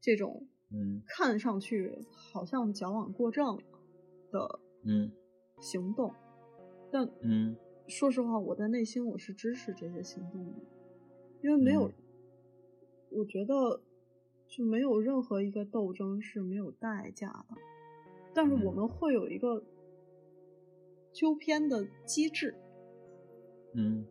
[0.01, 1.01] 这种嗯。
[1.07, 3.57] 看上去好像矫枉过正
[4.31, 5.11] 的嗯。
[5.59, 6.13] 行动，
[6.91, 7.55] 但嗯。
[7.87, 10.61] 说实话，我在内心我是支持这些行动的，
[11.43, 11.93] 因为没有，嗯。
[13.11, 13.79] 我觉得
[14.47, 17.55] 就没有任何一个斗争是没有代价的，
[18.33, 18.75] 但是我嗯。
[18.75, 19.63] 们会有一个
[21.13, 22.55] 纠偏的机制，
[23.73, 24.05] 嗯。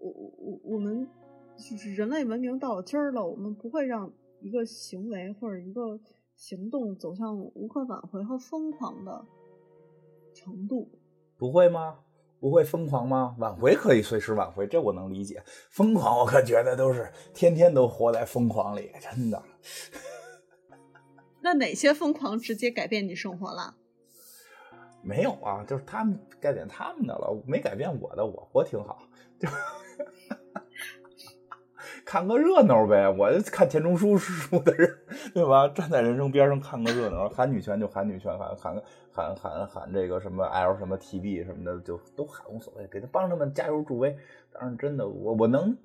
[0.00, 1.08] 我我我我们
[1.56, 4.12] 就是人类文明到了今儿了，我们不会让
[4.44, 5.98] 一个行为或者一个
[6.36, 9.24] 行动走向无可挽回和疯狂的
[10.34, 10.90] 程度。
[11.38, 12.00] 不会吗？
[12.40, 13.34] 不会疯狂吗？
[13.38, 15.42] 挽回可以随时挽回，这我能理解。
[15.70, 19.42] 疯狂，我可觉得都是天天都活在疯狂里，真的。
[21.40, 23.74] 那哪些疯狂直接改变你生活了？
[25.02, 29.08] 没有啊，就是他们改变他们的了，没改变我的，我活挺好，
[29.38, 29.48] 就
[32.14, 33.08] 看个热闹呗。
[33.08, 34.88] 我看钱钟书书的人，
[35.34, 35.66] 对吧？
[35.74, 38.80] 站在人生边上看个热闹，喊女权就喊女权，喊喊
[39.10, 44.16] 喊喊喊这个什么 L 什么 TB 什么的，就都喊无所谓，给他帮他们加油助威。
[44.52, 45.76] 当然，真的我我能。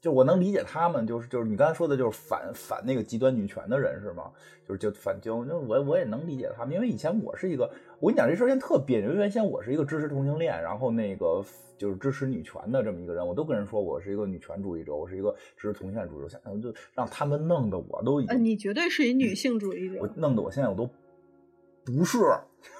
[0.00, 4.30] 就我能理解他们，就是就是你刚才说的，就是反反那个极端女权的人是吗？
[4.68, 7.70] 就是就反就那我我也能理解他们，因为以前我是一个，
[8.04, 11.42] 我跟你讲这事儿现在特别扭，因为原先我是一个支持同性恋，然后那个
[11.78, 20.12] 就是支持女权的这么一个人，我都跟人说我是一个女权主义者，我是一个支持同性恋主义者，现在就让他们弄得我都已呃，经，你绝对是一女性主义者我者。
[20.18, 20.86] 弄得我现在我都
[21.86, 22.18] 不是，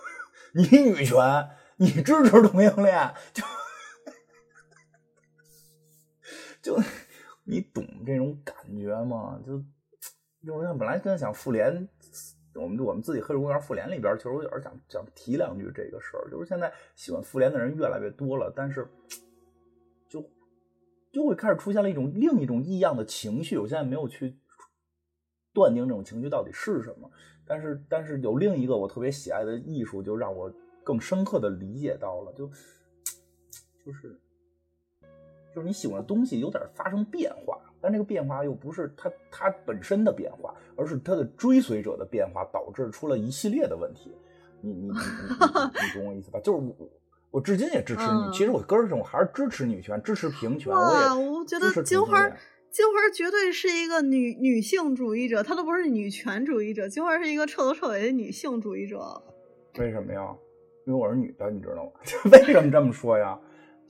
[0.52, 1.48] 你女权，
[1.78, 3.42] 你支持同性恋，就
[6.76, 6.82] 就。
[7.46, 9.38] 你懂这种感觉吗？
[9.44, 9.62] 就
[10.46, 11.86] 就是像本来真想复联，
[12.54, 18.88] 我们我们自己黑水公园复联里边，其实我有点想想提两句这个事儿，就是现在喜欢复联的人越来越多了，但是
[20.08, 20.24] 就
[21.12, 23.58] 就会开始出现了一种另一种异样的情绪。
[23.58, 24.36] 我现在没有去
[25.52, 27.10] 断定这种情绪到底是什么，
[27.46, 30.52] 但是但是有另一个我特别喜爱的艺术，就让我
[30.82, 32.48] 更深刻的理解到了，就
[33.84, 34.20] 就是
[35.54, 44.10] 就是你喜欢的东西有点发生变化，但这个变化又不是它它本身的变化，而是它的追随者的变化导致出了一系列的问题。
[44.62, 46.40] 你你你你你懂我意思吧？
[46.40, 46.74] 就是我
[47.30, 50.72] 我至今也支持女，嗯其实我根儿上我还是支持女权，支持平权。
[50.72, 52.26] 我哇，也我觉得金花
[52.70, 59.22] 金花绝对是一个女女性主义者，她都不是女权主义者，金花是一个彻头彻尾的女性主义者。
[59.78, 60.34] 为什么呀？
[60.86, 61.90] 因为我是女的，你知道吗？
[62.32, 63.38] 为什么这么说呀？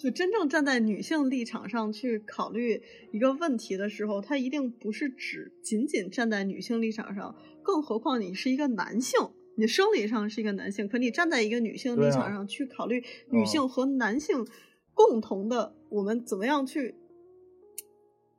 [0.05, 9.19] 就真正站在女性立场上去考虑一个问题的时候，她一定不是只仅仅站在女性立场上，更何况你是一个男性，
[9.57, 14.47] 你生理上是一个男性，可你站在一个女性立场上去考虑女性和男性
[14.93, 16.95] 共同的，我们怎么样去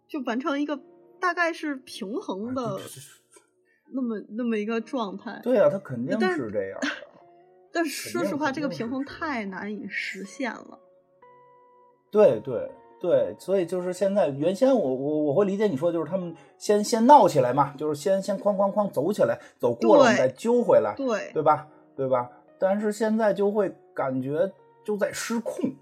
[0.07, 0.79] 就完成一个
[1.19, 2.79] 大概是平衡的
[3.91, 5.41] 那么那么一个状态。
[5.43, 6.87] 对啊，他肯定但是是这样的。
[7.73, 10.79] 但是说实话，这个平衡太难以实现了。
[12.15, 12.71] 对对
[13.01, 21.67] 对，所以就是现在，原先我我我会理解你说，就是他们先先闹起来嘛，就是先先哐哐哐走起来，走过了我们再揪回来，对，对吧？
[21.93, 22.29] 对吧？
[22.57, 24.49] 但是现在就会感觉
[24.85, 25.73] 就在失控，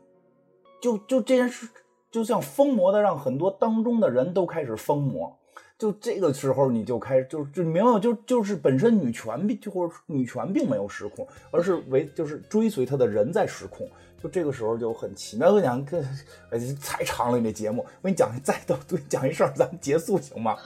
[0.82, 1.70] 就就这件事
[2.10, 5.38] 就像疯魔的，让很多当中的人都开始疯魔。
[5.78, 8.00] 就这个时候，你就开始就就你明白吗？
[8.00, 13.88] 就就是本身女权并就或者女权并没有失控，而是为就是追随她的人在失控。
[14.24, 15.50] 就这个时候就很奇妙。
[15.50, 16.02] 我跟你讲，这
[16.50, 20.58] 哎太长了，你这节目，我给你讲，再都对你讲一事儿，咱们结束行吗？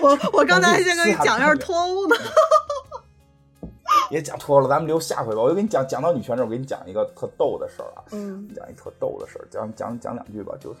[0.00, 2.16] 我我刚才还这想跟你讲一下脱欧呢。
[4.10, 5.42] 也讲脱了，咱们留下回吧。
[5.42, 8.02] 我就给你讲，讲到女权这儿，我给你讲一个特逗的事儿啊。
[8.10, 10.54] 嗯讲一特逗的事儿，讲讲讲两句吧。
[10.58, 10.80] 就是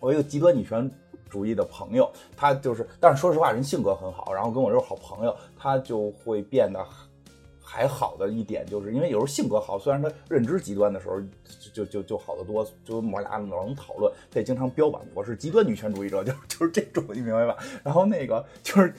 [0.00, 0.90] 我一个极端女权
[1.30, 6.84] 主义的朋友，他就是，但是说实话，人性格很好，然后跟我又是好朋友，他就会变得
[7.70, 17.56] 还好的一点，就是因为有时候性格好，虽然他认知极端的时候就就就就好得多，就我俩老能讨论，他也经常标榜我是极端女权主义者，就就是这种，你明白吧？
[17.84, 18.94] 然后那个就是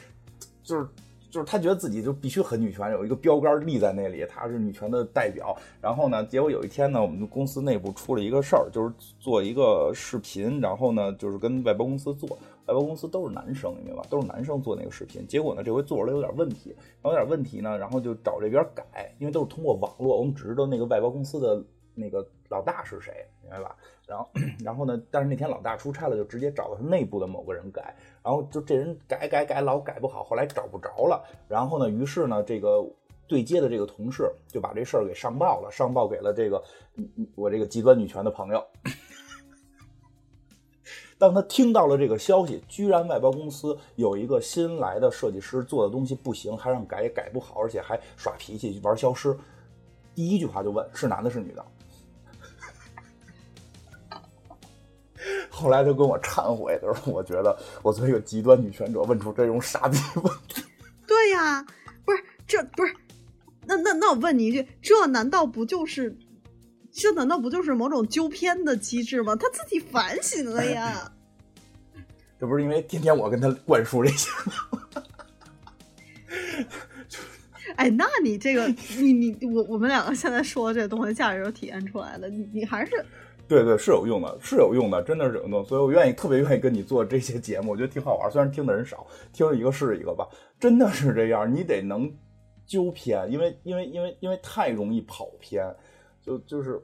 [0.64, 0.88] 就是。
[1.30, 5.56] 就是他觉得自己就必须很女权，有一个标杆立在那里，他是女权的代表。
[5.82, 12.30] 然后呢，结果有一天呢，我们公司内部出了一个事儿，就是做一个视频，然后呢，就是跟外包公司做，
[12.66, 14.08] 外包公司都是男生，你明白吧？
[14.10, 15.26] 都是男生做那个视频。
[15.28, 23.76] 结果呢，这回做出来有点问题，然后有点问题呢，然后就找这边改，因为都是通过网络，我们只知道那个外包公司的那个老大是谁，明白吧？
[24.08, 24.28] 然后，
[24.66, 32.86] 然后呢，但是那天老大出差了，就直接找了他内部的某个人改，然后就这人改改改老改不好，后来找不着了，然后呢，于是呢，这个
[33.28, 36.64] 对接的这个同事就把这事儿给上报了，上报给了这个
[37.36, 38.64] 我这个极端女权的朋友。
[41.18, 49.38] 当他听到了这个消息，居然外包公司有一个新来的设计师做的东西不行，还让改也改不好，而且还耍脾气玩消失，
[50.16, 51.66] 第一句话就问是男的是女的。
[55.60, 60.64] 后来他跟我忏悔，他说：“我觉得我作为一个极端女权者，问出这种傻逼问题。
[61.06, 61.66] 对呀，
[62.06, 62.96] 不是这不是，
[63.66, 66.18] 那那那我问你一句，这难道不就是，
[66.94, 69.36] 这难道不就是某种纠偏的机制吗？
[69.36, 71.12] 他自己反省了呀。
[72.40, 74.54] 这不是因为天天我跟他灌输这些吗？
[77.76, 78.68] 哎，那你这个，
[78.98, 82.92] 你你我我们两个现在说的这个东西价值都体现出来了，你你还是
[83.50, 88.30] 对对，是有用的，是有用的，真的是有用的，所以我愿意特别愿意跟你做这些节目，我觉得挺好玩。
[88.32, 92.10] 虽然听的人少，听一个是一个吧，真的是这样，你得能
[92.68, 95.66] 纠偏，因为因为因为因为太容易跑偏，
[96.22, 96.80] 就就是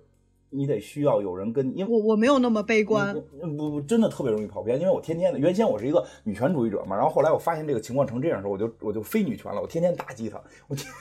[0.50, 10.92] 你得需要有人跟，因为我我没有那么悲观，嗯不不，真的特别容易跑偏，因为我天天的，原先我是一个女权主义者嘛，然后后来我发现这个情况成这样的时候，我就我就非女权了，我天天打击他，我天。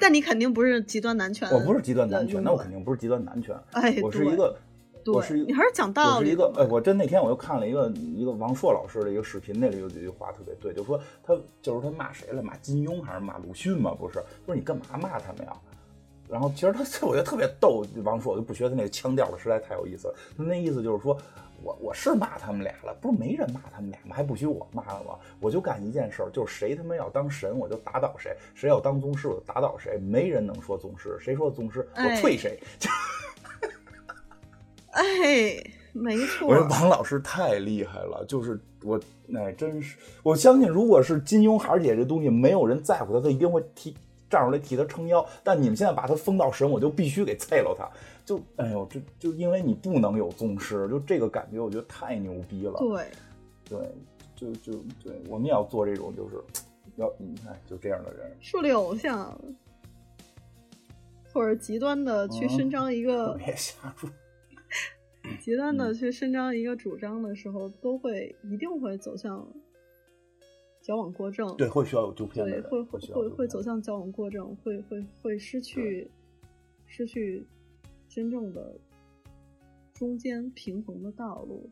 [0.00, 4.56] 但你肯定不是极端男权，我不是极端男权，呃那我肯定不是极端男权，哎，我是一个，
[5.06, 13.94] 我是一个，你还是讲道理我是一个，的哎，我真那天我又看了一个一个王朔老师的一个视频，那里有几句话特别对，就说他就是他骂谁了，骂金庸还是骂鲁迅嘛？
[13.94, 15.52] 不是，不是你干嘛骂他们呀？
[16.28, 20.14] 然后其实他 我觉得特别逗，王朔我就不学他那个腔调了，实在太有意思了。
[20.36, 21.16] 他那意思就是说。
[21.62, 24.14] 我我是骂他们俩了，不是没人骂他们俩吗？
[24.14, 25.18] 还不许我骂了吗？
[25.40, 29.98] 我就干一件事儿，就是谁他妈要当神，我就打倒谁；谁要当宗师，我就打倒谁。
[29.98, 32.58] 没人能说宗师，谁说宗师，我哎啐谁。
[34.90, 35.62] 哎，
[35.92, 39.00] 没错我，说王老师太厉害了，就是我，
[39.34, 43.96] 哎，真是，我相信，如果是金庸孩儿姐这东西，没有人在乎他，他一定会替
[44.28, 45.24] 站出来替他撑腰。
[45.42, 47.88] 但你们现在把他封到神，我就必须给啐了他。
[48.24, 52.74] 就，哎呦，这就因为你不能有宗师，就这个感觉，我觉得太牛逼了。
[52.78, 53.06] 对，
[53.68, 53.78] 对，
[54.36, 54.72] 就就
[55.02, 56.36] 对，我们也要做这种，就是
[56.96, 58.30] 要你看就这样的人。
[58.40, 59.38] 树立偶像，
[61.32, 64.10] 或者极端的去伸张一个、 别瞎说。
[65.40, 69.46] 极端的去伸张一个主张的时候，都会一定会走向
[70.88, 71.46] 矫枉过正。
[71.58, 76.10] 对，会需要有纠偏的对，人，会会会会走向矫枉过正，会会会失去
[76.86, 77.46] 失去
[78.08, 78.74] 真正的
[79.92, 81.68] 中间平衡的道路。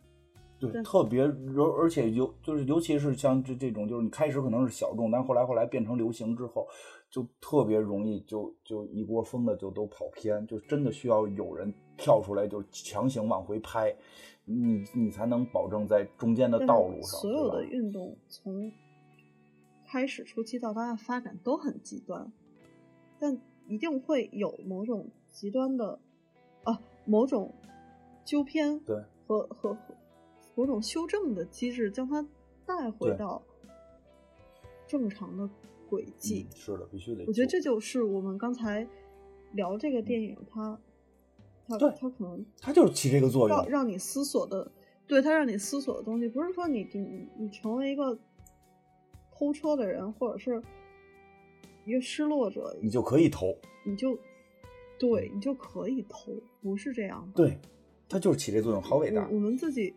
[0.59, 1.21] 对，特别
[1.55, 6.69] 尤而且尤就是尤其是像这这种，就是你开始可能是小众，但后来后来变成流行之后，
[7.11, 13.95] 就特别容易就就一窝蜂的就都跑偏，就真的需要有人跳出来，就强行往回拍，
[14.45, 18.71] 你你才能保证在中间的道路上，所有的运动从
[19.87, 22.33] 开始初期到它的发展都很极端，
[23.19, 25.99] 但一定会有某种极端的
[26.65, 27.55] 啊，某种
[28.25, 28.97] 纠偏对
[29.27, 29.95] 和和和
[30.55, 32.27] 某种修正的机制，将它
[32.65, 33.43] 带回到
[34.87, 35.49] 正常的
[35.89, 36.47] 轨迹。
[36.51, 37.25] 嗯是的，必须得。
[37.27, 38.87] 我觉得这就是我们刚才
[39.53, 40.79] 聊这个电影，它
[41.69, 44.71] 它可能它就是起这个作让用，让你思索的，
[45.07, 48.17] 对它让你思索的东西，不是说你你你成为一个
[49.39, 50.63] 偷车的人，或者是
[51.85, 53.55] 一个失落者，你就可以偷。
[53.85, 54.19] 你就
[54.99, 56.33] 对你就可以偷，
[56.63, 57.35] 不是这样的。
[57.35, 57.59] 对，
[58.09, 59.35] 它就是起这作用，好伟大我。
[59.35, 59.95] 我们自己，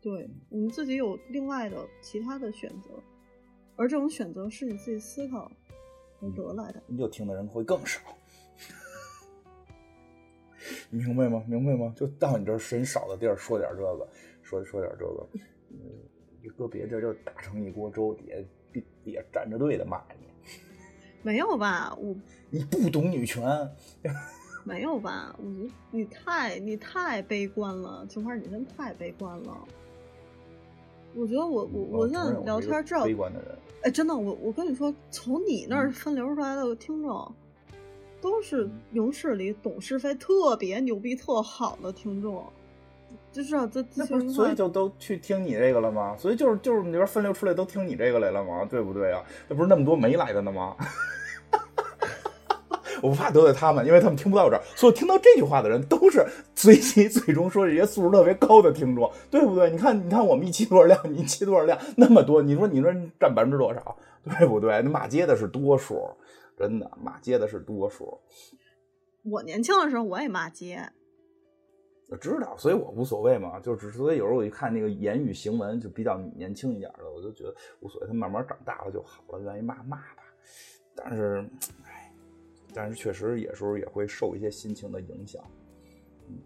[0.00, 2.90] 对我们自己有另外的其他的选择，
[3.76, 5.50] 而这种选择是你自己思考
[6.20, 6.82] 而得来的。
[6.88, 8.00] 你就听的人会更少，
[10.90, 11.44] 你 明白吗？
[11.46, 11.94] 明白吗？
[11.96, 14.08] 就到你这儿人少的地儿说点这个，
[14.42, 15.28] 说说点这个，
[15.70, 15.78] 嗯，
[16.42, 18.34] 一搁别地儿就打成一锅粥，底下
[18.72, 20.26] 底底下站着队的骂你，
[21.22, 21.96] 没有吧？
[22.00, 22.14] 我
[22.50, 23.42] 你不懂女权，
[24.64, 25.34] 没有吧？
[25.38, 29.56] 我觉得你太你太悲观了，金花，你真太悲观了。
[31.14, 37.32] 我觉得我我我现在聊天知道，悲观的人，哎，真的，我我跟你说，从你那儿分流出来的听众，
[38.20, 42.50] 都是影视里懂是非特别牛逼、特好的听众，
[43.32, 46.14] 就是啊这这那不是所以就都去听你这个了吗？
[46.18, 48.64] 所以就是就是你这边分流出来都听你这个来了吗？
[48.68, 49.22] 对不对啊？
[49.48, 50.76] 那不是那么多没来的呢吗？
[53.02, 54.62] 我不怕得罪他们，因为他们听不到这儿。
[54.76, 59.68] 所以听到这句话的人，都是随机最终说这些素质特别高的听众，对不对？
[59.70, 63.96] 你看，你看我们一期多少量，你一期多少量，那么多，你说你说占百分之多少，
[64.38, 64.80] 对不对？
[64.82, 66.08] 那骂街的是多数，
[66.56, 68.20] 真的骂街的是多数。
[69.24, 71.01] 我年轻的时候我也骂街，我
[72.12, 80.22] 我知道，所以我无所谓嘛，就是所以有时候我一看那个言语行文就比较年轻一点的，我就觉得无所谓，他慢慢长大了就好了，愿意骂骂吧。
[80.94, 81.42] 但是，
[81.84, 82.12] 唉，
[82.74, 85.42] 但是确实有时候也会受一些心情的影响，
[86.28, 86.36] 嗯，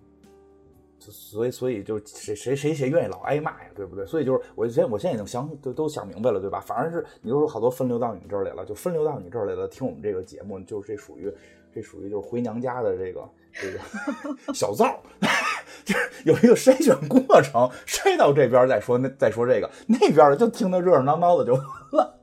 [1.00, 4.06] 就所以所以就谁谁谁谁愿意老挨骂呀，对不对？
[4.06, 6.60] 所以就是我现我现在已经想都都想明白了，对吧？
[6.60, 11.28] 反而是你都说好多分流到你这儿来了，就分流到你这儿来了，听我们这个节目，就是这属于
[11.74, 13.80] 这属于就是回娘家的这个这个
[14.54, 15.02] 小灶。
[15.84, 21.62] 就是有一个筛选过程，筛到这边再说那再说这个， 那边的就听得热热闹闹的就完
[21.92, 22.20] 了。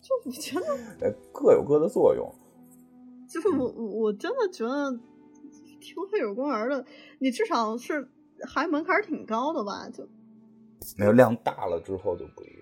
[0.00, 0.66] 就我觉得，
[1.00, 2.32] 呃 各有各的作用。
[3.28, 4.90] 就是我我我真的觉得
[5.80, 6.84] 听黑水公园的，
[7.18, 8.06] 你至少是
[8.46, 9.88] 还门槛挺高的吧？
[9.88, 10.06] 就
[10.96, 12.61] 没有量大了之后就不一样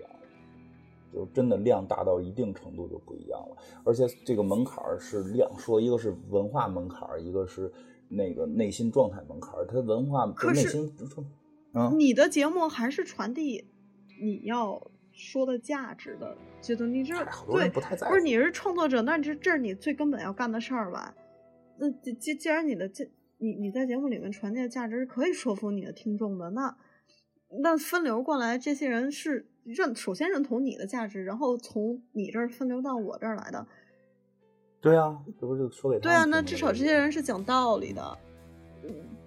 [1.13, 3.57] 就真的量大到一定程度就不一样了。
[3.83, 7.71] 而且这个门槛儿是两说，一个是文化门槛儿，一个是
[8.07, 9.65] 那个内心状态门槛儿。
[9.67, 10.93] 它文化可就是内心，
[11.73, 13.65] 嗯，你的节目还是传递
[14.21, 14.81] 你要
[15.11, 21.13] 说的价值的，觉得你这好多对人不太在乎不是你是创作者，那这这是你最根本要干的事儿吧？
[21.77, 26.77] 那既既既然你的这你你在节目里面传递的价值是可以说服你的听众的，那
[27.61, 33.65] 那分流过来这些人是认首先认同你的价值，然后从你这儿分流到我这儿来的，
[34.79, 38.17] 对啊，这不就说给他对啊，那至少这些人是讲道理的。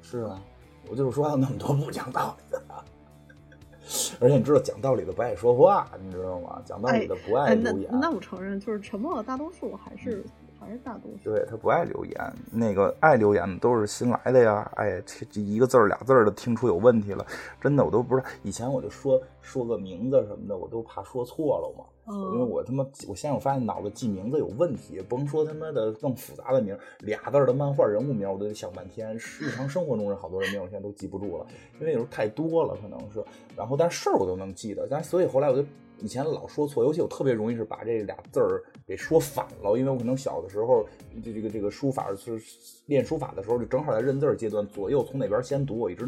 [0.03, 0.43] 是啊，
[0.91, 2.63] 我就是说还有那么多不讲道理的，
[4.21, 6.61] 而且你知道讲道理的不爱说话，你知道吗？
[6.65, 7.73] 讲道理的不爱哎，那。
[7.73, 10.25] 那我承认，就是沉默的大多数还是、
[10.65, 11.31] 还是大多数。
[11.31, 14.71] 对他不爱留言，那个爱留言的都是新来的呀。
[14.77, 17.25] 哎，这这一个字儿俩字儿的听出有问题了，
[17.61, 18.27] 真的我都不知道。
[18.43, 21.85] 以前我就说说个名字什么的，我都怕说错了嘛。
[22.07, 29.17] 嗯因为我他妈，我现在我发现脑子记名字有问题，甭说他妈的更复杂的名，俩字儿的漫画人物名我都得想半天。
[29.17, 31.47] 日常生活中人好多人名我现在都记不住了，
[31.81, 33.25] 因为有时候太多了，可能是。
[33.57, 35.65] 然后但事儿我都能记得，但是所以后来我就
[36.01, 40.87] 以前老说错，尤其我特别容易是把这俩字儿给说反了，因为我可能小的时候
[41.25, 42.41] 这这个这个书法是
[42.87, 46.07] 练书法的时候，就正好在认字儿阶段，左右从哪边先读，我一直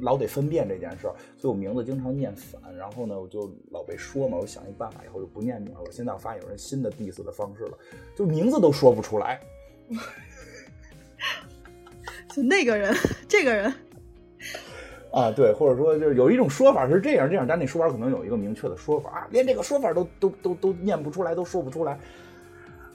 [0.00, 2.74] 老得分辨这件事儿，所以我名字经常念反。
[2.76, 5.84] 然后呢，我就老被说嘛，我想一办法，以后就不念名了。
[5.90, 7.78] 现在我发现有人新的 diss 的方式了，
[8.14, 9.40] 就名字都说不出来。
[12.34, 12.94] 就那个人，
[13.26, 13.72] 这个人，
[15.16, 21.98] 啊，对，或者说就是有一种说法是这样，这样，但那说法可能有一个明确的说法啊，连这个说法都都都都念不出来，都说不出来。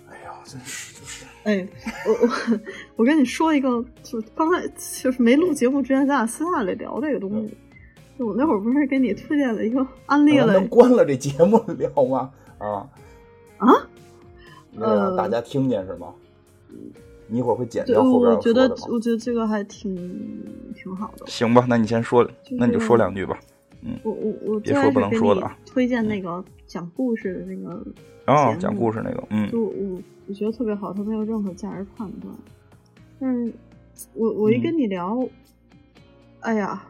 [0.07, 1.68] 哎呀，真是就是，哎，
[2.06, 2.60] 我我
[2.98, 4.61] 我跟你说一个，就是刚才
[5.02, 7.57] 就是没录节目之前，咱俩私下里聊这个东西。
[8.19, 12.30] 就我那会儿不是给你推荐了一个安利了，能关了这节目聊吗？
[12.60, 12.88] 啊
[13.57, 13.89] 啊，
[14.77, 16.14] 让大家听见是吗？
[17.31, 19.95] 你一会儿会剪掉后边我觉得，我觉得这个还挺
[20.75, 21.25] 挺好的。
[21.27, 23.39] 行吧，那你先说，那你就说两句吧。
[23.83, 25.57] 嗯，我我我别说不能说的啊。
[25.65, 27.81] 推荐那个讲故事的那个
[28.25, 32.35] 啊，讲故事那个，嗯，就我我觉得特别好，他没有任何价值判断。
[33.17, 33.53] 但是，
[34.13, 35.25] 我我一跟你聊，
[36.41, 36.83] 哎呀，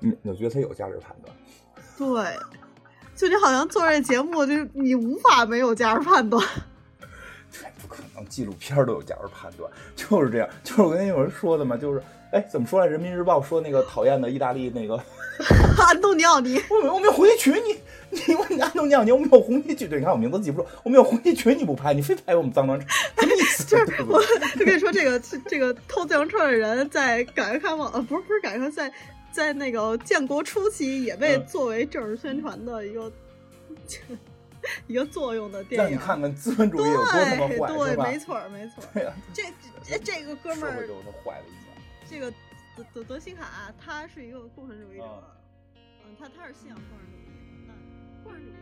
[0.00, 1.36] 你我觉得他有价值判断。
[1.98, 2.38] 对，
[3.14, 6.42] 就你好像做这节目，就你无法没有价值判断。
[7.80, 10.48] 不可能，纪录片都有价值判断，就是这样。
[10.62, 12.02] 就是我跟有人说的嘛，就是，
[12.32, 12.86] 哎，怎么说来？
[12.86, 14.94] 人民日报说那个讨厌的意大利那个
[15.78, 17.76] 安东尼奥尼，我我没有红旗渠，你
[18.26, 22.86] 你问安东尼奥尼，我没有红旗渠，对，你看我名字记不住，我没有红旗渠，你不拍，你非拍我们脏乱差？
[23.66, 24.22] 就是我
[24.58, 28.92] 就跟你说，这个这个偷自行车的人在改革开放，呃，不是不是改革开放，在
[29.32, 33.10] 在那个建国初期也被作为政治宣传的一个。
[34.86, 38.84] 一个作用的电影，让你看看资本主义有多他妈坏，对，没错没错。
[38.92, 39.44] 对呀，这
[39.82, 40.88] 这这个哥们儿，
[41.24, 41.66] 坏了一下。
[42.08, 42.30] 这个
[42.76, 45.22] 德德德西卡，他是一个共产主义者，
[46.04, 47.26] 嗯，他他是信仰共产主义，
[47.66, 47.74] 那
[48.22, 48.55] 共产主义。